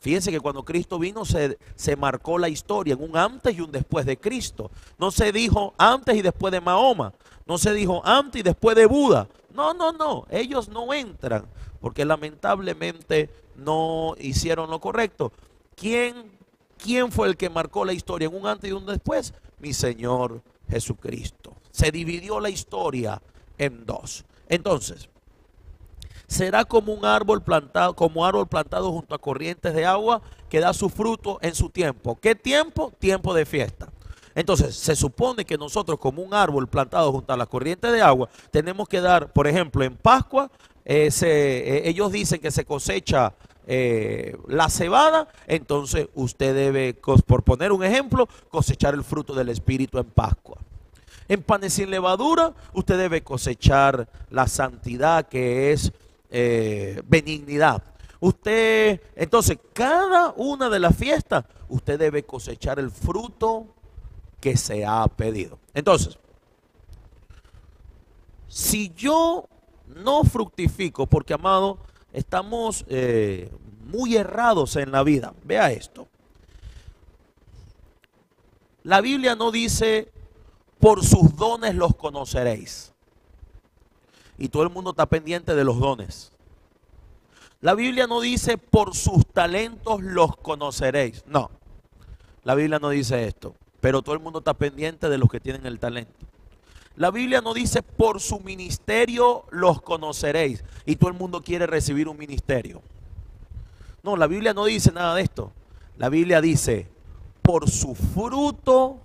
Fíjense 0.00 0.30
que 0.30 0.40
cuando 0.40 0.64
Cristo 0.64 0.98
vino 0.98 1.24
se, 1.24 1.58
se, 1.74 1.94
marcó 1.94 2.38
la 2.38 2.48
historia 2.48 2.94
en 2.94 3.02
un 3.02 3.16
antes 3.16 3.56
y 3.56 3.60
un 3.60 3.70
después 3.70 4.06
de 4.06 4.18
Cristo. 4.18 4.70
No 4.98 5.10
se 5.10 5.30
dijo 5.30 5.74
antes 5.76 6.16
y 6.16 6.22
después 6.22 6.52
de 6.52 6.60
Mahoma. 6.60 7.12
No 7.46 7.58
se 7.58 7.72
dijo 7.74 8.00
antes 8.04 8.40
y 8.40 8.42
después 8.42 8.76
de 8.76 8.86
Buda. 8.86 9.28
No, 9.52 9.74
no, 9.74 9.92
no. 9.92 10.26
Ellos 10.30 10.68
no 10.68 10.92
entran 10.94 11.46
porque 11.80 12.04
lamentablemente 12.04 13.30
no 13.56 14.14
hicieron 14.18 14.70
lo 14.70 14.80
correcto. 14.80 15.32
¿Quién, 15.74 16.30
quién 16.78 17.10
fue 17.10 17.28
el 17.28 17.36
que 17.36 17.50
marcó 17.50 17.84
la 17.84 17.92
historia 17.92 18.28
en 18.28 18.34
un 18.34 18.46
antes 18.46 18.70
y 18.70 18.72
un 18.72 18.86
después? 18.86 19.34
Mi 19.58 19.72
Señor 19.72 20.42
Jesucristo. 20.68 21.56
Se 21.70 21.90
dividió 21.90 22.40
la 22.40 22.50
historia 22.50 23.20
en 23.58 23.86
dos. 23.86 24.24
Entonces, 24.48 25.08
será 26.30 26.64
como 26.64 26.92
un 26.92 27.04
árbol 27.04 27.42
plantado, 27.42 27.94
como 27.94 28.24
árbol 28.24 28.46
plantado 28.46 28.92
junto 28.92 29.16
a 29.16 29.18
corrientes 29.18 29.74
de 29.74 29.84
agua 29.84 30.22
que 30.48 30.60
da 30.60 30.72
su 30.72 30.88
fruto 30.88 31.38
en 31.42 31.56
su 31.56 31.68
tiempo. 31.68 32.16
¿Qué 32.20 32.36
tiempo? 32.36 32.92
Tiempo 33.00 33.34
de 33.34 33.44
fiesta. 33.44 33.88
Entonces, 34.36 34.76
se 34.76 34.94
supone 34.94 35.44
que 35.44 35.58
nosotros 35.58 35.98
como 35.98 36.22
un 36.22 36.32
árbol 36.32 36.68
plantado 36.68 37.10
junto 37.10 37.32
a 37.32 37.36
las 37.36 37.48
corrientes 37.48 37.90
de 37.90 38.00
agua, 38.00 38.28
tenemos 38.52 38.88
que 38.88 39.00
dar, 39.00 39.32
por 39.32 39.48
ejemplo, 39.48 39.82
en 39.82 39.96
Pascua, 39.96 40.48
eh, 40.84 41.10
eh, 41.20 41.82
ellos 41.86 42.12
dicen 42.12 42.40
que 42.40 42.52
se 42.52 42.64
cosecha 42.64 43.34
eh, 43.66 44.36
la 44.46 44.68
cebada, 44.68 45.28
entonces 45.48 46.08
usted 46.14 46.54
debe, 46.54 46.94
por 47.26 47.42
poner 47.42 47.72
un 47.72 47.82
ejemplo, 47.82 48.28
cosechar 48.50 48.94
el 48.94 49.02
fruto 49.02 49.34
del 49.34 49.48
Espíritu 49.48 49.98
en 49.98 50.06
Pascua. 50.06 50.58
En 51.26 51.42
panes 51.42 51.72
sin 51.72 51.90
levadura, 51.90 52.54
usted 52.72 52.96
debe 52.98 53.22
cosechar 53.22 54.08
la 54.30 54.46
santidad 54.46 55.28
que 55.28 55.72
es 55.72 55.92
eh, 56.30 57.02
benignidad. 57.06 57.82
Usted, 58.20 59.00
entonces, 59.16 59.58
cada 59.72 60.32
una 60.36 60.68
de 60.68 60.78
las 60.78 60.96
fiestas, 60.96 61.44
usted 61.68 61.98
debe 61.98 62.22
cosechar 62.24 62.78
el 62.78 62.90
fruto 62.90 63.66
que 64.40 64.56
se 64.56 64.84
ha 64.84 65.06
pedido. 65.06 65.58
Entonces, 65.74 66.18
si 68.46 68.92
yo 68.94 69.48
no 69.86 70.24
fructifico, 70.24 71.06
porque 71.06 71.34
amado, 71.34 71.78
estamos 72.12 72.84
eh, 72.88 73.50
muy 73.86 74.16
errados 74.16 74.76
en 74.76 74.92
la 74.92 75.02
vida. 75.02 75.34
Vea 75.44 75.72
esto. 75.72 76.08
La 78.82 79.00
Biblia 79.00 79.34
no 79.34 79.50
dice, 79.50 80.12
por 80.78 81.04
sus 81.04 81.34
dones 81.36 81.74
los 81.74 81.94
conoceréis 81.96 82.89
y 84.40 84.48
todo 84.48 84.64
el 84.64 84.70
mundo 84.70 84.90
está 84.90 85.06
pendiente 85.06 85.54
de 85.54 85.62
los 85.62 85.78
dones. 85.78 86.32
La 87.60 87.74
Biblia 87.74 88.06
no 88.06 88.20
dice 88.20 88.56
por 88.56 88.96
sus 88.96 89.26
talentos 89.26 90.02
los 90.02 90.34
conoceréis. 90.38 91.22
No, 91.26 91.50
la 92.42 92.54
Biblia 92.54 92.78
no 92.78 92.88
dice 92.88 93.28
esto. 93.28 93.54
Pero 93.80 94.02
todo 94.02 94.14
el 94.14 94.20
mundo 94.20 94.40
está 94.40 94.54
pendiente 94.54 95.08
de 95.08 95.18
los 95.18 95.28
que 95.30 95.40
tienen 95.40 95.66
el 95.66 95.78
talento. 95.78 96.26
La 96.96 97.10
Biblia 97.10 97.40
no 97.40 97.54
dice 97.54 97.82
por 97.82 98.20
su 98.20 98.40
ministerio 98.40 99.44
los 99.50 99.82
conoceréis. 99.82 100.64
Y 100.86 100.96
todo 100.96 101.10
el 101.10 101.16
mundo 101.16 101.42
quiere 101.42 101.66
recibir 101.66 102.08
un 102.08 102.18
ministerio. 102.18 102.82
No, 104.02 104.16
la 104.16 104.26
Biblia 104.26 104.54
no 104.54 104.64
dice 104.64 104.90
nada 104.90 105.14
de 105.14 105.22
esto. 105.22 105.52
La 105.98 106.08
Biblia 106.08 106.40
dice, 106.40 106.88
por 107.42 107.68
su 107.68 107.94
fruto 107.94 109.00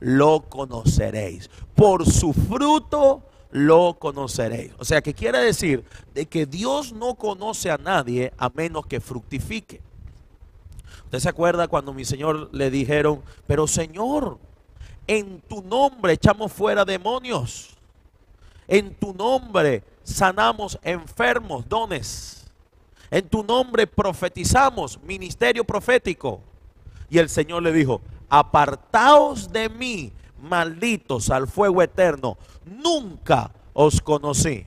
lo 0.00 0.42
conoceréis. 0.48 1.50
Por 1.74 2.04
su 2.04 2.34
fruto 2.34 3.22
lo 3.56 3.96
conoceréis. 3.98 4.72
O 4.78 4.84
sea, 4.84 5.00
que 5.00 5.14
quiere 5.14 5.38
decir 5.38 5.82
de 6.12 6.26
que 6.26 6.44
Dios 6.44 6.92
no 6.92 7.14
conoce 7.14 7.70
a 7.70 7.78
nadie 7.78 8.34
a 8.36 8.50
menos 8.50 8.84
que 8.84 9.00
fructifique. 9.00 9.80
Usted 11.04 11.20
se 11.20 11.28
acuerda 11.30 11.66
cuando 11.66 11.94
mi 11.94 12.04
Señor 12.04 12.50
le 12.52 12.70
dijeron, 12.70 13.22
pero 13.46 13.66
Señor, 13.66 14.36
en 15.06 15.40
tu 15.40 15.62
nombre 15.62 16.12
echamos 16.12 16.52
fuera 16.52 16.84
demonios. 16.84 17.78
En 18.68 18.94
tu 18.94 19.14
nombre 19.14 19.82
sanamos 20.02 20.78
enfermos, 20.82 21.66
dones. 21.66 22.44
En 23.10 23.26
tu 23.26 23.42
nombre 23.42 23.86
profetizamos, 23.86 25.00
ministerio 25.02 25.64
profético. 25.64 26.42
Y 27.08 27.16
el 27.16 27.30
Señor 27.30 27.62
le 27.62 27.72
dijo, 27.72 28.02
apartaos 28.28 29.50
de 29.50 29.70
mí, 29.70 30.12
malditos 30.42 31.30
al 31.30 31.48
fuego 31.48 31.80
eterno, 31.80 32.36
nunca 32.66 33.50
os 33.72 34.00
conocí. 34.00 34.66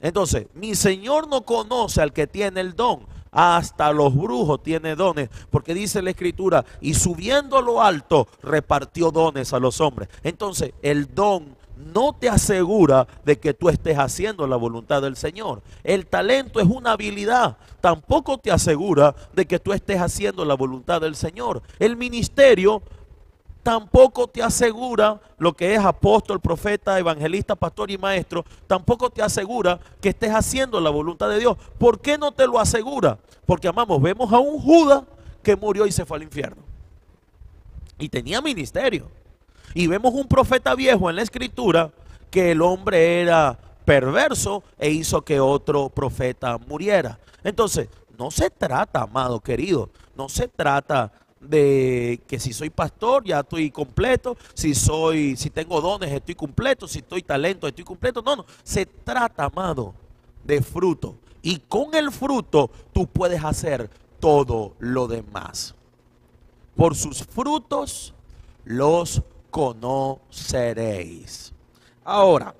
Entonces, 0.00 0.46
mi 0.54 0.74
Señor 0.74 1.28
no 1.28 1.42
conoce 1.42 2.00
al 2.00 2.12
que 2.12 2.26
tiene 2.26 2.60
el 2.60 2.74
don, 2.74 3.00
Hasta 3.32 3.92
los 3.92 4.16
brujos 4.16 4.60
tiene 4.60 4.96
dones, 4.96 5.30
porque 5.50 5.72
dice 5.72 6.02
la 6.02 6.10
escritura, 6.10 6.64
y 6.80 6.94
subiendo 6.94 7.58
a 7.58 7.62
lo 7.62 7.80
alto 7.80 8.26
repartió 8.42 9.12
dones 9.12 9.52
a 9.52 9.60
los 9.60 9.80
hombres. 9.80 10.08
Entonces, 10.24 10.72
el 10.82 11.14
don 11.14 11.56
no 11.76 12.12
te 12.12 12.28
asegura 12.28 13.06
de 13.24 13.38
que 13.38 13.54
tú 13.54 13.68
estés 13.68 13.98
haciendo 13.98 14.46
la 14.46 14.56
voluntad 14.56 15.02
del 15.02 15.16
Señor. 15.16 15.62
El 15.84 16.06
talento 16.06 16.60
es 16.60 16.66
una 16.66 16.92
habilidad, 16.92 17.56
tampoco 17.80 18.38
te 18.38 18.50
asegura 18.50 19.14
de 19.32 19.46
que 19.46 19.58
tú 19.58 19.72
estés 19.72 20.00
haciendo 20.00 20.44
la 20.44 20.54
voluntad 20.54 21.00
del 21.00 21.14
Señor. 21.14 21.62
El 21.78 21.96
ministerio 21.96 22.82
tampoco 23.70 24.26
te 24.26 24.42
asegura 24.42 25.20
lo 25.38 25.52
que 25.52 25.72
es 25.72 25.78
apóstol, 25.78 26.40
profeta, 26.40 26.98
evangelista, 26.98 27.54
pastor 27.54 27.88
y 27.92 27.96
maestro, 27.96 28.44
tampoco 28.66 29.10
te 29.10 29.22
asegura 29.22 29.78
que 30.00 30.08
estés 30.08 30.32
haciendo 30.32 30.80
la 30.80 30.90
voluntad 30.90 31.28
de 31.28 31.38
Dios. 31.38 31.56
¿Por 31.78 32.00
qué 32.00 32.18
no 32.18 32.32
te 32.32 32.48
lo 32.48 32.58
asegura? 32.58 33.16
Porque 33.46 33.68
amamos, 33.68 34.02
vemos 34.02 34.32
a 34.32 34.40
un 34.40 34.58
Judas 34.58 35.04
que 35.40 35.54
murió 35.54 35.86
y 35.86 35.92
se 35.92 36.04
fue 36.04 36.16
al 36.16 36.24
infierno. 36.24 36.64
Y 37.96 38.08
tenía 38.08 38.40
ministerio. 38.40 39.08
Y 39.72 39.86
vemos 39.86 40.14
un 40.14 40.26
profeta 40.26 40.74
viejo 40.74 41.08
en 41.08 41.14
la 41.14 41.22
escritura 41.22 41.92
que 42.28 42.50
el 42.50 42.62
hombre 42.62 43.20
era 43.20 43.56
perverso 43.84 44.64
e 44.80 44.90
hizo 44.90 45.22
que 45.22 45.38
otro 45.38 45.90
profeta 45.90 46.58
muriera. 46.58 47.20
Entonces, 47.44 47.88
no 48.18 48.32
se 48.32 48.50
trata, 48.50 49.02
amado 49.02 49.38
querido, 49.38 49.90
no 50.16 50.28
se 50.28 50.48
trata 50.48 51.12
de 51.40 52.20
que 52.26 52.38
si 52.38 52.52
soy 52.52 52.70
pastor 52.70 53.24
ya 53.24 53.40
estoy 53.40 53.70
completo, 53.70 54.36
si 54.54 54.74
soy 54.74 55.36
si 55.36 55.50
tengo 55.50 55.80
dones 55.80 56.12
estoy 56.12 56.34
completo, 56.34 56.86
si 56.86 56.98
estoy 56.98 57.22
talento 57.22 57.66
estoy 57.66 57.84
completo. 57.84 58.22
No, 58.22 58.36
no, 58.36 58.46
se 58.62 58.86
trata, 58.86 59.44
amado, 59.44 59.94
de 60.44 60.62
fruto. 60.62 61.16
Y 61.42 61.58
con 61.60 61.94
el 61.94 62.12
fruto 62.12 62.70
tú 62.92 63.06
puedes 63.06 63.42
hacer 63.42 63.88
todo 64.20 64.74
lo 64.78 65.08
demás. 65.08 65.74
Por 66.76 66.94
sus 66.94 67.24
frutos 67.24 68.14
los 68.64 69.22
conoceréis. 69.50 71.52
Ahora, 72.04 72.54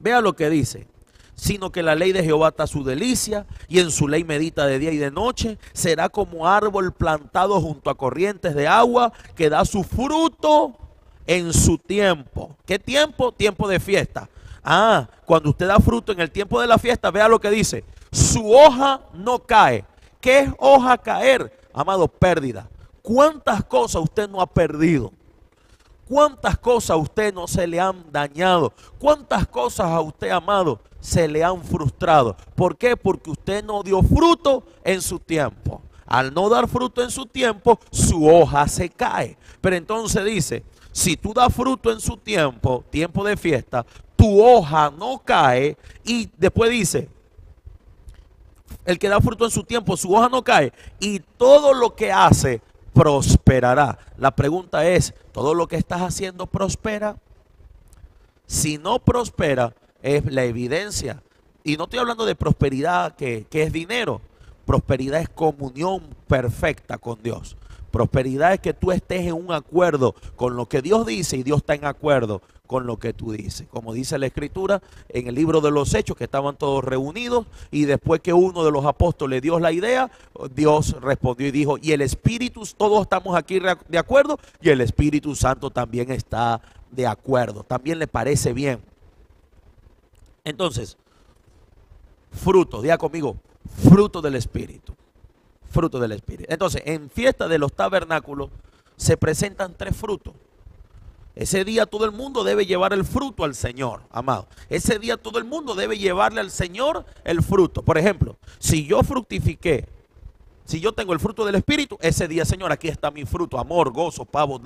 vea 0.00 0.20
lo 0.20 0.34
que 0.34 0.50
dice. 0.50 0.88
Sino 1.36 1.70
que 1.70 1.82
la 1.82 1.94
ley 1.94 2.12
de 2.12 2.24
Jehová 2.24 2.48
está 2.48 2.66
su 2.66 2.82
delicia 2.82 3.46
y 3.68 3.78
en 3.78 3.90
su 3.90 4.08
ley 4.08 4.24
medita 4.24 4.66
de 4.66 4.78
día 4.78 4.90
y 4.90 4.96
de 4.96 5.10
noche. 5.10 5.58
Será 5.72 6.08
como 6.08 6.48
árbol 6.48 6.92
plantado 6.92 7.60
junto 7.60 7.90
a 7.90 7.94
corrientes 7.96 8.54
de 8.54 8.66
agua 8.66 9.12
que 9.36 9.48
da 9.48 9.64
su 9.64 9.84
fruto 9.84 10.76
en 11.26 11.52
su 11.52 11.78
tiempo. 11.78 12.56
¿Qué 12.66 12.78
tiempo? 12.78 13.32
Tiempo 13.32 13.68
de 13.68 13.78
fiesta. 13.78 14.28
Ah, 14.64 15.08
cuando 15.24 15.50
usted 15.50 15.68
da 15.68 15.78
fruto 15.78 16.10
en 16.12 16.20
el 16.20 16.30
tiempo 16.30 16.60
de 16.60 16.66
la 16.66 16.78
fiesta, 16.78 17.10
vea 17.10 17.28
lo 17.28 17.38
que 17.38 17.50
dice. 17.50 17.84
Su 18.10 18.50
hoja 18.50 19.00
no 19.14 19.38
cae. 19.38 19.84
¿Qué 20.20 20.40
es 20.40 20.50
hoja 20.58 20.98
caer? 20.98 21.52
Amado, 21.72 22.08
pérdida. 22.08 22.68
¿Cuántas 23.02 23.62
cosas 23.62 24.02
usted 24.02 24.28
no 24.28 24.40
ha 24.40 24.46
perdido? 24.46 25.12
¿Cuántas 26.08 26.56
cosas 26.58 26.90
a 26.90 26.96
usted 26.96 27.34
no 27.34 27.48
se 27.48 27.66
le 27.66 27.80
han 27.80 28.04
dañado? 28.12 28.72
¿Cuántas 28.98 29.46
cosas 29.46 29.86
a 29.86 30.00
usted, 30.00 30.30
amado, 30.30 30.80
se 31.00 31.26
le 31.26 31.42
han 31.42 31.62
frustrado? 31.64 32.36
¿Por 32.54 32.76
qué? 32.76 32.96
Porque 32.96 33.30
usted 33.30 33.64
no 33.64 33.82
dio 33.82 34.02
fruto 34.02 34.62
en 34.84 35.02
su 35.02 35.18
tiempo. 35.18 35.82
Al 36.06 36.32
no 36.32 36.48
dar 36.48 36.68
fruto 36.68 37.02
en 37.02 37.10
su 37.10 37.26
tiempo, 37.26 37.80
su 37.90 38.28
hoja 38.28 38.68
se 38.68 38.88
cae. 38.88 39.36
Pero 39.60 39.74
entonces 39.74 40.24
dice, 40.24 40.62
si 40.92 41.16
tú 41.16 41.34
das 41.34 41.52
fruto 41.52 41.90
en 41.90 42.00
su 42.00 42.16
tiempo, 42.16 42.84
tiempo 42.88 43.24
de 43.24 43.36
fiesta, 43.36 43.84
tu 44.14 44.40
hoja 44.40 44.92
no 44.96 45.20
cae. 45.24 45.76
Y 46.04 46.30
después 46.36 46.70
dice, 46.70 47.08
el 48.84 48.96
que 48.98 49.08
da 49.08 49.20
fruto 49.20 49.44
en 49.44 49.50
su 49.50 49.64
tiempo, 49.64 49.96
su 49.96 50.14
hoja 50.14 50.28
no 50.28 50.44
cae. 50.44 50.72
Y 51.00 51.18
todo 51.18 51.74
lo 51.74 51.96
que 51.96 52.12
hace 52.12 52.62
prosperará. 52.96 53.98
La 54.16 54.34
pregunta 54.34 54.88
es, 54.88 55.12
¿todo 55.32 55.52
lo 55.52 55.68
que 55.68 55.76
estás 55.76 56.00
haciendo 56.00 56.46
prospera? 56.46 57.18
Si 58.46 58.78
no 58.78 58.98
prospera, 59.00 59.74
es 60.02 60.24
la 60.24 60.44
evidencia. 60.44 61.22
Y 61.62 61.76
no 61.76 61.84
estoy 61.84 61.98
hablando 61.98 62.24
de 62.24 62.34
prosperidad 62.34 63.14
que, 63.14 63.46
que 63.50 63.64
es 63.64 63.72
dinero. 63.72 64.22
Prosperidad 64.64 65.20
es 65.20 65.28
comunión 65.28 66.04
perfecta 66.26 66.96
con 66.96 67.22
Dios. 67.22 67.58
Prosperidad 67.90 68.54
es 68.54 68.60
que 68.60 68.72
tú 68.72 68.92
estés 68.92 69.26
en 69.26 69.34
un 69.34 69.52
acuerdo 69.52 70.14
con 70.34 70.56
lo 70.56 70.66
que 70.66 70.80
Dios 70.80 71.04
dice 71.04 71.36
y 71.36 71.42
Dios 71.42 71.58
está 71.58 71.74
en 71.74 71.84
acuerdo 71.84 72.40
con 72.66 72.86
lo 72.86 72.98
que 72.98 73.12
tú 73.12 73.32
dices. 73.32 73.66
Como 73.70 73.92
dice 73.92 74.18
la 74.18 74.26
escritura 74.26 74.82
en 75.08 75.28
el 75.28 75.34
libro 75.34 75.60
de 75.60 75.70
los 75.70 75.94
hechos, 75.94 76.16
que 76.16 76.24
estaban 76.24 76.56
todos 76.56 76.84
reunidos 76.84 77.46
y 77.70 77.84
después 77.84 78.20
que 78.20 78.32
uno 78.32 78.64
de 78.64 78.70
los 78.70 78.84
apóstoles 78.84 79.42
dio 79.42 79.58
la 79.58 79.72
idea, 79.72 80.10
Dios 80.54 81.00
respondió 81.00 81.46
y 81.46 81.50
dijo, 81.50 81.78
y 81.80 81.92
el 81.92 82.02
Espíritu, 82.02 82.62
todos 82.76 83.02
estamos 83.02 83.36
aquí 83.36 83.60
de 83.60 83.98
acuerdo 83.98 84.38
y 84.60 84.70
el 84.70 84.80
Espíritu 84.80 85.34
Santo 85.34 85.70
también 85.70 86.10
está 86.10 86.60
de 86.90 87.06
acuerdo, 87.06 87.62
también 87.62 87.98
le 87.98 88.06
parece 88.06 88.52
bien. 88.52 88.80
Entonces, 90.44 90.96
fruto, 92.30 92.80
diga 92.82 92.98
conmigo, 92.98 93.36
fruto 93.88 94.22
del 94.22 94.36
Espíritu, 94.36 94.94
fruto 95.70 95.98
del 95.98 96.12
Espíritu. 96.12 96.52
Entonces, 96.52 96.82
en 96.84 97.10
fiesta 97.10 97.48
de 97.48 97.58
los 97.58 97.72
tabernáculos 97.72 98.50
se 98.96 99.16
presentan 99.16 99.74
tres 99.76 99.96
frutos. 99.96 100.34
Ese 101.36 101.66
día 101.66 101.84
todo 101.84 102.06
el 102.06 102.12
mundo 102.12 102.44
debe 102.44 102.64
llevar 102.64 102.94
el 102.94 103.04
fruto 103.04 103.44
al 103.44 103.54
Señor, 103.54 104.00
amado. 104.10 104.48
Ese 104.70 104.98
día 104.98 105.18
todo 105.18 105.38
el 105.38 105.44
mundo 105.44 105.74
debe 105.74 105.98
llevarle 105.98 106.40
al 106.40 106.50
Señor 106.50 107.04
el 107.24 107.42
fruto. 107.42 107.82
Por 107.82 107.98
ejemplo, 107.98 108.38
si 108.58 108.86
yo 108.86 109.02
fructifiqué, 109.02 109.86
si 110.64 110.80
yo 110.80 110.92
tengo 110.92 111.12
el 111.12 111.20
fruto 111.20 111.44
del 111.44 111.56
Espíritu, 111.56 111.98
ese 112.00 112.26
día, 112.26 112.46
Señor, 112.46 112.72
aquí 112.72 112.88
está 112.88 113.10
mi 113.10 113.26
fruto, 113.26 113.58
amor, 113.58 113.92
gozo, 113.92 114.24
pavo, 114.24 114.58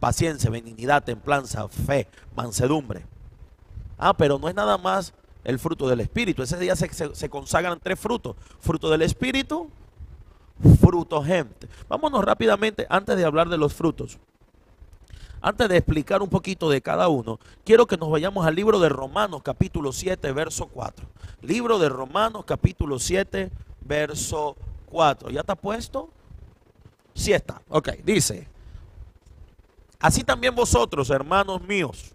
paciencia, 0.00 0.48
benignidad, 0.48 1.04
templanza, 1.04 1.68
fe, 1.68 2.08
mansedumbre. 2.34 3.04
Ah, 3.98 4.16
pero 4.16 4.38
no 4.38 4.48
es 4.48 4.54
nada 4.54 4.78
más 4.78 5.12
el 5.44 5.58
fruto 5.58 5.86
del 5.86 6.00
Espíritu. 6.00 6.42
Ese 6.42 6.58
día 6.58 6.74
se, 6.76 7.14
se 7.14 7.28
consagran 7.28 7.78
tres 7.78 8.00
frutos. 8.00 8.36
Fruto 8.58 8.88
del 8.88 9.02
Espíritu, 9.02 9.68
fruto 10.80 11.22
gente. 11.22 11.68
Vámonos 11.90 12.24
rápidamente 12.24 12.86
antes 12.88 13.18
de 13.18 13.24
hablar 13.26 13.50
de 13.50 13.58
los 13.58 13.74
frutos. 13.74 14.18
Antes 15.46 15.68
de 15.68 15.76
explicar 15.76 16.22
un 16.22 16.28
poquito 16.28 16.68
de 16.68 16.80
cada 16.80 17.06
uno, 17.06 17.38
quiero 17.64 17.86
que 17.86 17.96
nos 17.96 18.10
vayamos 18.10 18.44
al 18.44 18.56
libro 18.56 18.80
de 18.80 18.88
Romanos 18.88 19.42
capítulo 19.44 19.92
7, 19.92 20.32
verso 20.32 20.66
4. 20.66 21.06
Libro 21.42 21.78
de 21.78 21.88
Romanos 21.88 22.44
capítulo 22.44 22.98
7, 22.98 23.52
verso 23.82 24.56
4. 24.86 25.30
¿Ya 25.30 25.42
está 25.42 25.54
puesto? 25.54 26.10
Sí 27.14 27.32
está. 27.32 27.62
Ok, 27.68 27.90
dice. 28.02 28.48
Así 30.00 30.24
también 30.24 30.52
vosotros, 30.52 31.10
hermanos 31.10 31.62
míos, 31.62 32.10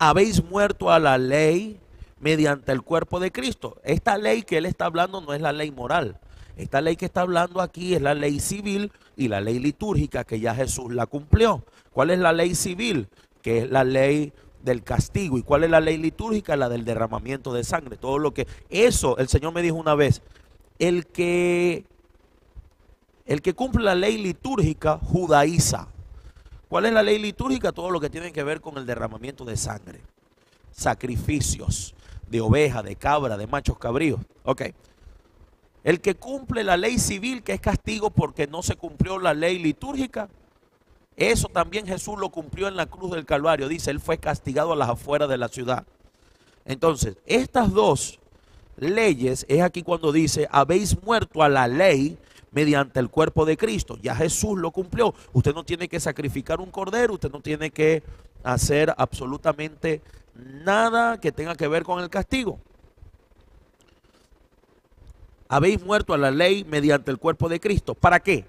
habéis 0.00 0.42
muerto 0.42 0.90
a 0.90 0.98
la 0.98 1.16
ley 1.16 1.78
mediante 2.18 2.72
el 2.72 2.82
cuerpo 2.82 3.20
de 3.20 3.30
Cristo. 3.30 3.76
Esta 3.84 4.18
ley 4.18 4.42
que 4.42 4.58
él 4.58 4.66
está 4.66 4.86
hablando 4.86 5.20
no 5.20 5.32
es 5.32 5.40
la 5.40 5.52
ley 5.52 5.70
moral. 5.70 6.18
Esta 6.58 6.80
ley 6.80 6.96
que 6.96 7.06
está 7.06 7.20
hablando 7.20 7.60
aquí 7.60 7.94
es 7.94 8.02
la 8.02 8.14
ley 8.14 8.40
civil 8.40 8.90
y 9.16 9.28
la 9.28 9.40
ley 9.40 9.60
litúrgica 9.60 10.24
que 10.24 10.40
ya 10.40 10.56
Jesús 10.56 10.92
la 10.92 11.06
cumplió. 11.06 11.64
¿Cuál 11.92 12.10
es 12.10 12.18
la 12.18 12.32
ley 12.32 12.56
civil? 12.56 13.08
Que 13.42 13.58
es 13.58 13.70
la 13.70 13.84
ley 13.84 14.32
del 14.64 14.82
castigo. 14.82 15.38
¿Y 15.38 15.44
cuál 15.44 15.62
es 15.62 15.70
la 15.70 15.78
ley 15.78 15.98
litúrgica? 15.98 16.56
La 16.56 16.68
del 16.68 16.84
derramamiento 16.84 17.52
de 17.52 17.62
sangre. 17.62 17.96
Todo 17.96 18.18
lo 18.18 18.34
que... 18.34 18.48
Eso, 18.70 19.16
el 19.18 19.28
Señor 19.28 19.54
me 19.54 19.62
dijo 19.62 19.76
una 19.76 19.94
vez, 19.94 20.20
el 20.80 21.06
que... 21.06 21.84
El 23.24 23.40
que 23.40 23.54
cumple 23.54 23.84
la 23.84 23.94
ley 23.94 24.18
litúrgica 24.18 24.98
judaiza. 24.98 25.86
¿Cuál 26.68 26.86
es 26.86 26.92
la 26.92 27.04
ley 27.04 27.20
litúrgica? 27.20 27.70
Todo 27.70 27.92
lo 27.92 28.00
que 28.00 28.10
tiene 28.10 28.32
que 28.32 28.42
ver 28.42 28.60
con 28.60 28.78
el 28.78 28.84
derramamiento 28.84 29.44
de 29.44 29.56
sangre. 29.56 30.00
Sacrificios 30.72 31.94
de 32.28 32.40
oveja, 32.40 32.82
de 32.82 32.96
cabra, 32.96 33.36
de 33.36 33.46
machos 33.46 33.78
cabríos. 33.78 34.18
Ok. 34.42 34.62
El 35.84 36.00
que 36.00 36.16
cumple 36.16 36.64
la 36.64 36.76
ley 36.76 36.98
civil, 36.98 37.42
que 37.42 37.52
es 37.52 37.60
castigo 37.60 38.10
porque 38.10 38.46
no 38.46 38.62
se 38.62 38.76
cumplió 38.76 39.18
la 39.18 39.34
ley 39.34 39.58
litúrgica, 39.58 40.28
eso 41.16 41.48
también 41.48 41.86
Jesús 41.86 42.18
lo 42.18 42.30
cumplió 42.30 42.68
en 42.68 42.76
la 42.76 42.86
cruz 42.86 43.12
del 43.12 43.26
Calvario. 43.26 43.68
Dice, 43.68 43.90
Él 43.90 44.00
fue 44.00 44.18
castigado 44.18 44.72
a 44.72 44.76
las 44.76 44.88
afueras 44.88 45.28
de 45.28 45.38
la 45.38 45.48
ciudad. 45.48 45.84
Entonces, 46.64 47.16
estas 47.26 47.72
dos 47.72 48.18
leyes 48.76 49.44
es 49.48 49.62
aquí 49.62 49.82
cuando 49.82 50.12
dice, 50.12 50.46
habéis 50.50 51.02
muerto 51.02 51.42
a 51.42 51.48
la 51.48 51.66
ley 51.66 52.18
mediante 52.52 53.00
el 53.00 53.08
cuerpo 53.08 53.44
de 53.44 53.56
Cristo. 53.56 53.98
Ya 54.00 54.14
Jesús 54.14 54.58
lo 54.58 54.70
cumplió. 54.70 55.14
Usted 55.32 55.54
no 55.54 55.64
tiene 55.64 55.88
que 55.88 55.98
sacrificar 55.98 56.60
un 56.60 56.70
cordero, 56.70 57.14
usted 57.14 57.30
no 57.30 57.40
tiene 57.40 57.70
que 57.70 58.02
hacer 58.44 58.94
absolutamente 58.96 60.02
nada 60.34 61.18
que 61.20 61.32
tenga 61.32 61.56
que 61.56 61.66
ver 61.66 61.82
con 61.82 62.00
el 62.00 62.10
castigo 62.10 62.60
habéis 65.48 65.82
muerto 65.84 66.14
a 66.14 66.18
la 66.18 66.30
ley 66.30 66.64
mediante 66.64 67.10
el 67.10 67.18
cuerpo 67.18 67.48
de 67.48 67.60
Cristo. 67.60 67.94
¿Para 67.94 68.20
qué? 68.20 68.44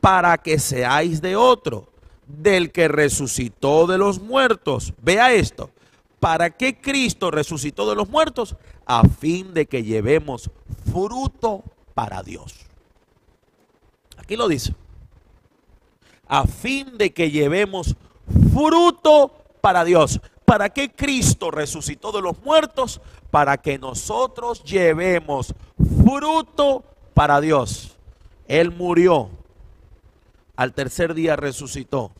Para 0.00 0.38
que 0.38 0.58
seáis 0.58 1.20
de 1.20 1.36
otro, 1.36 1.88
del 2.26 2.70
que 2.70 2.88
resucitó 2.88 3.86
de 3.86 3.98
los 3.98 4.20
muertos. 4.20 4.92
Vea 5.02 5.32
esto. 5.32 5.70
¿Para 6.20 6.50
qué 6.50 6.80
Cristo 6.80 7.30
resucitó 7.30 7.88
de 7.88 7.96
los 7.96 8.08
muertos? 8.08 8.56
A 8.86 9.06
fin 9.08 9.54
de 9.54 9.66
que 9.66 9.82
llevemos 9.82 10.50
fruto 10.90 11.64
para 11.94 12.22
Dios. 12.22 12.66
Aquí 14.16 14.36
lo 14.36 14.48
dice. 14.48 14.74
A 16.26 16.46
fin 16.46 16.98
de 16.98 17.12
que 17.12 17.30
llevemos 17.30 17.96
fruto 18.52 19.32
para 19.60 19.84
Dios. 19.84 20.20
¿Para 20.48 20.70
qué 20.70 20.90
Cristo 20.90 21.50
resucitó 21.50 22.10
de 22.10 22.22
los 22.22 22.42
muertos? 22.42 23.02
Para 23.30 23.58
que 23.58 23.76
nosotros 23.76 24.64
llevemos 24.64 25.54
fruto 26.02 26.84
para 27.12 27.38
Dios. 27.42 27.98
Él 28.46 28.70
murió. 28.70 29.28
Al 30.56 30.72
tercer 30.72 31.12
día 31.12 31.36
resucitó. 31.36 32.12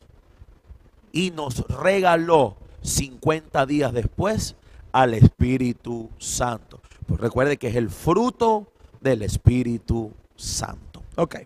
Y 1.10 1.30
nos 1.30 1.66
regaló 1.68 2.58
50 2.82 3.64
días 3.64 3.94
después 3.94 4.56
al 4.92 5.14
Espíritu 5.14 6.10
Santo. 6.18 6.82
Pues 7.06 7.18
recuerde 7.22 7.56
que 7.56 7.68
es 7.68 7.76
el 7.76 7.88
fruto 7.88 8.70
del 9.00 9.22
Espíritu 9.22 10.12
Santo. 10.36 11.02
Ok, 11.16 11.36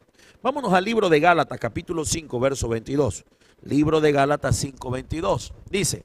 vámonos 0.42 0.73
al 0.73 0.85
libro 0.85 1.09
de 1.09 1.21
Gálatas, 1.21 1.61
capítulo 1.61 2.05
5, 2.05 2.40
verso 2.40 2.68
22. 2.68 3.25
Libro 3.62 4.01
de 4.01 4.11
Gálatas 4.11 4.57
5, 4.57 4.90
22. 4.90 5.53
Dice, 5.71 6.03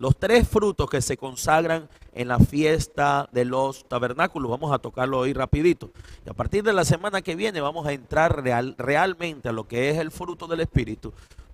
los 0.00 0.16
tres 0.16 0.48
frutos 0.48 0.88
que 0.88 1.02
se 1.02 1.18
consagran 1.18 1.88
en 2.14 2.28
la 2.28 2.38
fiesta 2.38 3.28
de 3.32 3.44
los 3.44 3.86
tabernáculos. 3.86 4.50
Vamos 4.50 4.72
a 4.72 4.78
tocarlo 4.78 5.18
hoy 5.18 5.34
rapidito. 5.34 5.90
Y 6.24 6.30
a 6.30 6.32
partir 6.32 6.64
de 6.64 6.72
la 6.72 6.86
semana 6.86 7.20
que 7.20 7.36
viene 7.36 7.60
vamos 7.60 7.86
a 7.86 7.92
entrar 7.92 8.42
real, 8.42 8.74
realmente 8.78 9.50
a 9.50 9.52
lo 9.52 9.68
que 9.68 9.90
es 9.90 9.98
el 9.98 10.10
fruto 10.10 10.46
del 10.46 10.60
Espíritu 10.60 11.12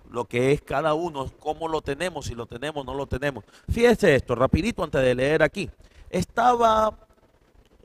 lo 0.09 0.23
que 0.23 0.53
es 0.53 0.61
cada 0.61 0.93
uno, 0.93 1.29
cómo 1.37 1.67
lo 1.67 1.81
tenemos, 1.81 2.27
si 2.27 2.35
lo 2.35 2.45
tenemos, 2.45 2.85
no 2.85 2.93
lo 2.93 3.07
tenemos. 3.07 3.43
Fíjese 3.69 4.15
esto, 4.15 4.35
rapidito 4.35 4.81
antes 4.81 5.01
de 5.01 5.13
leer 5.13 5.43
aquí. 5.43 5.69
Estaba, 6.09 6.97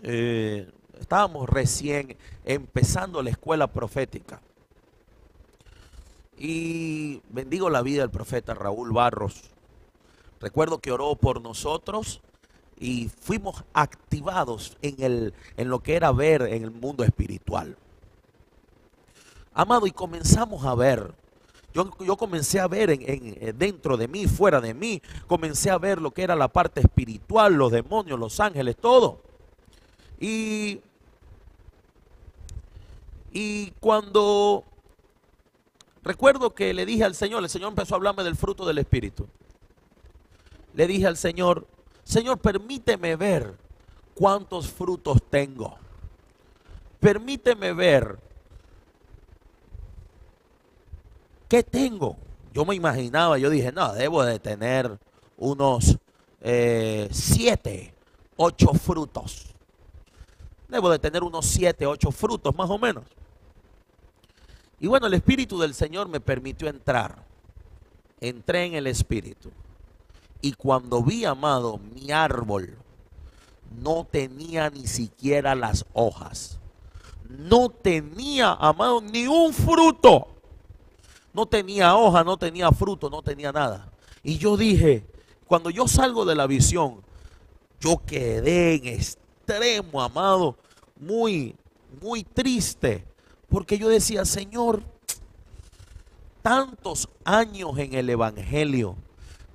eh, 0.05 0.71
estábamos 1.01 1.49
recién 1.49 2.17
empezando 2.45 3.21
la 3.21 3.31
escuela 3.31 3.67
profética. 3.67 4.41
Y 6.39 7.21
bendigo 7.29 7.69
la 7.69 7.83
vida 7.83 8.03
del 8.03 8.11
profeta 8.11 8.55
Raúl 8.55 8.93
Barros. 8.93 9.52
Recuerdo 10.43 10.79
que 10.79 10.93
oró 10.93 11.15
por 11.17 11.41
nosotros 11.41 12.21
y 12.79 13.09
fuimos 13.09 13.65
activados 13.73 14.77
en, 14.83 15.03
el, 15.03 15.35
en 15.57 15.71
lo 15.71 15.81
que 15.81 15.95
era 15.95 16.13
ver 16.13 16.43
en 16.43 16.65
el 16.65 16.71
mundo 16.71 17.05
espiritual. 17.05 17.77
Amado, 19.55 19.87
y 19.87 19.93
comenzamos 19.93 20.65
a 20.67 20.75
ver 20.75 21.15
yo, 21.75 22.17
comencé 22.17 22.61
a 22.61 22.69
ver 22.69 22.91
en, 22.91 23.03
eh, 23.03 23.55
dentro 23.57 23.97
de 23.97 24.07
mí, 24.07 24.27
fuera 24.27 24.61
de 24.61 24.75
mí, 24.75 25.01
comencé 25.27 25.71
a 25.71 25.79
ver 25.79 26.01
lo 26.01 26.11
que 26.11 26.23
era 26.23 26.37
la 26.37 26.49
parte 26.49 26.81
espiritual, 26.81 27.55
los 27.55 27.73
demonios, 27.73 28.19
los 28.19 28.41
ángeles, 28.41 28.77
todo. 28.77 29.21
Y, 30.21 30.81
y 33.33 33.71
cuando 33.81 34.65
recuerdo 36.03 36.55
que 36.55 36.75
le 36.75 36.85
dije 36.85 37.05
al 37.05 37.15
Señor, 37.15 37.43
el 37.43 37.49
Señor 37.49 37.71
empezó 37.71 37.95
a 37.95 37.97
hablarme 37.97 38.23
del 38.23 38.37
fruto 38.37 38.67
del 38.67 38.79
Espíritu. 38.79 39.27
Le 40.75 40.87
dije 40.87 41.07
al 41.07 41.17
Señor, 41.17 41.67
Señor, 42.05 42.39
permíteme 42.39 43.17
ver 43.17 43.55
cuántos 44.15 44.69
frutos 44.69 45.19
tengo. 45.31 45.77
Permíteme 47.01 47.73
ver 47.73 48.19
¿Qué 51.53 51.63
tengo? 51.63 52.17
Yo 52.55 52.65
me 52.65 52.75
imaginaba, 52.75 53.37
yo 53.37 53.51
dije, 53.51 53.73
no, 53.73 53.93
debo 53.93 54.25
de 54.25 54.39
tener 54.39 54.99
unos 55.37 55.99
eh, 56.41 57.07
siete, 57.13 57.93
ocho 58.39 58.73
frutos. 58.73 59.55
Debo 60.67 60.89
de 60.89 60.99
tener 60.99 61.23
unos 61.23 61.45
siete, 61.45 61.85
ocho 61.85 62.11
frutos 62.11 62.55
más 62.57 62.71
o 62.71 62.79
menos. 62.79 63.05
Y 64.81 64.87
bueno, 64.87 65.07
el 65.09 65.13
Espíritu 65.13 65.61
del 65.61 65.75
Señor 65.75 66.09
me 66.09 66.21
permitió 66.21 66.69
entrar. 66.69 67.23
Entré 68.19 68.65
en 68.65 68.73
el 68.73 68.87
Espíritu. 68.87 69.51
Y 70.43 70.53
cuando 70.53 71.03
vi, 71.03 71.25
amado, 71.25 71.79
mi 71.79 72.11
árbol 72.11 72.77
no 73.81 74.05
tenía 74.11 74.69
ni 74.71 74.87
siquiera 74.87 75.55
las 75.55 75.87
hojas. 75.93 76.59
No 77.29 77.69
tenía, 77.71 78.53
amado, 78.53 79.01
ni 79.01 79.27
un 79.29 79.55
fruto. 79.55 80.27
No 81.33 81.47
tenía 81.47 81.97
hoja, 81.97 82.25
no 82.25 82.37
tenía 82.37 82.71
fruto, 82.73 83.09
no 83.09 83.23
tenía 83.23 83.53
nada. 83.53 83.91
Y 84.23 84.37
yo 84.37 84.57
dije, 84.57 85.07
cuando 85.47 85.71
yo 85.71 85.87
salgo 85.87 86.25
de 86.25 86.35
la 86.35 86.47
visión, 86.47 87.03
yo 87.81 88.03
quedé 88.05 88.75
en 88.75 88.87
extremo, 88.87 90.03
amado, 90.03 90.57
muy, 90.97 91.55
muy 92.01 92.25
triste. 92.25 93.07
Porque 93.49 93.79
yo 93.79 93.89
decía, 93.89 94.25
Señor, 94.25 94.83
tantos 96.43 97.09
años 97.25 97.79
en 97.79 97.95
el 97.95 98.11
Evangelio, 98.11 98.97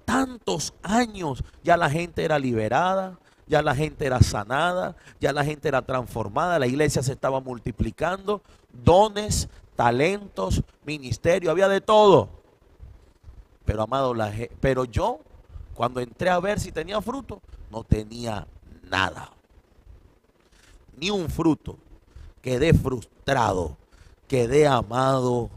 tantos 0.07 0.73
años, 0.83 1.43
ya 1.65 1.75
la 1.75 1.89
gente 1.89 2.23
era 2.23 2.39
liberada, 2.39 3.19
ya 3.45 3.61
la 3.61 3.75
gente 3.75 4.05
era 4.05 4.21
sanada, 4.21 4.95
ya 5.19 5.33
la 5.33 5.43
gente 5.43 5.67
era 5.67 5.81
transformada, 5.81 6.57
la 6.59 6.65
iglesia 6.65 7.03
se 7.03 7.11
estaba 7.11 7.41
multiplicando, 7.41 8.41
dones, 8.71 9.49
talentos, 9.75 10.63
ministerio, 10.85 11.51
había 11.51 11.67
de 11.67 11.81
todo. 11.81 12.29
Pero 13.65 13.81
amado, 13.83 14.13
la, 14.13 14.33
pero 14.61 14.85
yo 14.85 15.19
cuando 15.73 15.99
entré 15.99 16.29
a 16.29 16.39
ver 16.39 16.61
si 16.61 16.71
tenía 16.71 17.01
fruto, 17.01 17.41
no 17.69 17.83
tenía 17.83 18.47
nada. 18.89 19.29
Ni 20.95 21.09
un 21.09 21.29
fruto. 21.29 21.77
Quedé 22.41 22.73
frustrado, 22.73 23.75
quedé 24.25 24.67
amado 24.67 25.49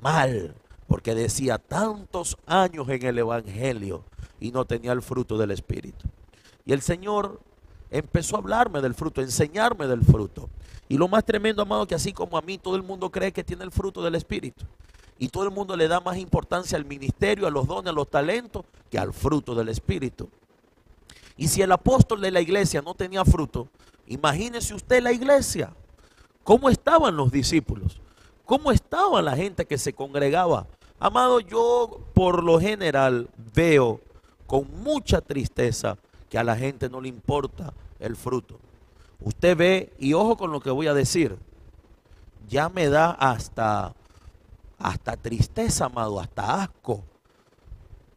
mal, 0.00 0.54
porque 0.88 1.14
decía 1.14 1.58
tantos 1.58 2.36
años 2.46 2.88
en 2.88 3.04
el 3.04 3.18
Evangelio 3.18 4.02
y 4.40 4.50
no 4.50 4.64
tenía 4.64 4.92
el 4.92 5.02
fruto 5.02 5.36
del 5.36 5.50
Espíritu. 5.50 6.08
Y 6.64 6.72
el 6.72 6.80
Señor 6.80 7.40
empezó 7.90 8.36
a 8.36 8.38
hablarme 8.40 8.80
del 8.80 8.94
fruto, 8.94 9.20
a 9.20 9.24
enseñarme 9.24 9.86
del 9.86 10.02
fruto. 10.02 10.48
Y 10.88 10.96
lo 10.96 11.06
más 11.06 11.24
tremendo, 11.24 11.60
amado, 11.60 11.86
que 11.86 11.94
así 11.94 12.12
como 12.12 12.38
a 12.38 12.42
mí, 12.42 12.56
todo 12.56 12.74
el 12.74 12.82
mundo 12.82 13.10
cree 13.10 13.32
que 13.32 13.44
tiene 13.44 13.64
el 13.64 13.70
fruto 13.70 14.02
del 14.02 14.14
Espíritu. 14.14 14.64
Y 15.18 15.28
todo 15.28 15.44
el 15.44 15.50
mundo 15.50 15.76
le 15.76 15.88
da 15.88 16.00
más 16.00 16.16
importancia 16.16 16.78
al 16.78 16.86
ministerio, 16.86 17.46
a 17.46 17.50
los 17.50 17.66
dones, 17.66 17.90
a 17.90 17.94
los 17.94 18.08
talentos, 18.08 18.64
que 18.90 18.98
al 18.98 19.12
fruto 19.12 19.54
del 19.54 19.68
Espíritu. 19.68 20.30
Y 21.36 21.48
si 21.48 21.60
el 21.60 21.70
apóstol 21.70 22.22
de 22.22 22.30
la 22.30 22.40
iglesia 22.40 22.80
no 22.80 22.94
tenía 22.94 23.24
fruto, 23.26 23.68
imagínese 24.06 24.74
usted 24.74 25.02
la 25.02 25.12
iglesia. 25.12 25.74
¿Cómo 26.44 26.70
estaban 26.70 27.14
los 27.14 27.30
discípulos? 27.30 28.00
¿Cómo 28.46 28.72
estaba 28.72 29.20
la 29.20 29.36
gente 29.36 29.66
que 29.66 29.76
se 29.76 29.92
congregaba? 29.92 30.66
Amado, 31.00 31.40
yo 31.40 32.00
por 32.12 32.42
lo 32.42 32.60
general 32.60 33.28
veo 33.54 34.00
con 34.46 34.66
mucha 34.82 35.20
tristeza 35.20 35.96
que 36.28 36.38
a 36.38 36.44
la 36.44 36.56
gente 36.56 36.88
no 36.88 37.00
le 37.00 37.08
importa 37.08 37.72
el 38.00 38.16
fruto. 38.16 38.58
Usted 39.20 39.56
ve, 39.56 39.92
y 39.98 40.12
ojo 40.14 40.36
con 40.36 40.50
lo 40.50 40.60
que 40.60 40.70
voy 40.70 40.86
a 40.88 40.94
decir, 40.94 41.36
ya 42.48 42.68
me 42.68 42.88
da 42.88 43.10
hasta, 43.12 43.94
hasta 44.78 45.16
tristeza, 45.16 45.86
amado, 45.86 46.18
hasta 46.20 46.62
asco. 46.62 47.04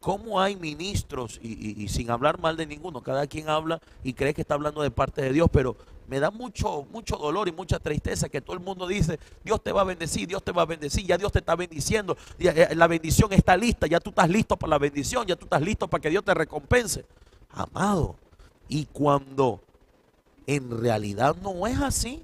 ¿Cómo 0.00 0.40
hay 0.40 0.56
ministros, 0.56 1.38
y, 1.40 1.86
sin 1.88 2.10
hablar 2.10 2.40
mal 2.40 2.56
de 2.56 2.66
ninguno, 2.66 3.02
cada 3.02 3.28
quien 3.28 3.48
habla 3.48 3.80
y 4.02 4.14
cree 4.14 4.34
que 4.34 4.40
está 4.40 4.54
hablando 4.54 4.82
de 4.82 4.90
parte 4.90 5.22
de 5.22 5.32
Dios, 5.32 5.48
pero 5.52 5.76
me 6.12 6.20
da 6.20 6.30
mucho, 6.30 6.86
mucho 6.92 7.16
dolor 7.16 7.48
y 7.48 7.52
mucha 7.52 7.78
tristeza 7.78 8.28
que 8.28 8.42
todo 8.42 8.52
el 8.52 8.60
mundo 8.60 8.86
dice, 8.86 9.18
Dios 9.42 9.62
te 9.62 9.72
va 9.72 9.80
a 9.80 9.84
bendecir, 9.84 10.28
Dios 10.28 10.44
te 10.44 10.52
va 10.52 10.60
a 10.60 10.66
bendecir, 10.66 11.06
ya 11.06 11.16
Dios 11.16 11.32
te 11.32 11.38
está 11.38 11.56
bendiciendo, 11.56 12.18
eh, 12.38 12.68
la 12.74 12.86
bendición 12.86 13.32
está 13.32 13.56
lista, 13.56 13.86
ya 13.86 13.98
tú 13.98 14.10
estás 14.10 14.28
listo 14.28 14.58
para 14.58 14.72
la 14.72 14.78
bendición, 14.78 15.26
ya 15.26 15.36
tú 15.36 15.46
estás 15.46 15.62
listo 15.62 15.88
para 15.88 16.02
que 16.02 16.10
Dios 16.10 16.22
te 16.22 16.34
recompense. 16.34 17.06
Amado, 17.48 18.16
y 18.68 18.84
cuando 18.84 19.62
en 20.46 20.82
realidad 20.82 21.34
no 21.42 21.66
es 21.66 21.80
así. 21.80 22.22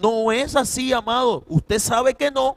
No 0.00 0.32
es 0.32 0.56
así, 0.56 0.90
amado. 0.94 1.44
Usted 1.48 1.80
sabe 1.80 2.14
que 2.14 2.30
no. 2.30 2.56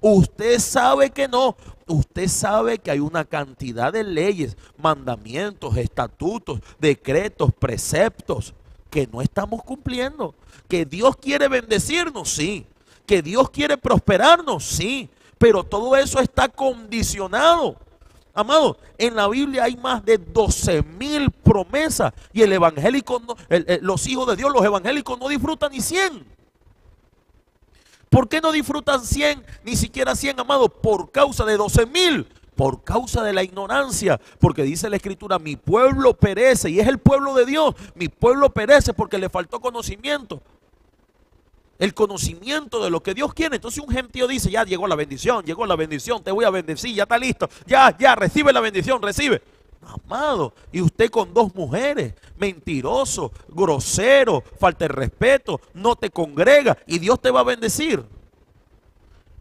Usted 0.00 0.58
sabe 0.58 1.10
que 1.10 1.28
no. 1.28 1.56
Usted 1.86 2.28
sabe 2.28 2.78
que 2.78 2.90
hay 2.90 3.00
una 3.00 3.24
cantidad 3.24 3.92
de 3.92 4.04
leyes, 4.04 4.56
mandamientos, 4.76 5.76
estatutos, 5.76 6.60
decretos, 6.78 7.52
preceptos 7.52 8.54
que 8.90 9.06
no 9.06 9.20
estamos 9.20 9.62
cumpliendo. 9.62 10.34
Que 10.68 10.84
Dios 10.84 11.16
quiere 11.16 11.48
bendecirnos, 11.48 12.30
sí. 12.30 12.66
Que 13.06 13.22
Dios 13.22 13.50
quiere 13.50 13.76
prosperarnos, 13.76 14.64
sí. 14.64 15.08
Pero 15.38 15.64
todo 15.64 15.96
eso 15.96 16.20
está 16.20 16.48
condicionado 16.48 17.76
Amado, 18.34 18.78
en 18.96 19.16
la 19.16 19.28
Biblia 19.28 19.64
hay 19.64 19.76
más 19.76 20.04
de 20.04 20.16
12 20.16 20.82
mil 20.82 21.30
promesas 21.30 22.12
y 22.32 22.42
el 22.42 22.52
evangélico, 22.52 23.20
los 23.80 24.06
hijos 24.06 24.26
de 24.28 24.36
Dios, 24.36 24.52
los 24.52 24.64
evangélicos 24.64 25.18
no 25.18 25.28
disfrutan 25.28 25.72
ni 25.72 25.80
100. 25.80 26.39
¿Por 28.10 28.28
qué 28.28 28.42
no 28.42 28.52
disfrutan 28.52 29.02
100, 29.02 29.42
ni 29.64 29.76
siquiera 29.76 30.14
100, 30.14 30.40
amado? 30.40 30.68
Por 30.68 31.10
causa 31.10 31.44
de 31.46 31.56
12 31.56 31.86
mil 31.86 32.26
por 32.60 32.84
causa 32.84 33.22
de 33.22 33.32
la 33.32 33.42
ignorancia, 33.42 34.20
porque 34.38 34.64
dice 34.64 34.90
la 34.90 34.96
escritura, 34.96 35.38
mi 35.38 35.56
pueblo 35.56 36.12
perece, 36.12 36.68
y 36.68 36.78
es 36.78 36.86
el 36.88 36.98
pueblo 36.98 37.32
de 37.32 37.46
Dios, 37.46 37.74
mi 37.94 38.08
pueblo 38.08 38.50
perece 38.50 38.92
porque 38.92 39.16
le 39.16 39.30
faltó 39.30 39.60
conocimiento. 39.60 40.42
El 41.78 41.94
conocimiento 41.94 42.84
de 42.84 42.90
lo 42.90 43.02
que 43.02 43.14
Dios 43.14 43.32
quiere. 43.32 43.56
Entonces 43.56 43.82
un 43.82 43.88
gentío 43.88 44.28
dice, 44.28 44.50
ya 44.50 44.64
llegó 44.64 44.86
la 44.86 44.94
bendición, 44.94 45.42
llegó 45.46 45.64
la 45.64 45.74
bendición, 45.74 46.22
te 46.22 46.30
voy 46.30 46.44
a 46.44 46.50
bendecir, 46.50 46.94
ya 46.94 47.04
está 47.04 47.16
listo, 47.16 47.48
ya, 47.66 47.96
ya, 47.96 48.14
recibe 48.14 48.52
la 48.52 48.60
bendición, 48.60 49.00
recibe. 49.00 49.40
Amado, 49.92 50.54
y 50.72 50.80
usted 50.80 51.10
con 51.10 51.34
dos 51.34 51.54
mujeres, 51.54 52.14
mentiroso, 52.38 53.32
grosero, 53.48 54.42
falta 54.58 54.84
de 54.84 54.88
respeto, 54.88 55.60
no 55.74 55.96
te 55.96 56.10
congrega 56.10 56.78
y 56.86 56.98
Dios 56.98 57.20
te 57.20 57.30
va 57.30 57.40
a 57.40 57.44
bendecir. 57.44 58.04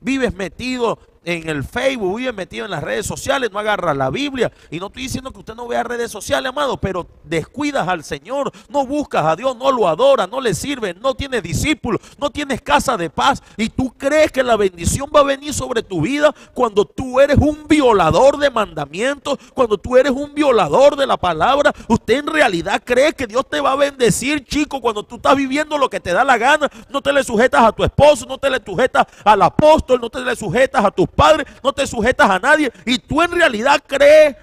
Vives 0.02 0.34
metido 0.34 0.98
en 1.24 1.50
el 1.50 1.64
Facebook, 1.64 2.18
vive 2.18 2.34
metido 2.34 2.66
en 2.66 2.72
las 2.72 2.84
redes 2.84 3.06
sociales, 3.06 3.52
no 3.52 3.60
agarra 3.60 3.94
la 3.94 4.10
Biblia. 4.10 4.52
Y 4.72 4.80
no 4.80 4.88
estoy 4.88 5.04
diciendo 5.04 5.32
que 5.32 5.40
usted 5.40 5.56
no 5.56 5.68
vea 5.68 5.84
redes 5.84 6.12
sociales, 6.12 6.50
amado, 6.50 6.78
pero 6.78 7.08
descuidas 7.24 7.88
al 7.88 8.04
Señor, 8.04 8.52
no 8.70 8.86
buscas 8.86 9.26
a 9.26 9.36
Dios, 9.36 9.56
no 9.58 9.72
lo 9.72 9.88
adoras, 9.88 10.30
no 10.30 10.42
le 10.42 10.54
sirves, 10.54 10.96
no 10.98 11.14
tienes 11.14 11.44
discípulos, 11.44 12.02
no 12.18 12.30
tienes 12.30 12.62
casa 12.62 12.98
de 12.98 13.10
paz. 13.10 13.44
Y 13.58 13.70
tú 13.70 13.94
crees 13.98 14.32
que 14.32 14.44
la 14.44 14.56
bendición 14.56 15.10
va 15.14 15.20
a 15.22 15.24
venir 15.24 15.54
sobre 15.54 15.84
tu 15.84 16.02
vida 16.02 16.34
cuando 16.54 16.86
tú 16.86 17.20
eres 17.20 17.38
un 17.38 17.68
violador 17.68 18.38
de 18.38 18.50
mandamientos, 18.50 19.38
cuando 19.54 19.78
tú 19.78 19.98
eres 19.98 20.12
un 20.12 20.34
violador 20.34 20.96
de 20.96 21.06
la 21.06 21.18
palabra. 21.18 21.74
Usted 21.88 22.20
en 22.20 22.28
realidad 22.28 22.82
cree 22.84 23.14
que 23.14 23.28
Dios 23.28 23.48
te 23.50 23.60
va 23.62 23.74
a 23.74 23.76
bendecir, 23.76 24.46
chico, 24.46 24.82
cuando 24.82 25.04
tú 25.04 25.18
estás 25.18 25.36
viviendo 25.36 25.78
lo 25.78 25.90
que 25.90 26.00
te 26.00 26.14
da 26.14 26.24
la 26.24 26.38
gana. 26.38 26.70
No 26.90 27.02
te 27.02 27.12
le 27.12 27.24
sujetas 27.24 27.64
a 27.64 27.72
tu 27.72 27.84
esposo, 27.84 28.26
no 28.26 28.38
te 28.38 28.50
le 28.50 28.62
sujetas 28.64 29.06
al 29.24 29.42
apóstol, 29.42 30.00
no 30.02 30.10
te 30.10 30.22
le 30.22 30.36
sujetas 30.36 30.84
a 30.84 30.92
tus 30.92 31.09
padre, 31.10 31.46
no 31.64 31.74
te 31.74 31.86
sujetas 31.86 32.30
a 32.30 32.40
nadie 32.40 32.72
y 32.86 32.98
tú 32.98 33.22
en 33.22 33.32
realidad 33.32 33.82
crees 33.86 34.36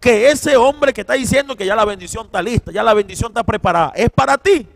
que 0.00 0.30
ese 0.30 0.56
hombre 0.56 0.92
que 0.92 1.02
está 1.02 1.14
diciendo 1.14 1.56
que 1.56 1.64
ya 1.64 1.76
la 1.76 1.84
bendición 1.84 2.26
está 2.26 2.42
lista, 2.42 2.72
ya 2.72 2.82
la 2.82 2.94
bendición 2.94 3.30
está 3.30 3.44
preparada, 3.44 3.92
es 3.94 4.10
para 4.10 4.36
ti. 4.36 4.66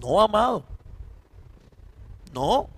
No, 0.00 0.20
amado. 0.20 0.64
No. 2.32 2.68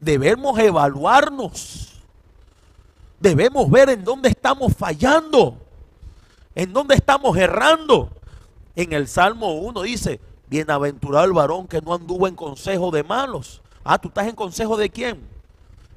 Debemos 0.00 0.58
evaluarnos. 0.58 2.02
Debemos 3.20 3.70
ver 3.70 3.88
en 3.90 4.04
dónde 4.04 4.28
estamos 4.28 4.74
fallando. 4.76 5.56
En 6.54 6.72
dónde 6.72 6.96
estamos 6.96 7.36
errando. 7.36 8.10
En 8.76 8.92
el 8.92 9.06
Salmo 9.08 9.54
1 9.54 9.82
dice, 9.82 10.20
bienaventurado 10.48 11.24
el 11.24 11.32
varón 11.32 11.68
que 11.68 11.80
no 11.80 11.94
anduvo 11.94 12.26
en 12.26 12.34
consejo 12.34 12.90
de 12.90 13.02
malos, 13.02 13.62
Ah, 13.84 13.98
tú 13.98 14.08
estás 14.08 14.26
en 14.26 14.34
consejo 14.34 14.76
de 14.78 14.88
quién? 14.88 15.20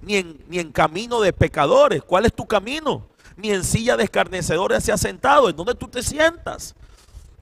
Ni 0.01 0.17
en, 0.17 0.43
ni 0.49 0.59
en 0.59 0.71
camino 0.71 1.21
de 1.21 1.31
pecadores. 1.31 2.03
¿Cuál 2.03 2.25
es 2.25 2.33
tu 2.33 2.45
camino? 2.45 3.03
Ni 3.37 3.51
en 3.51 3.63
silla 3.63 3.95
de 3.95 4.03
escarnecedores 4.03 4.83
se 4.83 4.91
ha 4.91 4.97
sentado. 4.97 5.49
¿En 5.49 5.55
dónde 5.55 5.73
tú 5.73 5.87
te 5.87 6.03
sientas? 6.03 6.75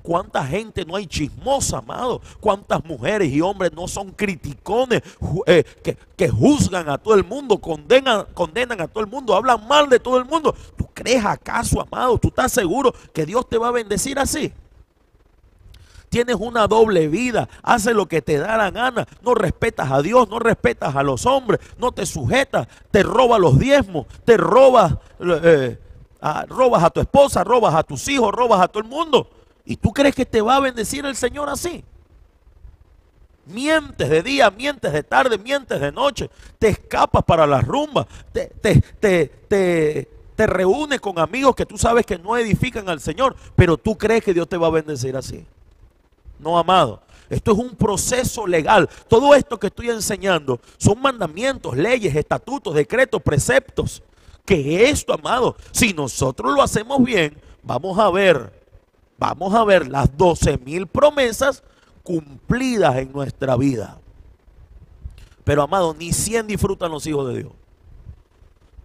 ¿Cuánta 0.03 0.45
gente 0.45 0.85
no 0.85 0.95
hay 0.95 1.07
chismosa, 1.07 1.79
amado? 1.79 2.21
¿Cuántas 2.39 2.85
mujeres 2.85 3.33
y 3.33 3.41
hombres 3.41 3.73
no 3.73 3.87
son 3.87 4.11
criticones 4.11 5.01
eh, 5.47 5.63
que, 5.83 5.97
que, 6.15 6.29
juzgan 6.29 6.87
a 6.89 6.99
todo 6.99 7.15
el 7.15 7.23
mundo, 7.23 7.57
condenan, 7.57 8.27
condenan 8.35 8.81
a 8.81 8.87
todo 8.87 9.03
el 9.03 9.09
mundo, 9.09 9.35
hablan 9.35 9.67
mal 9.67 9.89
de 9.89 9.99
todo 9.99 10.19
el 10.19 10.25
mundo? 10.25 10.55
¿Tú 10.77 10.87
crees 10.93 11.25
acaso, 11.25 11.81
amado? 11.81 12.19
¿Tú 12.19 12.27
estás 12.27 12.51
seguro 12.51 12.93
que 13.11 13.25
Dios 13.25 13.49
te 13.49 13.57
va 13.57 13.69
a 13.69 13.71
bendecir 13.71 14.19
así? 14.19 14.53
Tienes 16.15 16.37
una 16.39 16.65
doble 16.65 17.09
vida, 17.09 17.49
haces 17.61 17.93
lo 17.93 18.05
que 18.05 18.21
te 18.21 18.37
da 18.37 18.55
la 18.55 18.71
gana, 18.71 19.05
no 19.21 19.35
respetas 19.35 19.91
a 19.91 20.01
Dios, 20.01 20.29
no 20.29 20.39
respetas 20.39 20.95
a 20.95 21.03
los 21.03 21.25
hombres, 21.25 21.59
no 21.77 21.91
te 21.91 22.05
sujetas, 22.05 22.69
te 22.89 23.03
robas 23.03 23.37
los 23.37 23.59
diezmos, 23.59 24.05
te 24.23 24.37
robas, 24.37 24.95
eh, 25.19 25.77
a, 26.21 26.45
robas 26.45 26.85
a 26.85 26.89
tu 26.89 27.01
esposa, 27.01 27.43
robas 27.43 27.75
a 27.75 27.83
tus 27.83 28.07
hijos, 28.07 28.33
robas 28.33 28.61
a 28.61 28.69
todo 28.69 28.81
el 28.81 28.87
mundo. 28.87 29.29
¿Y 29.65 29.75
tú 29.75 29.91
crees 29.91 30.15
que 30.15 30.25
te 30.25 30.39
va 30.39 30.55
a 30.55 30.61
bendecir 30.61 31.05
el 31.05 31.17
Señor 31.17 31.49
así? 31.49 31.83
Mientes 33.45 34.09
de 34.09 34.23
día, 34.23 34.49
mientes 34.49 34.93
de 34.93 35.03
tarde, 35.03 35.37
mientes 35.37 35.81
de 35.81 35.91
noche, 35.91 36.29
te 36.57 36.69
escapas 36.69 37.25
para 37.25 37.45
las 37.45 37.67
rumbas, 37.67 38.05
te, 38.31 38.53
te, 38.61 38.79
te, 39.01 39.27
te, 39.49 40.09
te 40.33 40.47
reúnes 40.47 41.01
con 41.01 41.19
amigos 41.19 41.53
que 41.57 41.65
tú 41.65 41.77
sabes 41.77 42.05
que 42.05 42.17
no 42.17 42.37
edifican 42.37 42.87
al 42.87 43.01
Señor, 43.01 43.35
pero 43.57 43.75
tú 43.75 43.97
crees 43.97 44.23
que 44.23 44.33
Dios 44.33 44.47
te 44.47 44.55
va 44.55 44.67
a 44.67 44.71
bendecir 44.71 45.17
así. 45.17 45.45
No, 46.39 46.57
amado. 46.57 47.01
Esto 47.29 47.51
es 47.53 47.57
un 47.57 47.75
proceso 47.75 48.45
legal. 48.45 48.89
Todo 49.07 49.33
esto 49.33 49.59
que 49.59 49.67
estoy 49.67 49.89
enseñando 49.89 50.59
son 50.77 51.01
mandamientos, 51.01 51.75
leyes, 51.75 52.15
estatutos, 52.15 52.73
decretos, 52.75 53.21
preceptos. 53.21 54.03
Que 54.45 54.89
esto, 54.89 55.13
amado, 55.13 55.55
si 55.71 55.91
nosotros 55.93 56.53
lo 56.53 56.61
hacemos 56.61 57.03
bien, 57.03 57.35
vamos 57.63 57.97
a 57.97 58.11
ver, 58.11 58.53
vamos 59.17 59.53
a 59.55 59.63
ver 59.63 59.87
las 59.87 60.15
12 60.15 60.59
mil 60.59 60.85
promesas 60.85 61.63
cumplidas 62.03 62.97
en 62.97 63.11
nuestra 63.11 63.55
vida. 63.55 63.97
Pero, 65.43 65.63
amado, 65.63 65.95
ni 65.97 66.13
100 66.13 66.47
disfrutan 66.47 66.91
los 66.91 67.07
hijos 67.07 67.27
de 67.27 67.39
Dios. 67.39 67.53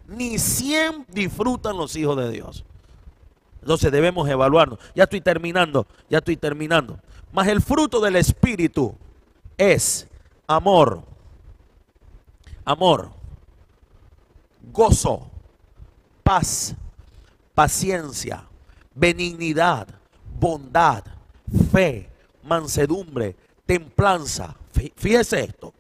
Ni 0.09 0.39
100 0.39 1.07
disfrutan 1.09 1.77
los 1.77 1.95
hijos 1.95 2.17
de 2.17 2.31
Dios. 2.31 2.65
Entonces 3.61 3.93
debemos 3.93 4.29
evaluarnos. 4.29 4.79
Ya 4.95 5.05
estoy 5.05 5.21
terminando, 5.21 5.87
ya 6.09 6.19
estoy 6.19 6.37
terminando. 6.37 6.99
Mas 7.33 7.49
el 7.49 7.63
fruto 7.63 8.01
del 8.01 8.17
Espíritu 8.17 8.95
es 9.57 10.09
amor, 10.47 11.03
amor, 12.65 13.11
gozo, 14.73 15.29
paz, 16.23 16.75
paciencia, 17.55 18.45
benignidad, 18.95 19.87
bondad, 20.39 21.05
fe, 21.71 22.09
mansedumbre, 22.43 23.37
templanza. 23.67 24.57
Fíjese 24.97 25.45
esto, 25.45 25.75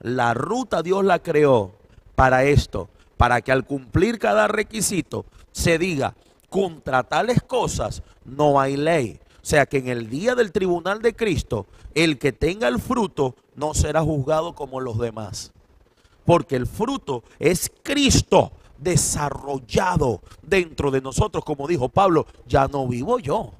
la 0.00 0.34
ruta 0.34 0.82
Dios 0.82 1.04
la 1.04 1.20
creó 1.20 1.72
para 2.14 2.44
esto, 2.44 2.90
para 3.16 3.40
que 3.40 3.52
al 3.52 3.64
cumplir 3.64 4.18
cada 4.18 4.48
requisito 4.48 5.24
se 5.52 5.78
diga, 5.78 6.14
contra 6.48 7.04
tales 7.04 7.42
cosas 7.42 8.02
no 8.24 8.60
hay 8.60 8.76
ley. 8.76 9.20
O 9.42 9.46
sea 9.46 9.66
que 9.66 9.78
en 9.78 9.88
el 9.88 10.10
día 10.10 10.34
del 10.34 10.52
tribunal 10.52 11.00
de 11.00 11.14
Cristo, 11.14 11.66
el 11.94 12.18
que 12.18 12.32
tenga 12.32 12.68
el 12.68 12.78
fruto 12.78 13.34
no 13.56 13.74
será 13.74 14.02
juzgado 14.02 14.54
como 14.54 14.80
los 14.80 14.98
demás. 14.98 15.52
Porque 16.24 16.56
el 16.56 16.66
fruto 16.66 17.24
es 17.38 17.72
Cristo 17.82 18.52
desarrollado 18.76 20.20
dentro 20.42 20.90
de 20.90 21.00
nosotros. 21.00 21.44
Como 21.44 21.66
dijo 21.66 21.88
Pablo, 21.88 22.26
ya 22.46 22.68
no 22.68 22.86
vivo 22.86 23.18
yo. 23.18 23.52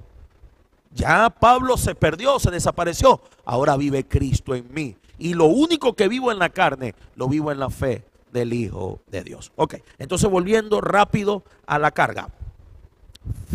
Ya 0.93 1.29
Pablo 1.29 1.77
se 1.77 1.95
perdió, 1.95 2.39
se 2.39 2.51
desapareció. 2.51 3.21
Ahora 3.43 3.75
vive 3.75 4.07
Cristo 4.07 4.53
en 4.53 4.71
mí. 4.71 4.95
Y 5.17 5.33
lo 5.33 5.45
único 5.45 5.95
que 5.95 6.07
vivo 6.07 6.31
en 6.31 6.39
la 6.39 6.49
carne, 6.49 6.93
lo 7.15 7.27
vivo 7.27 7.51
en 7.51 7.59
la 7.59 7.69
fe 7.69 8.03
del 8.31 8.53
Hijo 8.53 8.99
de 9.07 9.23
Dios. 9.23 9.51
Ok, 9.55 9.75
entonces 9.97 10.29
volviendo 10.29 10.79
rápido 10.79 11.43
a 11.65 11.79
la 11.79 11.91
carga 11.91 12.29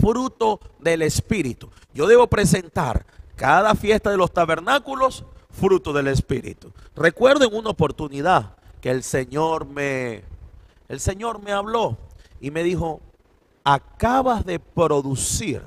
fruto 0.00 0.60
del 0.78 1.02
Espíritu. 1.02 1.70
Yo 1.94 2.06
debo 2.06 2.26
presentar 2.26 3.06
cada 3.34 3.74
fiesta 3.74 4.10
de 4.10 4.16
los 4.16 4.32
tabernáculos 4.32 5.24
fruto 5.50 5.92
del 5.92 6.08
Espíritu. 6.08 6.72
Recuerdo 6.94 7.44
en 7.44 7.54
una 7.54 7.70
oportunidad 7.70 8.56
que 8.80 8.90
el 8.90 9.02
Señor 9.02 9.66
me, 9.66 10.22
el 10.88 11.00
Señor 11.00 11.40
me 11.42 11.52
habló 11.52 11.96
y 12.40 12.50
me 12.50 12.62
dijo, 12.62 13.00
acabas 13.64 14.44
de 14.44 14.58
producir 14.58 15.62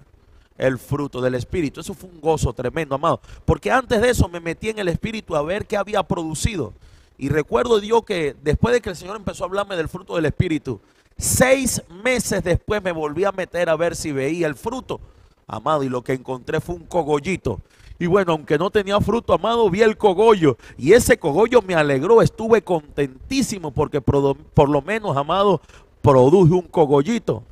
el 0.57 0.77
fruto 0.77 1.21
del 1.21 1.35
Espíritu. 1.35 1.79
Eso 1.79 1.93
fue 1.93 2.09
un 2.09 2.21
gozo 2.21 2.53
tremendo, 2.53 2.95
amado. 2.95 3.21
Porque 3.45 3.71
antes 3.71 4.01
de 4.01 4.09
eso 4.09 4.27
me 4.27 4.39
metí 4.39 4.69
en 4.69 4.79
el 4.79 4.89
Espíritu 4.89 5.35
a 5.35 5.41
ver 5.41 5.65
qué 5.65 5.77
había 5.77 6.03
producido. 6.03 6.73
Y 7.17 7.29
recuerdo 7.29 7.79
Dios 7.79 8.03
que 8.05 8.35
después 8.41 8.73
de 8.73 8.81
que 8.81 8.89
el 8.89 8.95
Señor 8.95 9.17
empezó 9.17 9.43
a 9.43 9.47
hablarme 9.47 9.75
del 9.75 9.89
fruto 9.89 10.15
del 10.15 10.25
Espíritu, 10.25 10.79
Seis 11.19 11.83
meses 12.01 12.41
después 12.45 12.81
me 12.81 12.93
volví 12.93 13.25
a 13.25 13.33
meter 13.33 13.69
a 13.69 13.75
ver 13.75 13.93
si 13.93 14.13
veía 14.13 14.47
el 14.47 14.55
fruto, 14.55 15.01
amado, 15.47 15.83
y 15.83 15.89
lo 15.89 16.01
que 16.01 16.13
encontré 16.13 16.61
fue 16.61 16.75
un 16.75 16.85
cogollito. 16.85 17.59
Y 17.99 18.07
bueno, 18.07 18.31
aunque 18.31 18.57
no 18.57 18.69
tenía 18.69 19.01
fruto, 19.01 19.33
amado, 19.33 19.69
vi 19.69 19.81
el 19.81 19.97
cogollo. 19.97 20.57
Y 20.77 20.93
ese 20.93 21.19
cogollo 21.19 21.61
me 21.61 21.75
alegró, 21.75 22.21
estuve 22.21 22.61
contentísimo 22.61 23.71
porque 23.71 23.99
por, 23.99 24.69
lo 24.69 24.81
menos, 24.81 25.17
amado, 25.17 25.59
produje 26.01 26.53
un 26.53 26.69
cogollito. 26.69 27.43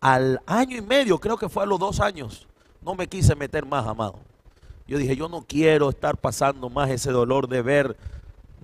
Al 0.00 0.40
año 0.46 0.78
y 0.78 0.80
medio, 0.80 1.18
creo 1.18 1.36
que 1.36 1.50
fue 1.50 1.64
a 1.64 1.66
los 1.66 1.78
dos 1.78 2.00
años, 2.00 2.48
no 2.80 2.94
me 2.94 3.08
quise 3.08 3.36
meter 3.36 3.66
más, 3.66 3.86
amado. 3.86 4.20
Yo 4.88 4.96
dije, 4.96 5.14
yo 5.14 5.28
no 5.28 5.44
quiero 5.46 5.90
estar 5.90 6.16
pasando 6.16 6.70
más 6.70 6.88
ese 6.88 7.10
dolor 7.12 7.46
de 7.46 7.60
ver, 7.60 7.94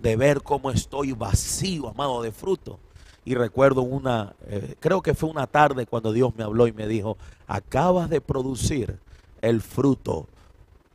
de 0.00 0.16
ver 0.16 0.42
cómo 0.42 0.70
estoy 0.70 1.12
vacío, 1.12 1.88
amado, 1.88 2.22
de 2.22 2.32
fruto. 2.32 2.78
Y 3.26 3.34
recuerdo 3.34 3.82
una, 3.82 4.34
eh, 4.46 4.76
creo 4.78 5.02
que 5.02 5.12
fue 5.12 5.28
una 5.28 5.48
tarde 5.48 5.84
cuando 5.84 6.12
Dios 6.12 6.32
me 6.36 6.44
habló 6.44 6.68
y 6.68 6.72
me 6.72 6.86
dijo, 6.86 7.18
acabas 7.48 8.08
de 8.08 8.20
producir 8.20 9.00
el 9.42 9.60
fruto 9.60 10.28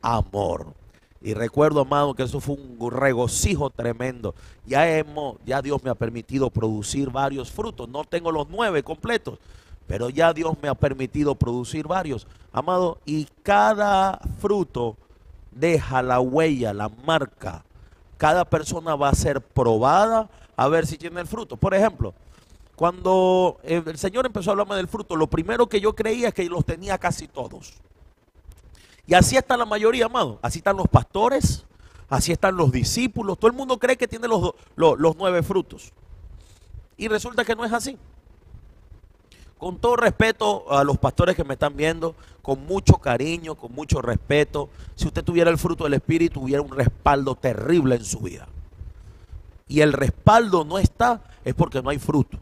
amor. 0.00 0.68
Y 1.20 1.34
recuerdo, 1.34 1.82
amado, 1.82 2.14
que 2.14 2.22
eso 2.22 2.40
fue 2.40 2.56
un 2.56 2.90
regocijo 2.90 3.68
tremendo. 3.68 4.34
Ya 4.64 4.88
hemos, 4.96 5.36
ya 5.44 5.60
Dios 5.60 5.84
me 5.84 5.90
ha 5.90 5.94
permitido 5.94 6.48
producir 6.48 7.10
varios 7.10 7.52
frutos. 7.52 7.86
No 7.90 8.02
tengo 8.04 8.32
los 8.32 8.48
nueve 8.48 8.82
completos, 8.82 9.38
pero 9.86 10.08
ya 10.08 10.32
Dios 10.32 10.54
me 10.62 10.68
ha 10.68 10.74
permitido 10.74 11.34
producir 11.34 11.86
varios. 11.86 12.26
Amado, 12.50 12.96
y 13.04 13.26
cada 13.42 14.18
fruto 14.40 14.96
deja 15.50 16.00
la 16.00 16.18
huella, 16.18 16.72
la 16.72 16.88
marca. 16.88 17.62
Cada 18.16 18.46
persona 18.46 18.96
va 18.96 19.10
a 19.10 19.14
ser 19.14 19.42
probada 19.42 20.30
a 20.56 20.68
ver 20.68 20.86
si 20.86 20.96
tiene 20.96 21.20
el 21.20 21.26
fruto. 21.26 21.56
Por 21.56 21.74
ejemplo, 21.74 22.14
cuando 22.76 23.58
el 23.62 23.98
Señor 23.98 24.26
empezó 24.26 24.50
a 24.50 24.52
hablarme 24.52 24.76
del 24.76 24.88
fruto, 24.88 25.16
lo 25.16 25.26
primero 25.26 25.68
que 25.68 25.80
yo 25.80 25.94
creía 25.94 26.28
es 26.28 26.34
que 26.34 26.44
los 26.46 26.64
tenía 26.64 26.98
casi 26.98 27.28
todos. 27.28 27.74
Y 29.06 29.14
así 29.14 29.36
está 29.36 29.56
la 29.56 29.66
mayoría, 29.66 30.06
amado. 30.06 30.38
Así 30.42 30.58
están 30.58 30.76
los 30.76 30.88
pastores, 30.88 31.64
así 32.08 32.32
están 32.32 32.56
los 32.56 32.70
discípulos. 32.72 33.38
Todo 33.38 33.50
el 33.50 33.56
mundo 33.56 33.78
cree 33.78 33.96
que 33.96 34.08
tiene 34.08 34.28
los, 34.28 34.54
los, 34.76 35.16
nueve 35.16 35.42
frutos. 35.42 35.92
Y 36.96 37.08
resulta 37.08 37.44
que 37.44 37.56
no 37.56 37.64
es 37.64 37.72
así. 37.72 37.98
Con 39.58 39.78
todo 39.78 39.96
respeto 39.96 40.72
a 40.72 40.82
los 40.82 40.98
pastores 40.98 41.36
que 41.36 41.44
me 41.44 41.54
están 41.54 41.76
viendo, 41.76 42.16
con 42.42 42.64
mucho 42.66 42.94
cariño, 42.94 43.54
con 43.54 43.72
mucho 43.72 44.02
respeto, 44.02 44.68
si 44.96 45.06
usted 45.06 45.22
tuviera 45.22 45.50
el 45.50 45.58
fruto 45.58 45.84
del 45.84 45.94
Espíritu, 45.94 46.42
hubiera 46.42 46.62
un 46.62 46.70
respaldo 46.72 47.36
terrible 47.36 47.94
en 47.94 48.04
su 48.04 48.18
vida. 48.20 48.48
Y 49.72 49.80
el 49.80 49.94
respaldo 49.94 50.66
no 50.66 50.78
está, 50.78 51.22
es 51.46 51.54
porque 51.54 51.80
no 51.80 51.88
hay 51.88 51.98
fruto. 51.98 52.36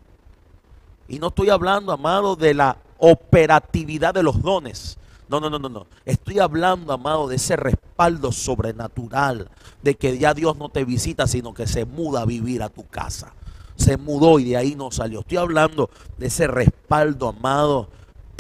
Y 1.07 1.20
no 1.20 1.28
estoy 1.28 1.49
hablando, 1.49 1.93
amado, 1.93 2.35
de 2.35 2.55
la 2.55 2.78
operatividad 2.99 4.12
de 4.12 4.24
los 4.24 4.43
dones. 4.43 4.99
No, 5.28 5.39
no, 5.39 5.49
no, 5.49 5.61
no, 5.61 5.68
no. 5.68 5.87
Estoy 6.05 6.41
hablando, 6.41 6.93
amado, 6.93 7.28
de 7.28 7.37
ese 7.37 7.55
respaldo 7.55 8.33
sobrenatural, 8.33 9.49
de 9.81 9.95
que 9.95 10.18
ya 10.18 10.35
Dios 10.35 10.57
no 10.57 10.70
te 10.70 10.85
visita, 10.85 11.28
sino 11.28 11.55
que 11.55 11.68
se 11.68 11.85
muda 11.85 12.22
a 12.22 12.26
vivir 12.26 12.64
a 12.64 12.68
tu 12.68 12.85
casa. 12.89 13.33
Se 13.76 13.97
mudó 13.97 14.41
y 14.41 14.47
de 14.47 14.57
ahí 14.57 14.74
no 14.74 14.91
salió. 14.91 15.20
Estoy 15.20 15.39
hablando 15.39 15.89
de 16.18 16.26
ese 16.26 16.49
respaldo, 16.49 17.28
amado, 17.28 17.91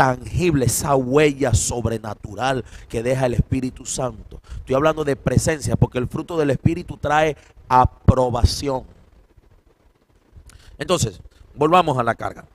tangible, 0.00 0.64
esa 0.64 0.96
huella 0.96 1.52
sobrenatural 1.52 2.64
que 2.88 3.02
deja 3.02 3.26
el 3.26 3.34
Espíritu 3.34 3.84
Santo. 3.84 4.40
Estoy 4.56 4.74
hablando 4.74 5.04
de 5.04 5.14
presencia, 5.14 5.76
porque 5.76 5.98
el 5.98 6.08
fruto 6.08 6.38
del 6.38 6.48
Espíritu 6.48 6.96
trae 6.96 7.36
aprobación. 7.68 8.84
Entonces, 10.78 11.20
volvamos 11.54 11.98
a 11.98 12.02
la 12.02 12.14
carga. 12.14 12.46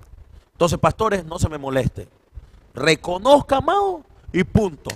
Entonces, 0.54 0.80
pastores, 0.80 1.24
no 1.24 1.38
se 1.38 1.48
me 1.48 1.60
moleste. 1.60 2.08
Reconozca, 2.74 3.58
amado, 3.58 4.02
y 4.34 4.44
punto. 4.44 4.90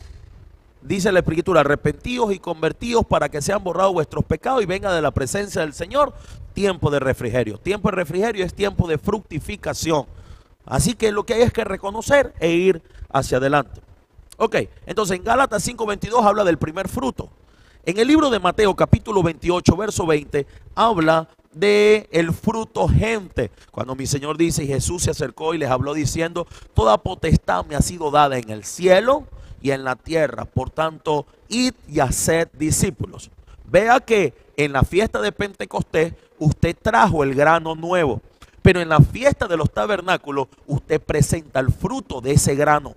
Dice 0.81 1.11
la 1.11 1.19
escritura, 1.19 1.61
arrepentidos 1.61 2.33
y 2.33 2.39
convertidos 2.39 3.05
para 3.05 3.29
que 3.29 3.43
sean 3.43 3.63
borrados 3.63 3.93
vuestros 3.93 4.25
pecados 4.25 4.63
y 4.63 4.65
venga 4.65 4.91
de 4.91 5.03
la 5.03 5.11
presencia 5.11 5.61
del 5.61 5.73
Señor 5.73 6.15
tiempo 6.55 6.89
de 6.89 6.99
refrigerio. 6.99 7.59
Tiempo 7.59 7.91
de 7.91 7.97
refrigerio 7.97 8.43
es 8.43 8.55
tiempo 8.55 8.87
de 8.87 8.97
fructificación. 8.97 10.07
Así 10.65 10.93
que 10.93 11.11
lo 11.11 11.25
que 11.25 11.35
hay 11.35 11.41
es 11.41 11.53
que 11.53 11.63
reconocer 11.63 12.33
e 12.39 12.51
ir 12.51 12.81
hacia 13.11 13.37
adelante. 13.37 13.81
Ok, 14.37 14.55
entonces 14.85 15.17
en 15.17 15.23
Gálatas 15.23 15.67
5:22 15.67 16.25
habla 16.25 16.43
del 16.43 16.57
primer 16.57 16.87
fruto. 16.87 17.29
En 17.85 17.97
el 17.97 18.07
libro 18.07 18.29
de 18.29 18.39
Mateo 18.39 18.75
capítulo 18.75 19.23
28, 19.23 19.75
verso 19.75 20.05
20, 20.05 20.45
habla 20.75 21.27
de 21.53 22.07
el 22.11 22.33
fruto 22.33 22.87
gente. 22.87 23.51
Cuando 23.71 23.95
mi 23.95 24.05
Señor 24.05 24.37
dice, 24.37 24.63
y 24.63 24.67
Jesús 24.67 25.03
se 25.03 25.11
acercó 25.11 25.53
y 25.53 25.57
les 25.57 25.69
habló 25.69 25.93
diciendo, 25.93 26.47
toda 26.73 26.97
potestad 26.97 27.65
me 27.65 27.75
ha 27.75 27.81
sido 27.81 28.11
dada 28.11 28.37
en 28.37 28.49
el 28.49 28.63
cielo 28.63 29.25
y 29.61 29.71
en 29.71 29.83
la 29.83 29.95
tierra. 29.95 30.45
Por 30.45 30.69
tanto, 30.69 31.25
id 31.47 31.73
y 31.87 31.99
haced 31.99 32.49
discípulos. 32.53 33.31
Vea 33.65 33.99
que 33.99 34.33
en 34.57 34.73
la 34.73 34.83
fiesta 34.83 35.21
de 35.21 35.31
Pentecostés 35.31 36.13
usted 36.37 36.75
trajo 36.81 37.23
el 37.23 37.33
grano 37.33 37.75
nuevo, 37.75 38.21
pero 38.61 38.81
en 38.81 38.89
la 38.89 38.99
fiesta 38.99 39.47
de 39.47 39.57
los 39.57 39.71
tabernáculos 39.71 40.47
usted 40.67 41.01
presenta 41.01 41.59
el 41.59 41.71
fruto 41.71 42.21
de 42.21 42.31
ese 42.31 42.55
grano. 42.55 42.95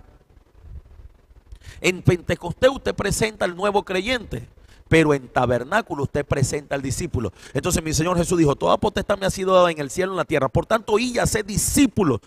En 1.81 2.01
Pentecostés 2.01 2.69
usted 2.69 2.95
presenta 2.95 3.45
el 3.45 3.55
nuevo 3.55 3.83
creyente 3.83 4.47
pero 4.93 5.15
en 5.15 5.27
tabernáculo 5.27 6.03
usted 6.03 6.23
presenta 6.23 6.75
al 6.75 6.83
discípulo. 6.83 7.33
Entonces 7.55 7.83
mi 7.83 7.95
Señor 7.95 8.15
Jesús 8.15 8.37
dijo, 8.37 8.55
toda 8.55 8.77
potestad 8.77 9.17
me 9.17 9.25
ha 9.25 9.31
sido 9.31 9.55
dada 9.55 9.71
en 9.71 9.79
el 9.79 9.89
cielo 9.89 10.11
y 10.11 10.13
en 10.13 10.17
la 10.17 10.25
tierra. 10.25 10.49
Por 10.49 10.67
tanto, 10.67 10.99
y 10.99 11.13
ya 11.13 11.25
sé 11.25 11.41
discípulos, 11.41 12.19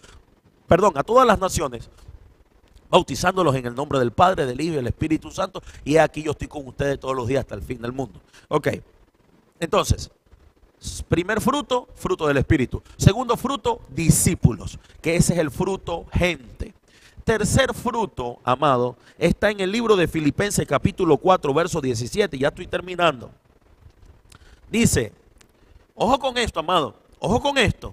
perdón, 0.67 0.95
a 0.97 1.05
todas 1.05 1.25
las 1.25 1.39
naciones, 1.39 1.89
bautizándolos 2.91 3.55
en 3.55 3.67
el 3.67 3.75
nombre 3.77 4.01
del 4.01 4.11
Padre, 4.11 4.47
del 4.47 4.61
Hijo 4.61 4.73
y 4.73 4.77
del 4.77 4.89
Espíritu 4.89 5.31
Santo. 5.31 5.63
Y 5.85 5.97
aquí 5.97 6.25
yo 6.25 6.33
estoy 6.33 6.49
con 6.49 6.67
ustedes 6.67 6.99
todos 6.99 7.15
los 7.15 7.29
días 7.29 7.43
hasta 7.43 7.55
el 7.55 7.63
fin 7.63 7.81
del 7.81 7.93
mundo. 7.93 8.21
Ok, 8.49 8.69
entonces, 9.61 10.11
primer 11.09 11.41
fruto, 11.41 11.89
fruto 11.95 12.27
del 12.27 12.37
Espíritu. 12.39 12.83
Segundo 12.97 13.37
fruto, 13.37 13.81
discípulos, 13.89 14.79
que 15.01 15.17
ese 15.17 15.35
es 15.35 15.39
el 15.39 15.51
fruto 15.51 16.07
gente 16.13 16.75
tercer 17.27 17.75
fruto, 17.75 18.39
amado, 18.45 18.97
está 19.19 19.51
en 19.51 19.59
el 19.59 19.73
libro 19.73 19.97
de 19.97 20.07
Filipenses 20.07 20.65
capítulo 20.65 21.19
4, 21.19 21.53
verso 21.53 21.81
17. 21.81 22.39
Ya 22.39 22.49
estoy 22.49 22.69
terminando. 22.69 23.33
Dice, 24.71 25.13
ojo 25.97 26.21
con 26.21 26.39
esto, 26.39 26.61
amado, 26.61 26.95
ojo 27.19 27.41
con 27.41 27.59
esto, 27.59 27.93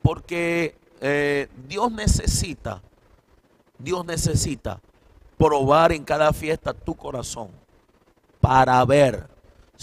porque 0.00 0.74
eh, 1.02 1.48
Dios 1.68 1.92
necesita, 1.92 2.80
Dios 3.78 4.02
necesita 4.06 4.80
probar 5.36 5.92
en 5.92 6.02
cada 6.02 6.32
fiesta 6.32 6.72
tu 6.72 6.94
corazón 6.94 7.50
para 8.40 8.82
ver 8.86 9.28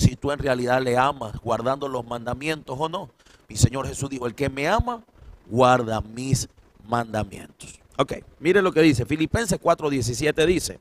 si 0.02 0.16
tú 0.16 0.32
en 0.32 0.40
realidad 0.40 0.82
le 0.82 0.98
amas, 0.98 1.38
guardando 1.40 1.88
los 1.88 2.06
mandamientos 2.06 2.76
o 2.80 2.90
no. 2.90 3.10
Mi 3.48 3.56
Señor 3.56 3.88
Jesús 3.88 4.10
dijo, 4.10 4.28
el 4.28 4.36
que 4.36 4.50
me 4.50 4.68
ama, 4.68 5.04
guarda 5.46 6.02
mis 6.02 6.50
mandamientos. 6.88 7.80
Ok, 7.98 8.14
mire 8.40 8.62
lo 8.62 8.72
que 8.72 8.82
dice. 8.82 9.06
Filipenses 9.06 9.60
4:17 9.60 10.46
dice, 10.46 10.80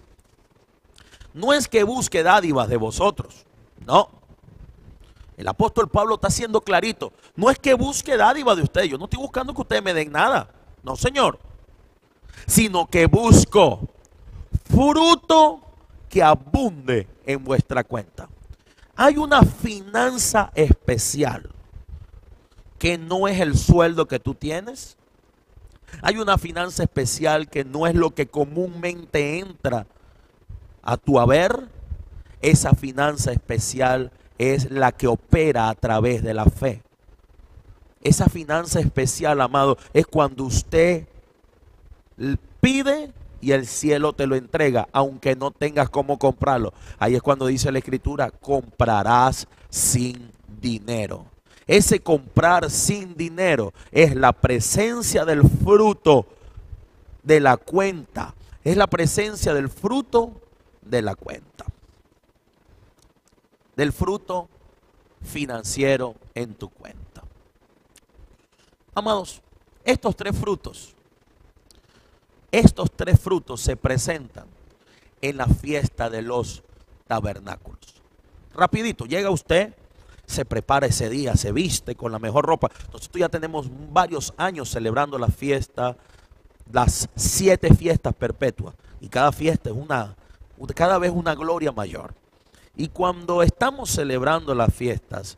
no 1.34 1.52
es 1.52 1.68
que 1.68 1.84
busque 1.84 2.22
dádivas 2.22 2.68
de 2.68 2.76
vosotros, 2.76 3.46
no. 3.86 4.08
El 5.36 5.48
apóstol 5.48 5.88
Pablo 5.88 6.16
está 6.16 6.28
siendo 6.28 6.60
clarito. 6.60 7.14
No 7.34 7.48
es 7.48 7.58
que 7.58 7.72
busque 7.72 8.14
dádivas 8.18 8.58
de 8.58 8.62
ustedes. 8.62 8.90
Yo 8.90 8.98
no 8.98 9.04
estoy 9.04 9.20
buscando 9.20 9.54
que 9.54 9.62
ustedes 9.62 9.82
me 9.82 9.94
den 9.94 10.12
nada. 10.12 10.50
No, 10.82 10.96
Señor. 10.96 11.38
Sino 12.46 12.86
que 12.86 13.06
busco 13.06 13.88
fruto 14.64 15.62
que 16.10 16.22
abunde 16.22 17.08
en 17.24 17.42
vuestra 17.42 17.84
cuenta. 17.84 18.28
Hay 19.03 19.16
una 19.16 19.40
finanza 19.44 20.53
especial 20.55 21.48
que 22.78 22.98
no 22.98 23.28
es 23.28 23.40
el 23.40 23.57
sueldo 23.57 24.07
que 24.07 24.18
tú 24.18 24.34
tienes, 24.34 24.98
hay 26.03 26.18
una 26.18 26.36
finanza 26.36 26.82
especial 26.82 27.48
que 27.48 27.64
no 27.64 27.86
es 27.86 27.94
lo 27.94 28.11
que 28.11 28.26
comúnmente 28.26 29.38
entra 29.38 29.86
a 30.82 30.98
tu 30.98 31.18
haber. 31.18 31.66
Esa 32.42 32.74
finanza 32.74 33.32
especial 33.32 34.12
es 34.36 34.70
la 34.70 34.92
que 34.92 35.07
opera 35.07 35.70
a 35.70 35.74
través 35.74 36.22
de 36.22 36.34
la 36.34 36.44
fe. 36.44 36.82
Esa 38.03 38.26
finanza 38.26 38.80
especial, 38.80 39.40
amado, 39.40 39.78
es 39.94 40.07
cuando 40.07 40.44
usted 40.44 41.07
pide 42.61 43.14
y 43.41 43.53
el 43.53 43.66
cielo 43.66 44.12
te 44.12 44.26
lo 44.26 44.36
entrega, 44.36 44.88
aunque 44.93 45.36
no 45.36 45.51
tengas 45.51 45.88
cómo 45.88 46.18
comprarlo. 46.18 46.72
Ahí 46.99 47.14
es 47.14 47.22
cuando 47.22 47.47
dice 47.47 47.72
la 47.72 47.78
escritura, 47.78 48.30
comprarás 48.30 49.49
sin 49.68 50.30
dinero. 50.61 51.26
Ese 51.66 52.01
comprar 52.01 52.70
sin 52.70 53.16
dinero 53.16 53.72
es 53.93 54.14
la 54.14 54.32
presencia 54.32 55.24
del 55.24 55.43
fruto 55.49 56.26
de 57.22 57.41
la 57.41 57.57
cuenta. 57.57 58.34
Es 58.64 58.76
la 58.76 58.88
presencia 58.88 59.55
del 59.55 59.68
fruto 59.68 60.32
de 60.82 61.03
la 61.03 61.14
cuenta. 61.14 61.64
Del 63.76 63.93
fruto 63.93 64.49
financiero 65.22 66.14
en 66.34 66.55
tu 66.55 66.68
cuenta. 66.68 67.22
Amados, 68.95 69.41
estos 69.84 70.16
tres 70.16 70.36
frutos, 70.36 70.95
estos 72.53 72.90
tres 72.92 73.18
frutos 73.20 73.61
se 73.61 73.76
presentan 73.76 74.46
en 75.22 75.36
la 75.36 75.46
fiesta 75.46 76.11
de 76.11 76.22
los 76.22 76.62
tabernáculos. 77.07 78.03
Rapidito, 78.55 79.07
llega 79.07 79.30
usted 79.30 79.74
se 80.30 80.44
prepara 80.44 80.86
ese 80.86 81.11
día, 81.11 81.34
se 81.34 81.51
viste 81.51 81.96
con 81.96 82.12
la 82.12 82.20
mejor 82.20 82.46
ropa. 82.46 82.70
Nosotros 82.92 83.18
ya 83.20 83.28
tenemos 83.28 83.66
varios 83.92 84.32
años 84.36 84.70
celebrando 84.70 85.18
la 85.18 85.26
fiesta, 85.26 85.96
las 86.72 87.09
siete 87.16 87.74
fiestas 87.74 88.14
perpetuas. 88.14 88.74
Y 89.01 89.09
cada 89.09 89.32
fiesta 89.32 89.70
es 89.70 89.76
una, 89.76 90.14
cada 90.74 90.98
vez 90.98 91.11
una 91.12 91.34
gloria 91.34 91.72
mayor. 91.72 92.14
Y 92.76 92.88
cuando 92.88 93.42
estamos 93.42 93.90
celebrando 93.90 94.55
las 94.55 94.72
fiestas, 94.72 95.36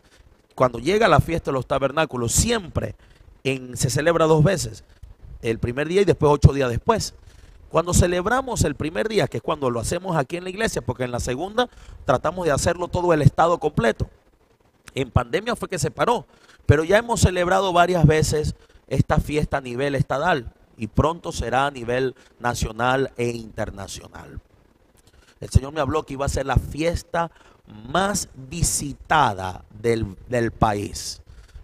cuando 0.55 0.79
llega 0.79 1.09
la 1.09 1.21
fiesta 1.21 1.51
de 1.51 1.55
los 1.55 1.67
tabernáculos, 1.67 2.33
siempre 2.33 2.95
en, 3.45 3.79
se 3.79 3.89
celebra 3.89 4.27
dos 4.27 4.45
veces. 4.45 4.85
El 5.43 5.59
primer 5.59 5.89
día 5.89 6.01
y 6.03 6.05
después 6.05 6.33
ocho 6.33 6.53
días 6.53 6.71
después. 6.71 7.15
Cuando 7.69 7.95
celebramos 7.95 8.65
el 8.65 8.75
primer 8.75 9.09
día, 9.09 9.27
que 9.27 9.39
es 9.39 9.43
cuando 9.43 9.71
lo 9.71 9.81
hacemos 9.81 10.17
aquí 10.17 10.37
en 10.37 10.45
la 10.45 10.51
iglesia, 10.51 10.83
porque 10.83 11.05
en 11.05 11.11
la 11.11 11.21
segunda 11.21 11.69
tratamos 12.05 12.45
de 12.45 12.53
hacerlo 12.53 12.89
todo 12.89 13.13
el 13.13 13.23
estado 13.23 13.59
completo. 13.59 14.09
En 14.95 15.11
pandemia 15.11 15.57
fue 15.57 15.71
que 15.71 15.79
se 15.79 15.91
paró, 15.91 16.27
pero 16.67 16.85
ya 16.85 16.99
hemos 16.99 17.21
celebrado 17.21 17.73
varias 17.73 18.07
veces 18.07 18.55
esta 18.89 19.19
fiesta 19.19 19.57
a 19.57 19.61
nivel 19.63 19.95
estadal 19.95 20.53
y 20.77 20.87
pronto 20.87 21.33
será 21.33 21.67
a 21.67 21.71
nivel 21.71 22.15
nacional 22.39 23.11
e 23.17 23.31
internacional. 23.31 24.41
El 25.41 25.49
Señor 25.49 25.73
me 25.73 25.81
habló 25.81 26.05
que 26.05 26.13
iba 26.13 26.27
a 26.27 26.29
ser 26.29 26.45
la 26.45 26.57
fiesta 26.57 27.31
más 27.89 28.29
visitada 28.35 29.65
del, 29.71 30.17
del 30.29 30.51
país. 30.51 31.22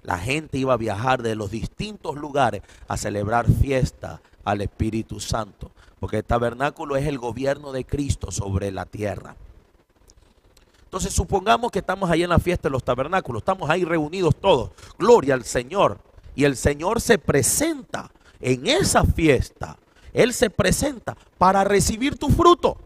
La 0.08 0.16
gente 0.16 0.56
iba 0.56 0.72
a 0.72 0.78
viajar 0.78 1.22
de 1.22 1.34
los 1.34 1.50
distintos 1.50 2.16
lugares 2.16 2.62
a 2.88 2.96
celebrar 2.96 3.46
fiesta 3.46 4.22
al 4.42 4.62
Espíritu 4.62 5.20
Santo, 5.20 5.70
porque 6.00 6.16
el 6.16 6.24
tabernáculo 6.24 6.96
es 6.96 7.06
el 7.06 7.18
gobierno 7.18 7.72
de 7.72 7.84
Cristo 7.84 8.30
sobre 8.30 8.72
la 8.72 8.86
tierra. 8.86 9.36
Entonces 10.84 11.12
supongamos 11.12 11.70
que 11.70 11.80
estamos 11.80 12.08
ahí 12.08 12.22
en 12.22 12.30
la 12.30 12.38
fiesta 12.38 12.68
de 12.68 12.72
los 12.72 12.82
tabernáculos, 12.82 13.42
estamos 13.42 13.68
ahí 13.68 13.84
reunidos 13.84 14.34
todos, 14.36 14.70
gloria 14.98 15.34
al 15.34 15.44
Señor, 15.44 15.98
y 16.34 16.44
el 16.44 16.56
Señor 16.56 17.02
se 17.02 17.18
presenta 17.18 18.10
en 18.40 18.66
esa 18.66 19.04
fiesta, 19.04 19.76
Él 20.14 20.32
se 20.32 20.48
presenta 20.48 21.18
para 21.36 21.64
recibir 21.64 22.16
tu 22.16 22.30
fruto. 22.30 22.78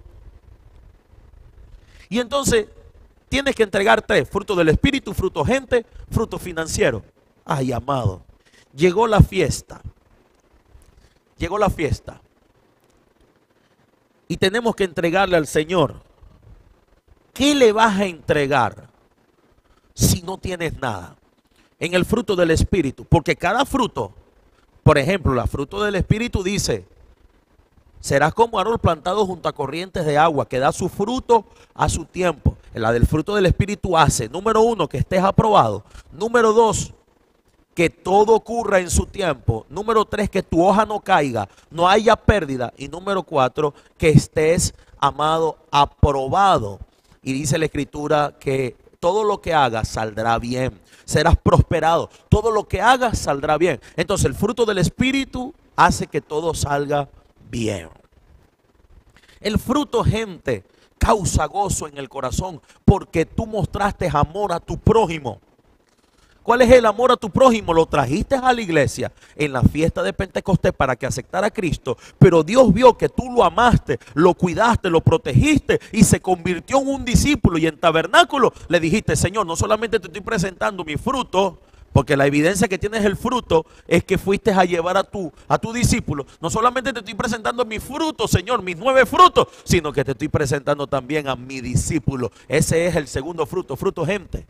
Y 2.09 2.19
entonces 2.19 2.67
tienes 3.33 3.55
que 3.55 3.63
entregar 3.63 4.03
tres, 4.03 4.29
fruto 4.29 4.55
del 4.55 4.69
Espíritu, 4.69 5.15
fruto 5.15 5.43
gente, 5.43 5.87
fruto 6.11 6.39
financiero. 6.39 7.03
Ay, 7.47 7.73
amado, 7.73 8.23
llegó 8.75 9.07
la 9.07 9.23
fiesta, 9.23 9.81
llegó 11.39 11.57
la 11.57 11.71
fiesta. 11.71 12.21
Y 14.29 14.37
tenemos 14.37 14.77
que 14.77 14.85
entregarle 14.85 15.39
al 15.39 15.47
Señor 15.47 16.03
¿qué 17.33 17.55
le 17.55 17.73
vas 17.73 18.01
a 18.01 18.05
entregar 18.05 18.91
si 19.95 20.21
no 20.21 20.37
tienes 20.37 20.79
nada? 20.79 21.17
En 21.81 21.95
el 21.95 22.05
fruto 22.05 22.37
del 22.37 22.51
Espíritu. 22.51 23.07
Porque 23.07 23.35
cada 23.35 23.65
fruto, 23.65 24.13
por 24.83 24.99
ejemplo, 24.99 25.33
la 25.33 25.47
fruto 25.47 25.83
del 25.83 25.95
Espíritu 25.95 26.43
dice, 26.43 26.85
serás 28.03 28.35
como 28.35 28.59
árbol 28.59 28.81
plantado 28.81 29.25
junto 29.25 29.49
a 29.49 29.53
corrientes 29.53 30.05
de 30.05 30.19
agua, 30.19 30.47
que 30.47 30.59
da 30.59 30.73
su 30.73 30.89
fruto 30.91 31.47
a 31.73 31.89
su 31.89 32.05
tiempo. 32.05 32.57
La 32.75 32.93
del 32.93 33.07
fruto 33.07 33.35
del 33.35 33.47
Espíritu 33.47 33.97
hace, 33.97 34.29
número 34.29 34.61
uno, 34.61 34.89
que 34.89 34.99
estés 34.99 35.23
aprobado. 35.23 35.85
Número 36.11 36.53
dos, 36.53 36.93
que 37.75 37.91
todo 37.91 38.35
ocurra 38.35 38.81
en 38.81 38.91
su 38.91 39.07
tiempo. 39.07 39.65
Número 39.71 40.05
tres, 40.05 40.29
que 40.29 40.43
tu 40.43 40.67
hoja 40.67 40.85
no 40.85 41.01
caiga, 41.01 41.49
no 41.71 41.89
haya 41.89 42.17
pérdida. 42.17 42.73
Y 42.77 42.89
número 42.89 43.23
cuatro, 43.23 43.73
que 43.97 44.09
estés, 44.09 44.75
amado, 44.99 45.57
aprobado. 45.71 46.81
Y 47.23 47.33
dice 47.33 47.57
la 47.57 47.67
escritura 47.67 48.35
que 48.41 48.77
todo 48.99 49.23
lo 49.23 49.41
que 49.41 49.55
hagas 49.55 49.89
saldrá 49.89 50.39
bien. 50.39 50.81
Serás 51.05 51.37
prosperado. 51.37 52.11
Todo 52.29 52.51
lo 52.51 52.67
que 52.67 52.81
hagas 52.81 53.19
saldrá 53.19 53.59
bien. 53.59 53.81
Entonces 53.97 54.27
el 54.27 54.35
fruto 54.35 54.67
del 54.67 54.79
Espíritu 54.79 55.55
hace 55.77 56.09
que 56.09 56.21
todo 56.21 56.53
salga 56.55 57.05
bien. 57.05 57.22
El 59.41 59.59
fruto, 59.59 60.03
gente, 60.03 60.65
causa 60.99 61.47
gozo 61.47 61.87
en 61.87 61.99
el 61.99 62.09
corazón 62.09 62.61
porque 62.85 63.27
tú 63.27 63.47
mostraste 63.47 64.09
amor 64.13 64.53
a 64.53 64.61
tu 64.61 64.79
prójimo. 64.79 65.41
¿Cuál 66.43 66.63
es 66.63 66.71
el 66.73 66.87
amor 66.87 67.13
a 67.13 67.17
tu 67.17 67.31
prójimo? 67.31 67.73
Lo 67.73 67.87
trajiste 67.87 68.35
a 68.35 68.53
la 68.53 68.61
iglesia 68.61 69.13
en 69.37 69.53
la 69.53 69.63
fiesta 69.63 70.03
de 70.03 70.13
Pentecostés 70.13 70.73
para 70.73 70.97
que 70.97 71.07
aceptara 71.07 71.49
a 71.49 71.51
Cristo, 71.53 71.97
pero 72.19 72.43
Dios 72.43 72.73
vio 72.73 72.97
que 72.97 73.09
tú 73.09 73.31
lo 73.31 73.45
amaste, 73.45 73.99
lo 74.15 74.35
cuidaste, 74.35 74.91
lo 74.91 75.03
protegiste 75.03 75.79
y 75.93 76.03
se 76.03 76.21
convirtió 76.21 76.81
en 76.81 76.89
un 76.89 77.05
discípulo 77.05 77.59
y 77.59 77.67
en 77.67 77.79
tabernáculo 77.79 78.53
le 78.69 78.81
dijiste, 78.81 79.15
Señor, 79.15 79.47
no 79.47 79.55
solamente 79.55 80.01
te 80.01 80.09
estoy 80.09 80.23
presentando 80.23 80.85
mi 80.85 80.97
fruto, 80.97 81.61
porque 81.93 82.17
la 82.17 82.27
evidencia 82.27 82.69
que 82.69 82.79
tienes 82.79 83.05
el 83.05 83.17
fruto 83.17 83.67
es 83.87 84.05
que 84.05 84.19
fuiste 84.19 84.51
a 84.51 84.65
llevar 84.65 84.97
a 84.97 85.05
tu, 85.05 85.33
a 85.49 85.59
tu 85.59 85.73
discípulo. 85.73 86.27
No 86.41 86.51
solamente 86.51 86.93
te 86.93 87.01
estoy 87.01 87.15
presentando 87.15 87.65
mi 87.65 87.79
fruto, 87.79 88.27
Señor, 88.27 88.63
mis 88.63 88.77
nueve 88.77 89.07
frutos, 89.07 89.49
sino 89.65 89.93
que 89.93 90.05
te 90.05 90.13
estoy 90.13 90.29
presentando 90.29 90.87
también 90.87 91.29
a 91.29 91.37
mi 91.37 91.61
discípulo. 91.61 92.31
Ese 92.49 92.87
es 92.87 92.97
el 92.97 93.09
segundo 93.09 93.47
fruto, 93.47 93.77
fruto 93.77 94.07
gente. 94.07 94.47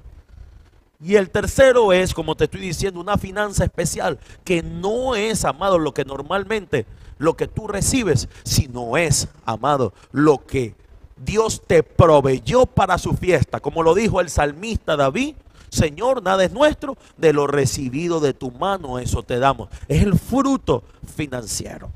Y 1.05 1.17
el 1.17 1.31
tercero 1.31 1.93
es, 1.93 2.15
como 2.15 2.37
te 2.37 2.45
estoy 2.45 2.61
diciendo, 2.61 3.01
una 3.01 3.19
finanza 3.19 3.65
especial, 3.65 4.21
que 4.45 4.63
no 4.63 5.17
es, 5.17 5.45
amado, 5.45 5.81
lo 5.81 5.93
que 5.93 6.05
normalmente, 6.05 6.87
lo 7.19 7.37
que 7.37 7.49
tú 7.49 7.67
recibes, 7.67 8.29
sino 8.45 8.97
es, 8.97 9.29
amado, 9.45 9.93
lo 10.13 10.47
que 10.47 10.77
Dios 11.17 11.63
te 11.67 11.83
proveyó 11.83 12.67
para 12.67 12.99
su 12.99 13.15
fiesta. 13.15 13.59
Como 13.59 13.83
lo 13.83 13.95
dijo 13.95 14.21
el 14.21 14.31
salmista 14.31 14.97
David, 14.97 15.35
Señor, 15.73 16.23
nada 16.23 16.45
es 16.45 16.53
nuestro, 16.53 16.99
de 17.17 17.33
lo 17.33 17.47
recibido 17.47 18.21
de 18.21 18.35
tu 18.35 18.51
mano, 18.51 18.99
eso 18.99 19.23
te 19.23 19.39
damos. 19.39 19.71
Es 19.89 20.03
el 20.03 20.19
fruto 20.19 20.85
financiero. 21.17 21.91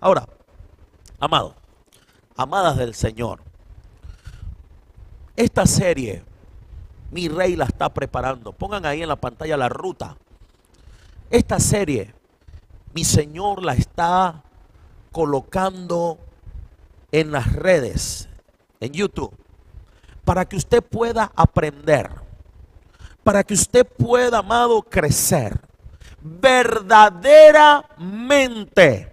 Ahora, 0.00 0.28
amado, 1.20 1.54
amadas 2.36 2.76
del 2.76 2.96
Señor, 2.96 3.40
esta 5.36 5.66
serie 5.66 6.24
mi 7.12 7.28
rey 7.28 7.54
la 7.54 7.66
está 7.66 7.88
preparando. 7.94 8.52
Pongan 8.52 8.84
ahí 8.84 9.02
en 9.02 9.08
la 9.08 9.14
pantalla 9.14 9.56
la 9.56 9.68
ruta. 9.68 10.16
Esta 11.30 11.60
serie, 11.60 12.12
mi 12.92 13.04
Señor 13.04 13.62
la 13.62 13.74
está 13.74 14.42
colocando 15.12 16.18
en 17.12 17.30
las 17.30 17.52
redes, 17.52 18.28
en 18.80 18.92
YouTube, 18.92 19.32
para 20.24 20.44
que 20.44 20.56
usted 20.56 20.82
pueda 20.82 21.30
aprender, 21.36 22.10
para 23.26 23.42
que 23.42 23.54
usted 23.54 23.84
pueda, 23.84 24.38
amado, 24.38 24.80
crecer 24.82 25.58
verdaderamente, 26.22 29.12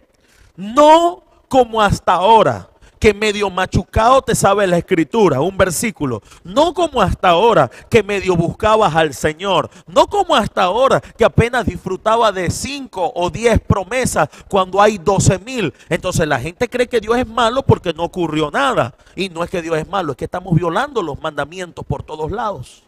no 0.56 1.24
como 1.50 1.82
hasta 1.82 2.14
ahora 2.14 2.70
que 3.00 3.12
medio 3.12 3.50
machucado 3.50 4.22
te 4.22 4.36
sabe 4.36 4.68
la 4.68 4.78
escritura, 4.78 5.42
un 5.42 5.58
versículo. 5.58 6.22
No 6.44 6.76
como 6.76 7.02
hasta 7.02 7.30
ahora 7.30 7.72
que 7.90 8.04
medio 8.04 8.36
buscabas 8.36 8.96
al 8.96 9.16
Señor. 9.16 9.72
No 9.88 10.06
como 10.06 10.36
hasta 10.36 10.62
ahora 10.62 11.02
que 11.02 11.26
apenas 11.26 11.66
disfrutaba 11.66 12.32
de 12.32 12.52
cinco 12.52 13.12
o 13.16 13.32
diez 13.32 13.60
promesas 13.60 14.30
cuando 14.48 14.80
hay 14.80 15.00
doce 15.00 15.40
mil. 15.40 15.74
Entonces 15.90 16.28
la 16.28 16.40
gente 16.40 16.70
cree 16.70 16.88
que 16.88 17.02
Dios 17.02 17.18
es 17.18 17.28
malo 17.28 17.64
porque 17.64 17.94
no 17.94 18.04
ocurrió 18.04 18.52
nada. 18.52 18.94
Y 19.16 19.30
no 19.30 19.44
es 19.44 19.50
que 19.50 19.64
Dios 19.64 19.80
es 19.80 19.90
malo, 19.90 20.12
es 20.12 20.20
que 20.20 20.26
estamos 20.26 20.54
violando 20.54 21.02
los 21.02 21.20
mandamientos 21.20 21.84
por 21.84 22.04
todos 22.04 22.32
lados. 22.32 22.84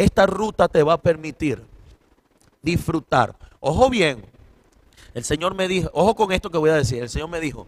Esta 0.00 0.24
ruta 0.24 0.66
te 0.66 0.82
va 0.82 0.94
a 0.94 1.02
permitir 1.02 1.62
disfrutar. 2.62 3.36
Ojo 3.60 3.90
bien, 3.90 4.24
el 5.12 5.24
Señor 5.24 5.54
me 5.54 5.68
dijo, 5.68 5.90
ojo 5.92 6.14
con 6.14 6.32
esto 6.32 6.50
que 6.50 6.56
voy 6.56 6.70
a 6.70 6.74
decir, 6.74 7.02
el 7.02 7.10
Señor 7.10 7.28
me 7.28 7.38
dijo, 7.38 7.66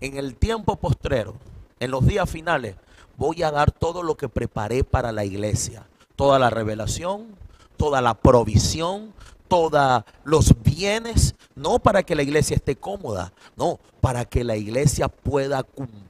en 0.00 0.16
el 0.16 0.34
tiempo 0.34 0.74
postrero, 0.74 1.36
en 1.78 1.92
los 1.92 2.04
días 2.04 2.28
finales, 2.28 2.74
voy 3.16 3.44
a 3.44 3.52
dar 3.52 3.70
todo 3.70 4.02
lo 4.02 4.16
que 4.16 4.28
preparé 4.28 4.82
para 4.82 5.12
la 5.12 5.24
iglesia, 5.24 5.86
toda 6.16 6.40
la 6.40 6.50
revelación, 6.50 7.36
toda 7.76 8.00
la 8.00 8.14
provisión, 8.14 9.14
todos 9.46 10.02
los 10.24 10.60
bienes, 10.64 11.36
no 11.54 11.78
para 11.78 12.02
que 12.02 12.16
la 12.16 12.24
iglesia 12.24 12.56
esté 12.56 12.74
cómoda, 12.74 13.32
no, 13.54 13.78
para 14.00 14.24
que 14.24 14.42
la 14.42 14.56
iglesia 14.56 15.06
pueda 15.06 15.62
cumplir 15.62 16.05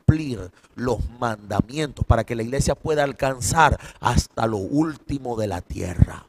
los 0.77 0.99
mandamientos, 1.19 2.05
para 2.05 2.23
que 2.25 2.37
la 2.37 2.43
iglesia 2.45 2.77
pueda 2.77 3.03
alcanzar 3.03 3.79
hasta 4.01 4.47
lo 4.47 4.59
último 4.59 5.37
de 5.37 5.49
la 5.49 5.61
tierra. 5.61 6.25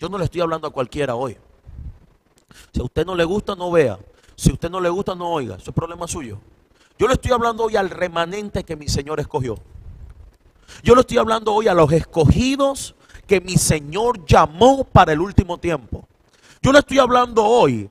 Yo 0.00 0.08
no 0.08 0.16
le 0.16 0.24
estoy 0.24 0.40
hablando 0.40 0.66
a 0.66 0.72
cualquiera 0.72 1.14
hoy. 1.16 1.36
Si 2.72 2.80
a 2.80 2.84
usted 2.84 3.04
no 3.04 3.14
le 3.14 3.24
gusta, 3.24 3.54
no 3.54 3.70
vea. 3.70 3.98
Si 4.36 4.50
a 4.50 4.54
usted 4.54 4.70
no 4.70 4.80
le 4.80 4.88
gusta, 4.88 5.14
no 5.14 5.30
oiga. 5.30 5.56
Eso 5.56 5.70
es 5.70 5.74
problema 5.74 6.08
suyo. 6.08 6.38
Yo 6.98 7.06
le 7.08 7.14
estoy 7.14 7.32
hablando 7.32 7.64
hoy 7.64 7.76
al 7.76 7.90
remanente 7.90 8.64
que 8.64 8.76
mi 8.76 8.88
Señor 8.88 9.20
escogió. 9.20 9.58
Yo 10.82 10.94
le 10.94 11.02
estoy 11.02 11.18
hablando 11.18 11.52
hoy 11.52 11.68
a 11.68 11.74
los 11.74 11.92
escogidos 11.92 12.94
que 13.26 13.40
mi 13.40 13.56
Señor 13.56 14.24
llamó 14.24 14.84
para 14.84 15.12
el 15.12 15.20
último 15.20 15.58
tiempo. 15.58 16.08
Yo 16.62 16.72
le 16.72 16.78
estoy 16.78 16.98
hablando 16.98 17.44
hoy 17.44 17.90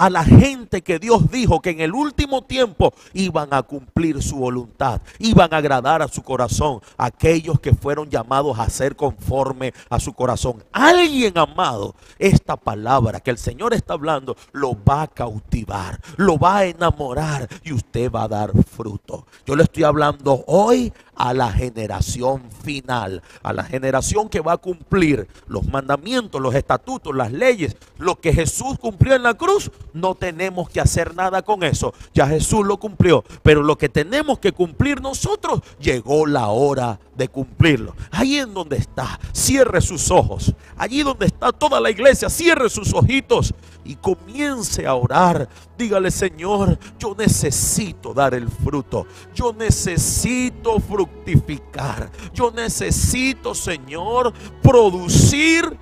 a 0.00 0.08
la 0.08 0.24
gente 0.24 0.80
que 0.80 0.98
Dios 0.98 1.30
dijo 1.30 1.60
que 1.60 1.68
en 1.68 1.80
el 1.82 1.92
último 1.92 2.40
tiempo 2.40 2.94
iban 3.12 3.52
a 3.52 3.62
cumplir 3.62 4.22
su 4.22 4.36
voluntad, 4.36 5.02
iban 5.18 5.52
a 5.52 5.58
agradar 5.58 6.00
a 6.00 6.08
su 6.08 6.22
corazón, 6.22 6.80
aquellos 6.96 7.60
que 7.60 7.74
fueron 7.74 8.08
llamados 8.08 8.58
a 8.58 8.70
ser 8.70 8.96
conforme 8.96 9.74
a 9.90 10.00
su 10.00 10.14
corazón. 10.14 10.64
Alguien 10.72 11.36
amado, 11.36 11.94
esta 12.18 12.56
palabra 12.56 13.20
que 13.20 13.30
el 13.30 13.36
Señor 13.36 13.74
está 13.74 13.92
hablando 13.92 14.36
lo 14.52 14.74
va 14.82 15.02
a 15.02 15.06
cautivar, 15.06 16.00
lo 16.16 16.38
va 16.38 16.56
a 16.56 16.64
enamorar 16.64 17.46
y 17.62 17.74
usted 17.74 18.10
va 18.10 18.22
a 18.22 18.28
dar 18.28 18.52
fruto. 18.64 19.26
Yo 19.44 19.54
le 19.54 19.64
estoy 19.64 19.84
hablando 19.84 20.44
hoy 20.46 20.94
a 21.14 21.34
la 21.34 21.52
generación 21.52 22.50
final, 22.64 23.22
a 23.42 23.52
la 23.52 23.64
generación 23.64 24.30
que 24.30 24.40
va 24.40 24.52
a 24.52 24.56
cumplir 24.56 25.28
los 25.46 25.66
mandamientos, 25.68 26.40
los 26.40 26.54
estatutos, 26.54 27.14
las 27.14 27.30
leyes, 27.30 27.76
lo 27.98 28.18
que 28.18 28.32
Jesús 28.32 28.78
cumplió 28.78 29.14
en 29.14 29.24
la 29.24 29.34
cruz 29.34 29.70
no 29.92 30.14
tenemos 30.14 30.68
que 30.70 30.80
hacer 30.80 31.14
nada 31.14 31.42
con 31.42 31.62
eso. 31.62 31.92
Ya 32.14 32.26
Jesús 32.26 32.66
lo 32.66 32.78
cumplió. 32.78 33.24
Pero 33.42 33.62
lo 33.62 33.76
que 33.76 33.88
tenemos 33.88 34.38
que 34.38 34.52
cumplir 34.52 35.00
nosotros, 35.00 35.60
llegó 35.78 36.26
la 36.26 36.48
hora 36.48 36.98
de 37.16 37.28
cumplirlo. 37.28 37.94
Ahí 38.10 38.36
en 38.38 38.54
donde 38.54 38.76
está, 38.76 39.18
cierre 39.32 39.80
sus 39.80 40.10
ojos. 40.10 40.54
Allí 40.76 41.02
donde 41.02 41.26
está 41.26 41.52
toda 41.52 41.80
la 41.80 41.90
iglesia, 41.90 42.30
cierre 42.30 42.70
sus 42.70 42.94
ojitos 42.94 43.54
y 43.84 43.96
comience 43.96 44.86
a 44.86 44.94
orar. 44.94 45.48
Dígale, 45.76 46.10
Señor, 46.10 46.78
yo 46.98 47.14
necesito 47.18 48.14
dar 48.14 48.34
el 48.34 48.48
fruto. 48.48 49.06
Yo 49.34 49.52
necesito 49.52 50.80
fructificar. 50.80 52.10
Yo 52.32 52.50
necesito, 52.50 53.54
Señor, 53.54 54.32
producir 54.62 55.76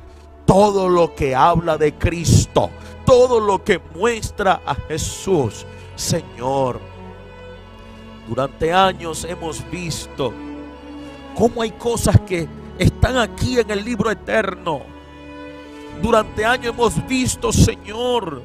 todo 0.48 0.88
lo 0.88 1.14
que 1.14 1.34
habla 1.34 1.76
de 1.76 1.92
Cristo, 1.92 2.70
todo 3.08 3.40
lo 3.40 3.64
que 3.64 3.80
muestra 3.94 4.60
a 4.66 4.74
Jesús. 4.74 5.64
Señor, 5.96 6.78
durante 8.28 8.70
años 8.70 9.24
hemos 9.24 9.64
visto 9.70 10.30
cómo 11.34 11.62
hay 11.62 11.70
cosas 11.70 12.20
que 12.20 12.46
están 12.78 13.16
aquí 13.16 13.58
en 13.58 13.70
el 13.70 13.82
libro 13.82 14.10
eterno. 14.10 14.82
Durante 16.02 16.44
años 16.44 16.74
hemos 16.74 17.08
visto, 17.08 17.50
Señor, 17.50 18.42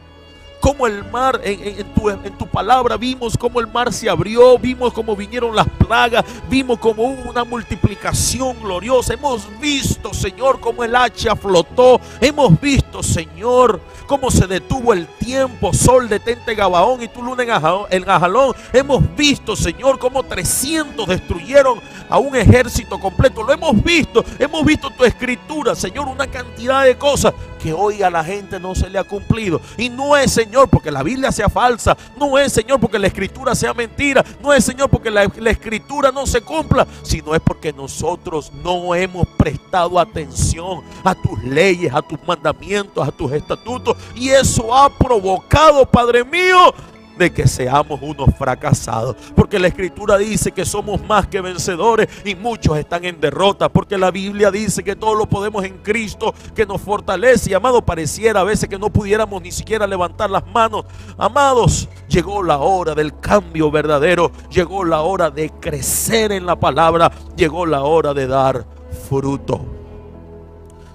como 0.64 0.88
el 0.88 1.04
mar, 1.04 1.42
en, 1.44 1.94
tu, 1.94 2.10
en, 2.10 2.38
tu, 2.38 2.48
palabra 2.48 2.96
vimos 2.96 3.38
cómo 3.38 3.60
el 3.60 3.68
mar 3.68 3.92
se 3.92 4.10
abrió, 4.10 4.58
vimos 4.58 4.94
cómo 4.94 5.14
vinieron 5.14 5.54
las 5.54 5.68
plagas, 5.68 6.24
vimos 6.50 6.80
cómo 6.80 7.04
hubo 7.04 7.30
una 7.30 7.44
multiplicación 7.44 8.58
gloriosa. 8.62 9.14
Hemos 9.14 9.46
visto, 9.60 10.14
Señor, 10.14 10.62
cómo 10.62 10.86
el 10.86 10.96
hacha 10.96 11.36
flotó. 11.36 12.00
Hemos 12.22 12.58
visto, 12.62 13.04
Señor, 13.04 13.82
cómo 14.08 14.32
se 14.32 14.48
detuvo 14.48 14.94
el 14.94 15.06
tiempo. 15.06 15.74
Sol 15.74 16.08
detente 16.08 16.56
Gabaón 16.56 17.04
y 17.04 17.10
tu 17.10 17.22
luna 17.22 17.44
en 17.90 18.06
Gajalón. 18.06 18.56
Hemos 18.72 19.04
visto, 19.18 19.58
Señor, 19.58 20.00
cómo 20.00 20.24
300 20.24 21.06
destruyeron 21.10 21.82
a 22.08 22.20
un 22.20 22.38
ejército 22.38 23.02
completo. 23.02 23.44
Lo 23.44 23.52
hemos 23.52 23.84
visto. 23.84 24.24
Hemos 24.40 24.64
visto 24.64 24.90
tu 24.92 25.04
escritura, 25.04 25.76
Señor, 25.76 26.08
una 26.08 26.28
cantidad 26.28 26.86
de 26.86 26.98
cosas 26.98 27.34
que 27.64 27.72
hoy 27.72 28.04
a 28.04 28.10
la 28.10 28.26
gente 28.26 28.60
no 28.60 28.76
se 28.76 28.90
le 28.90 29.00
ha 29.00 29.06
cumplido. 29.06 29.62
Y 29.78 29.88
no 29.88 30.18
es, 30.18 30.34
Señor, 30.34 30.70
porque 30.70 30.92
la 30.92 31.02
Biblia 31.02 31.32
sea 31.32 31.48
falsa. 31.48 31.96
No 32.20 32.38
es, 32.38 32.52
Señor, 32.52 32.78
porque 32.78 33.00
la 33.00 33.08
escritura 33.08 33.56
sea 33.56 33.74
mentira. 33.74 34.24
No 34.42 34.52
es, 34.52 34.66
Señor, 34.66 34.90
porque 34.90 35.10
la, 35.10 35.32
la 35.38 35.50
escritura 35.50 36.12
no 36.12 36.28
se 36.28 36.42
cumpla. 36.42 36.86
Sino 37.04 37.34
es 37.34 37.40
porque 37.40 37.72
nosotros 37.72 38.52
no 38.52 38.94
hemos 38.94 39.26
prestado 39.38 39.98
atención 39.98 40.82
a 41.06 41.16
tus 41.16 41.42
leyes, 41.42 41.94
a 41.94 42.02
tus 42.02 42.20
mandamientos, 42.28 43.08
a 43.08 43.12
tus 43.12 43.32
estatutos. 43.32 43.96
Y 44.14 44.30
eso 44.30 44.76
ha 44.76 44.90
provocado, 44.90 45.86
Padre 45.86 46.26
mío, 46.26 46.74
de 47.18 47.32
que 47.32 47.48
seamos 47.48 48.00
unos 48.02 48.36
fracasados. 48.38 49.16
Porque 49.36 49.60
la 49.60 49.68
escritura 49.68 50.18
dice 50.18 50.52
que 50.52 50.66
somos 50.66 51.02
más 51.06 51.28
que 51.28 51.42
vencedores 51.42 52.08
y 52.26 52.36
muchos 52.36 52.78
están 52.78 53.06
en 53.06 53.20
derrota. 53.20 53.70
Porque 53.70 53.98
la 53.98 54.12
Biblia 54.12 54.52
dice 54.52 54.84
que 54.84 54.96
todo 54.96 55.16
lo 55.16 55.28
podemos 55.28 55.64
en 55.64 55.78
Cristo 55.80 56.34
que 56.56 56.66
nos 56.66 56.82
fortalece. 56.82 57.52
Y 57.52 57.54
amado, 57.54 57.82
pareciera 57.82 58.42
a 58.42 58.44
veces 58.44 58.70
que 58.70 58.80
no 58.80 58.90
pudiéramos 58.90 59.42
ni 59.42 59.52
siquiera 59.52 59.88
levantar 59.88 60.30
las 60.30 60.46
manos. 60.48 60.86
Amados, 61.18 61.90
llegó 62.08 62.44
la 62.44 62.58
hora 62.58 62.96
del 62.96 63.20
cambio 63.20 63.72
verdadero. 63.72 64.32
Llegó 64.50 64.84
la 64.84 65.02
hora 65.02 65.30
de 65.30 65.50
crecer 65.50 66.32
en 66.32 66.46
la 66.46 66.56
palabra. 66.56 67.12
Llegó 67.36 67.66
la 67.66 67.84
hora 67.84 68.14
de 68.14 68.28
dar 68.28 68.66
fruto. 69.08 69.74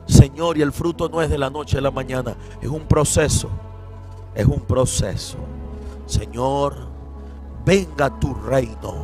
Señor, 0.09 0.57
y 0.57 0.63
el 0.63 0.73
fruto 0.73 1.09
no 1.09 1.21
es 1.21 1.29
de 1.29 1.37
la 1.37 1.51
noche 1.51 1.79
a 1.79 1.81
la 1.83 1.91
mañana, 1.91 2.35
es 2.63 2.69
un 2.69 2.89
proceso, 2.89 3.51
es 4.35 4.47
un 4.47 4.61
proceso. 4.61 5.37
Señor, 6.09 6.75
venga 7.67 8.09
tu 8.19 8.33
reino 8.33 8.95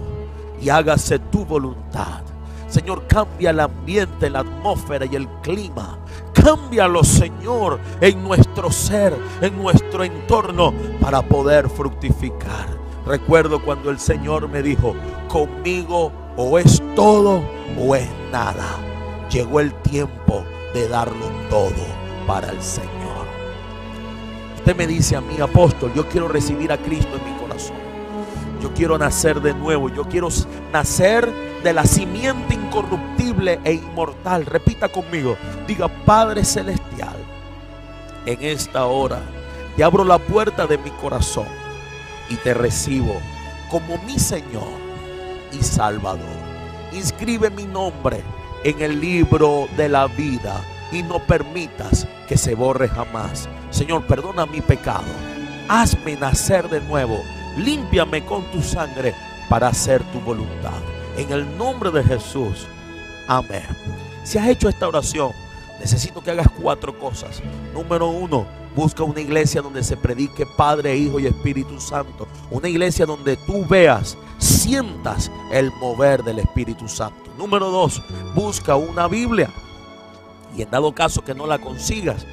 y 0.60 0.70
hágase 0.70 1.18
tu 1.18 1.44
voluntad. 1.44 2.22
Señor, 2.66 3.06
cambia 3.06 3.50
el 3.50 3.60
ambiente, 3.60 4.30
la 4.30 4.40
atmósfera 4.40 5.04
y 5.04 5.14
el 5.14 5.28
clima. 5.42 5.98
Cámbialo, 6.32 7.04
Señor, 7.04 7.78
en 8.00 8.24
nuestro 8.24 8.72
ser, 8.72 9.14
en 9.42 9.62
nuestro 9.62 10.02
entorno, 10.02 10.72
para 10.98 11.20
poder 11.20 11.68
fructificar. 11.68 12.66
Recuerdo 13.06 13.62
cuando 13.62 13.90
el 13.90 13.98
Señor 13.98 14.48
me 14.48 14.62
dijo, 14.62 14.94
conmigo 15.28 16.10
o 16.38 16.58
es 16.58 16.82
todo 16.96 17.42
o 17.78 17.94
es 17.94 18.08
nada. 18.32 18.78
Llegó 19.30 19.60
el 19.60 19.74
tiempo 19.82 20.42
de 20.72 20.88
darlo 20.88 21.26
todo 21.50 21.70
para 22.26 22.48
el 22.48 22.62
Señor. 22.62 23.03
Usted 24.64 24.76
me 24.76 24.86
dice 24.86 25.14
a 25.14 25.20
mí, 25.20 25.38
apóstol, 25.42 25.92
yo 25.94 26.08
quiero 26.08 26.26
recibir 26.26 26.72
a 26.72 26.78
Cristo 26.78 27.18
en 27.18 27.30
mi 27.30 27.38
corazón. 27.38 27.76
Yo 28.62 28.72
quiero 28.72 28.96
nacer 28.96 29.42
de 29.42 29.52
nuevo. 29.52 29.90
Yo 29.90 30.04
quiero 30.04 30.28
nacer 30.72 31.30
de 31.62 31.74
la 31.74 31.84
simiente 31.84 32.54
incorruptible 32.54 33.60
e 33.62 33.74
inmortal. 33.74 34.46
Repita 34.46 34.88
conmigo. 34.88 35.36
Diga, 35.66 35.88
Padre 36.06 36.46
Celestial, 36.46 37.14
en 38.24 38.42
esta 38.42 38.86
hora 38.86 39.20
te 39.76 39.84
abro 39.84 40.02
la 40.02 40.16
puerta 40.16 40.66
de 40.66 40.78
mi 40.78 40.88
corazón 40.92 41.48
y 42.30 42.36
te 42.36 42.54
recibo 42.54 43.20
como 43.70 43.98
mi 44.04 44.18
Señor 44.18 44.78
y 45.52 45.62
Salvador. 45.62 46.24
Inscribe 46.90 47.50
mi 47.50 47.64
nombre 47.64 48.22
en 48.64 48.80
el 48.80 48.98
libro 48.98 49.68
de 49.76 49.90
la 49.90 50.06
vida 50.06 50.58
y 50.94 51.02
no 51.02 51.18
permitas 51.18 52.06
que 52.28 52.36
se 52.36 52.54
borre 52.54 52.88
jamás. 52.88 53.48
Señor, 53.70 54.06
perdona 54.06 54.46
mi 54.46 54.60
pecado. 54.60 55.04
Hazme 55.68 56.16
nacer 56.16 56.68
de 56.68 56.80
nuevo. 56.80 57.18
Límpiame 57.58 58.24
con 58.24 58.44
tu 58.52 58.62
sangre 58.62 59.14
para 59.48 59.68
hacer 59.68 60.02
tu 60.12 60.20
voluntad. 60.20 60.80
En 61.16 61.30
el 61.32 61.58
nombre 61.58 61.90
de 61.90 62.04
Jesús. 62.04 62.66
Amén. 63.26 63.66
Si 64.22 64.38
has 64.38 64.48
hecho 64.48 64.68
esta 64.68 64.88
oración, 64.88 65.32
necesito 65.80 66.22
que 66.22 66.30
hagas 66.30 66.48
cuatro 66.60 66.96
cosas. 66.98 67.42
Número 67.72 68.08
uno, 68.08 68.46
busca 68.76 69.02
una 69.02 69.20
iglesia 69.20 69.62
donde 69.62 69.82
se 69.82 69.96
predique 69.96 70.46
Padre, 70.46 70.96
Hijo 70.96 71.18
y 71.18 71.26
Espíritu 71.26 71.80
Santo. 71.80 72.28
Una 72.50 72.68
iglesia 72.68 73.04
donde 73.04 73.36
tú 73.36 73.66
veas, 73.66 74.16
sientas 74.38 75.30
el 75.52 75.72
mover 75.80 76.22
del 76.22 76.38
Espíritu 76.38 76.88
Santo. 76.88 77.30
Número 77.36 77.70
dos, 77.70 78.02
busca 78.34 78.76
una 78.76 79.08
Biblia. 79.08 79.50
Y 80.56 80.62
en 80.62 80.70
dado 80.70 80.94
caso 80.94 81.22
que 81.22 81.34
no 81.34 81.46
la 81.46 81.58
consigas, 81.58 82.26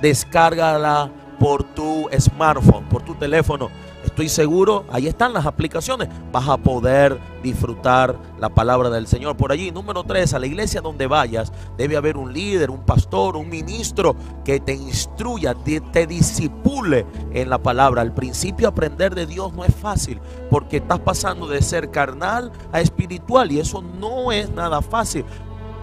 descárgala 0.00 1.10
por 1.38 1.62
tu 1.62 2.08
smartphone, 2.18 2.84
por 2.88 3.02
tu 3.02 3.14
teléfono. 3.14 3.70
Estoy 4.04 4.28
seguro, 4.28 4.84
ahí 4.90 5.06
están 5.06 5.32
las 5.32 5.46
aplicaciones. 5.46 6.08
Vas 6.32 6.48
a 6.48 6.56
poder 6.56 7.18
disfrutar 7.42 8.16
la 8.38 8.48
palabra 8.48 8.90
del 8.90 9.06
Señor 9.06 9.36
por 9.36 9.52
allí. 9.52 9.70
Número 9.70 10.02
tres, 10.02 10.34
a 10.34 10.38
la 10.38 10.46
iglesia 10.46 10.80
donde 10.80 11.06
vayas 11.06 11.52
debe 11.76 11.96
haber 11.96 12.16
un 12.16 12.32
líder, 12.32 12.70
un 12.70 12.84
pastor, 12.84 13.36
un 13.36 13.48
ministro 13.48 14.16
que 14.44 14.60
te 14.60 14.72
instruya, 14.72 15.54
te, 15.54 15.80
te 15.80 16.06
disipule 16.06 17.06
en 17.32 17.50
la 17.50 17.58
palabra. 17.58 18.02
Al 18.02 18.14
principio 18.14 18.68
aprender 18.68 19.14
de 19.14 19.26
Dios 19.26 19.52
no 19.52 19.64
es 19.64 19.74
fácil 19.74 20.20
porque 20.50 20.78
estás 20.78 21.00
pasando 21.00 21.46
de 21.46 21.60
ser 21.62 21.90
carnal 21.90 22.50
a 22.72 22.80
espiritual 22.80 23.52
y 23.52 23.60
eso 23.60 23.82
no 23.82 24.32
es 24.32 24.50
nada 24.50 24.80
fácil 24.80 25.24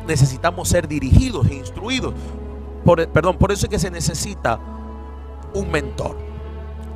necesitamos 0.08 0.70
ser 0.70 0.88
dirigidos 0.88 1.48
e 1.48 1.56
instruidos. 1.56 2.14
Por, 2.84 3.08
perdón, 3.10 3.38
por 3.38 3.52
eso 3.52 3.66
es 3.66 3.70
que 3.70 3.80
se 3.80 3.92
necesita 3.92 4.60
un 5.54 5.72
mentor. 5.72 6.18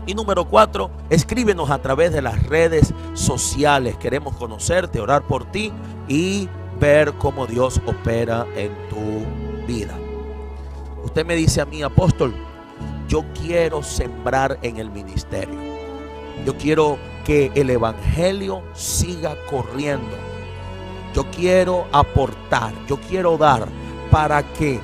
Y 0.06 0.14
número 0.14 0.46
cuatro, 0.46 0.90
escríbenos 1.10 1.70
a 1.70 1.82
través 1.82 2.12
de 2.12 2.22
las 2.22 2.44
redes 2.48 2.94
sociales. 3.14 3.96
Queremos 3.98 4.36
conocerte, 4.36 5.00
orar 5.00 5.24
por 5.24 5.46
ti 5.46 5.72
y 6.08 6.50
ver 6.80 7.14
cómo 7.14 7.46
Dios 7.46 7.82
opera 7.86 8.48
en 8.56 8.72
tu 8.90 9.68
vida. 9.68 9.96
Usted 11.04 11.26
me 11.26 11.36
dice 11.36 11.62
a 11.62 11.66
mí, 11.66 11.82
apóstol, 11.84 12.34
yo 13.08 13.24
quiero 13.40 13.84
sembrar 13.84 14.58
en 14.62 14.78
el 14.78 14.90
ministerio. 14.90 15.60
Yo 16.46 16.56
quiero 16.58 16.98
que 17.26 17.52
el 17.56 17.70
Evangelio 17.70 18.64
siga 18.74 19.36
corriendo 19.50 20.29
yo 21.14 21.26
quiero 21.32 21.88
aportar, 21.92 22.74
yo 22.88 22.98
quiero 22.98 23.38
dar 23.38 23.68
para 24.12 24.44
que 24.44 24.80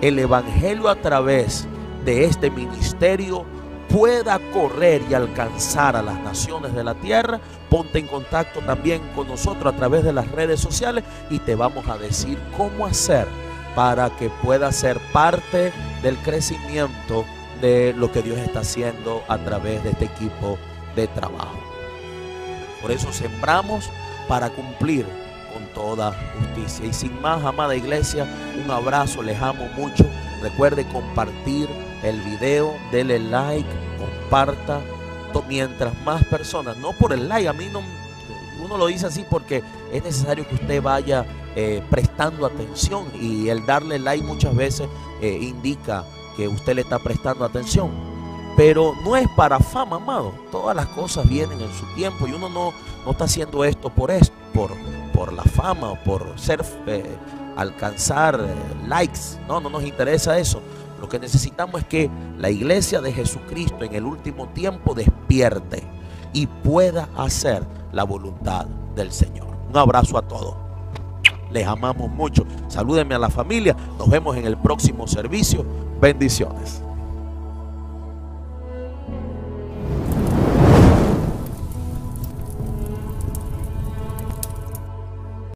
el 0.00 0.18
Evangelio 0.18 0.88
a 0.88 0.96
través 0.96 1.66
de 2.04 2.24
este 2.24 2.50
ministerio 2.50 3.44
pueda 3.88 4.38
correr 4.52 5.02
y 5.10 5.14
alcanzar 5.14 5.96
a 5.96 6.02
las 6.02 6.20
naciones 6.20 6.74
de 6.74 6.84
la 6.84 6.94
tierra, 6.94 7.40
ponte 7.70 7.98
en 7.98 8.06
contacto 8.06 8.60
también 8.60 9.00
con 9.14 9.28
nosotros 9.28 9.72
a 9.72 9.76
través 9.76 10.04
de 10.04 10.12
las 10.12 10.30
redes 10.30 10.60
sociales 10.60 11.04
y 11.30 11.38
te 11.38 11.54
vamos 11.54 11.88
a 11.88 11.96
decir 11.96 12.38
cómo 12.56 12.86
hacer 12.86 13.26
para 13.74 14.10
que 14.10 14.28
pueda 14.42 14.70
ser 14.72 14.98
parte 15.12 15.72
del 16.02 16.16
crecimiento 16.18 17.24
de 17.60 17.94
lo 17.96 18.12
que 18.12 18.22
Dios 18.22 18.38
está 18.38 18.60
haciendo 18.60 19.22
a 19.28 19.38
través 19.38 19.82
de 19.82 19.90
este 19.90 20.04
equipo 20.04 20.58
de 20.94 21.06
trabajo. 21.08 21.58
Por 22.80 22.92
eso 22.92 23.12
sembramos 23.12 23.90
para 24.28 24.50
cumplir 24.50 25.06
toda 25.74 26.14
justicia. 26.38 26.86
Y 26.86 26.92
sin 26.92 27.20
más, 27.20 27.44
amada 27.44 27.76
iglesia, 27.76 28.26
un 28.62 28.70
abrazo, 28.70 29.22
les 29.22 29.40
amo 29.40 29.68
mucho. 29.76 30.04
Recuerde 30.42 30.86
compartir 30.88 31.68
el 32.02 32.20
video, 32.22 32.74
dele 32.92 33.18
like, 33.18 33.68
comparta. 33.98 34.80
Mientras 35.48 35.94
más 36.04 36.24
personas, 36.24 36.76
no 36.78 36.92
por 36.92 37.12
el 37.12 37.28
like, 37.28 37.46
a 37.46 37.52
mí 37.52 37.68
no, 37.72 37.80
uno 38.60 38.76
lo 38.76 38.86
dice 38.86 39.06
así 39.06 39.24
porque 39.28 39.62
es 39.92 40.02
necesario 40.02 40.46
que 40.48 40.56
usted 40.56 40.82
vaya 40.82 41.24
eh, 41.54 41.82
prestando 41.90 42.44
atención 42.44 43.06
y 43.20 43.48
el 43.48 43.64
darle 43.64 43.98
like 43.98 44.24
muchas 44.24 44.54
veces 44.54 44.88
eh, 45.20 45.38
indica 45.40 46.04
que 46.36 46.48
usted 46.48 46.74
le 46.74 46.82
está 46.82 46.98
prestando 46.98 47.44
atención. 47.44 47.90
Pero 48.56 48.94
no 49.04 49.16
es 49.16 49.28
para 49.36 49.60
fama, 49.60 49.96
amado. 49.96 50.34
Todas 50.50 50.74
las 50.74 50.86
cosas 50.86 51.28
vienen 51.28 51.60
en 51.60 51.72
su 51.72 51.86
tiempo 51.94 52.26
y 52.26 52.32
uno 52.32 52.48
no, 52.48 52.72
no 53.04 53.12
está 53.12 53.24
haciendo 53.24 53.64
esto 53.64 53.88
por 53.90 54.10
esto, 54.10 54.34
por, 54.52 54.72
por 55.18 55.32
la 55.32 55.42
fama 55.42 55.90
o 55.90 55.96
por 55.96 56.24
ser, 56.36 56.64
eh, 56.86 57.02
alcanzar 57.56 58.38
likes. 58.86 59.36
No, 59.48 59.58
no 59.58 59.68
nos 59.68 59.82
interesa 59.82 60.38
eso. 60.38 60.62
Lo 61.00 61.08
que 61.08 61.18
necesitamos 61.18 61.80
es 61.80 61.88
que 61.88 62.08
la 62.38 62.50
iglesia 62.50 63.00
de 63.00 63.12
Jesucristo 63.12 63.82
en 63.82 63.96
el 63.96 64.04
último 64.04 64.46
tiempo 64.50 64.94
despierte 64.94 65.82
y 66.32 66.46
pueda 66.46 67.08
hacer 67.16 67.64
la 67.90 68.04
voluntad 68.04 68.66
del 68.94 69.10
Señor. 69.10 69.48
Un 69.68 69.76
abrazo 69.76 70.18
a 70.18 70.22
todos. 70.22 70.54
Les 71.50 71.66
amamos 71.66 72.08
mucho. 72.08 72.44
Salúdenme 72.68 73.16
a 73.16 73.18
la 73.18 73.28
familia. 73.28 73.74
Nos 73.98 74.08
vemos 74.08 74.36
en 74.36 74.46
el 74.46 74.56
próximo 74.56 75.08
servicio. 75.08 75.66
Bendiciones. 76.00 76.80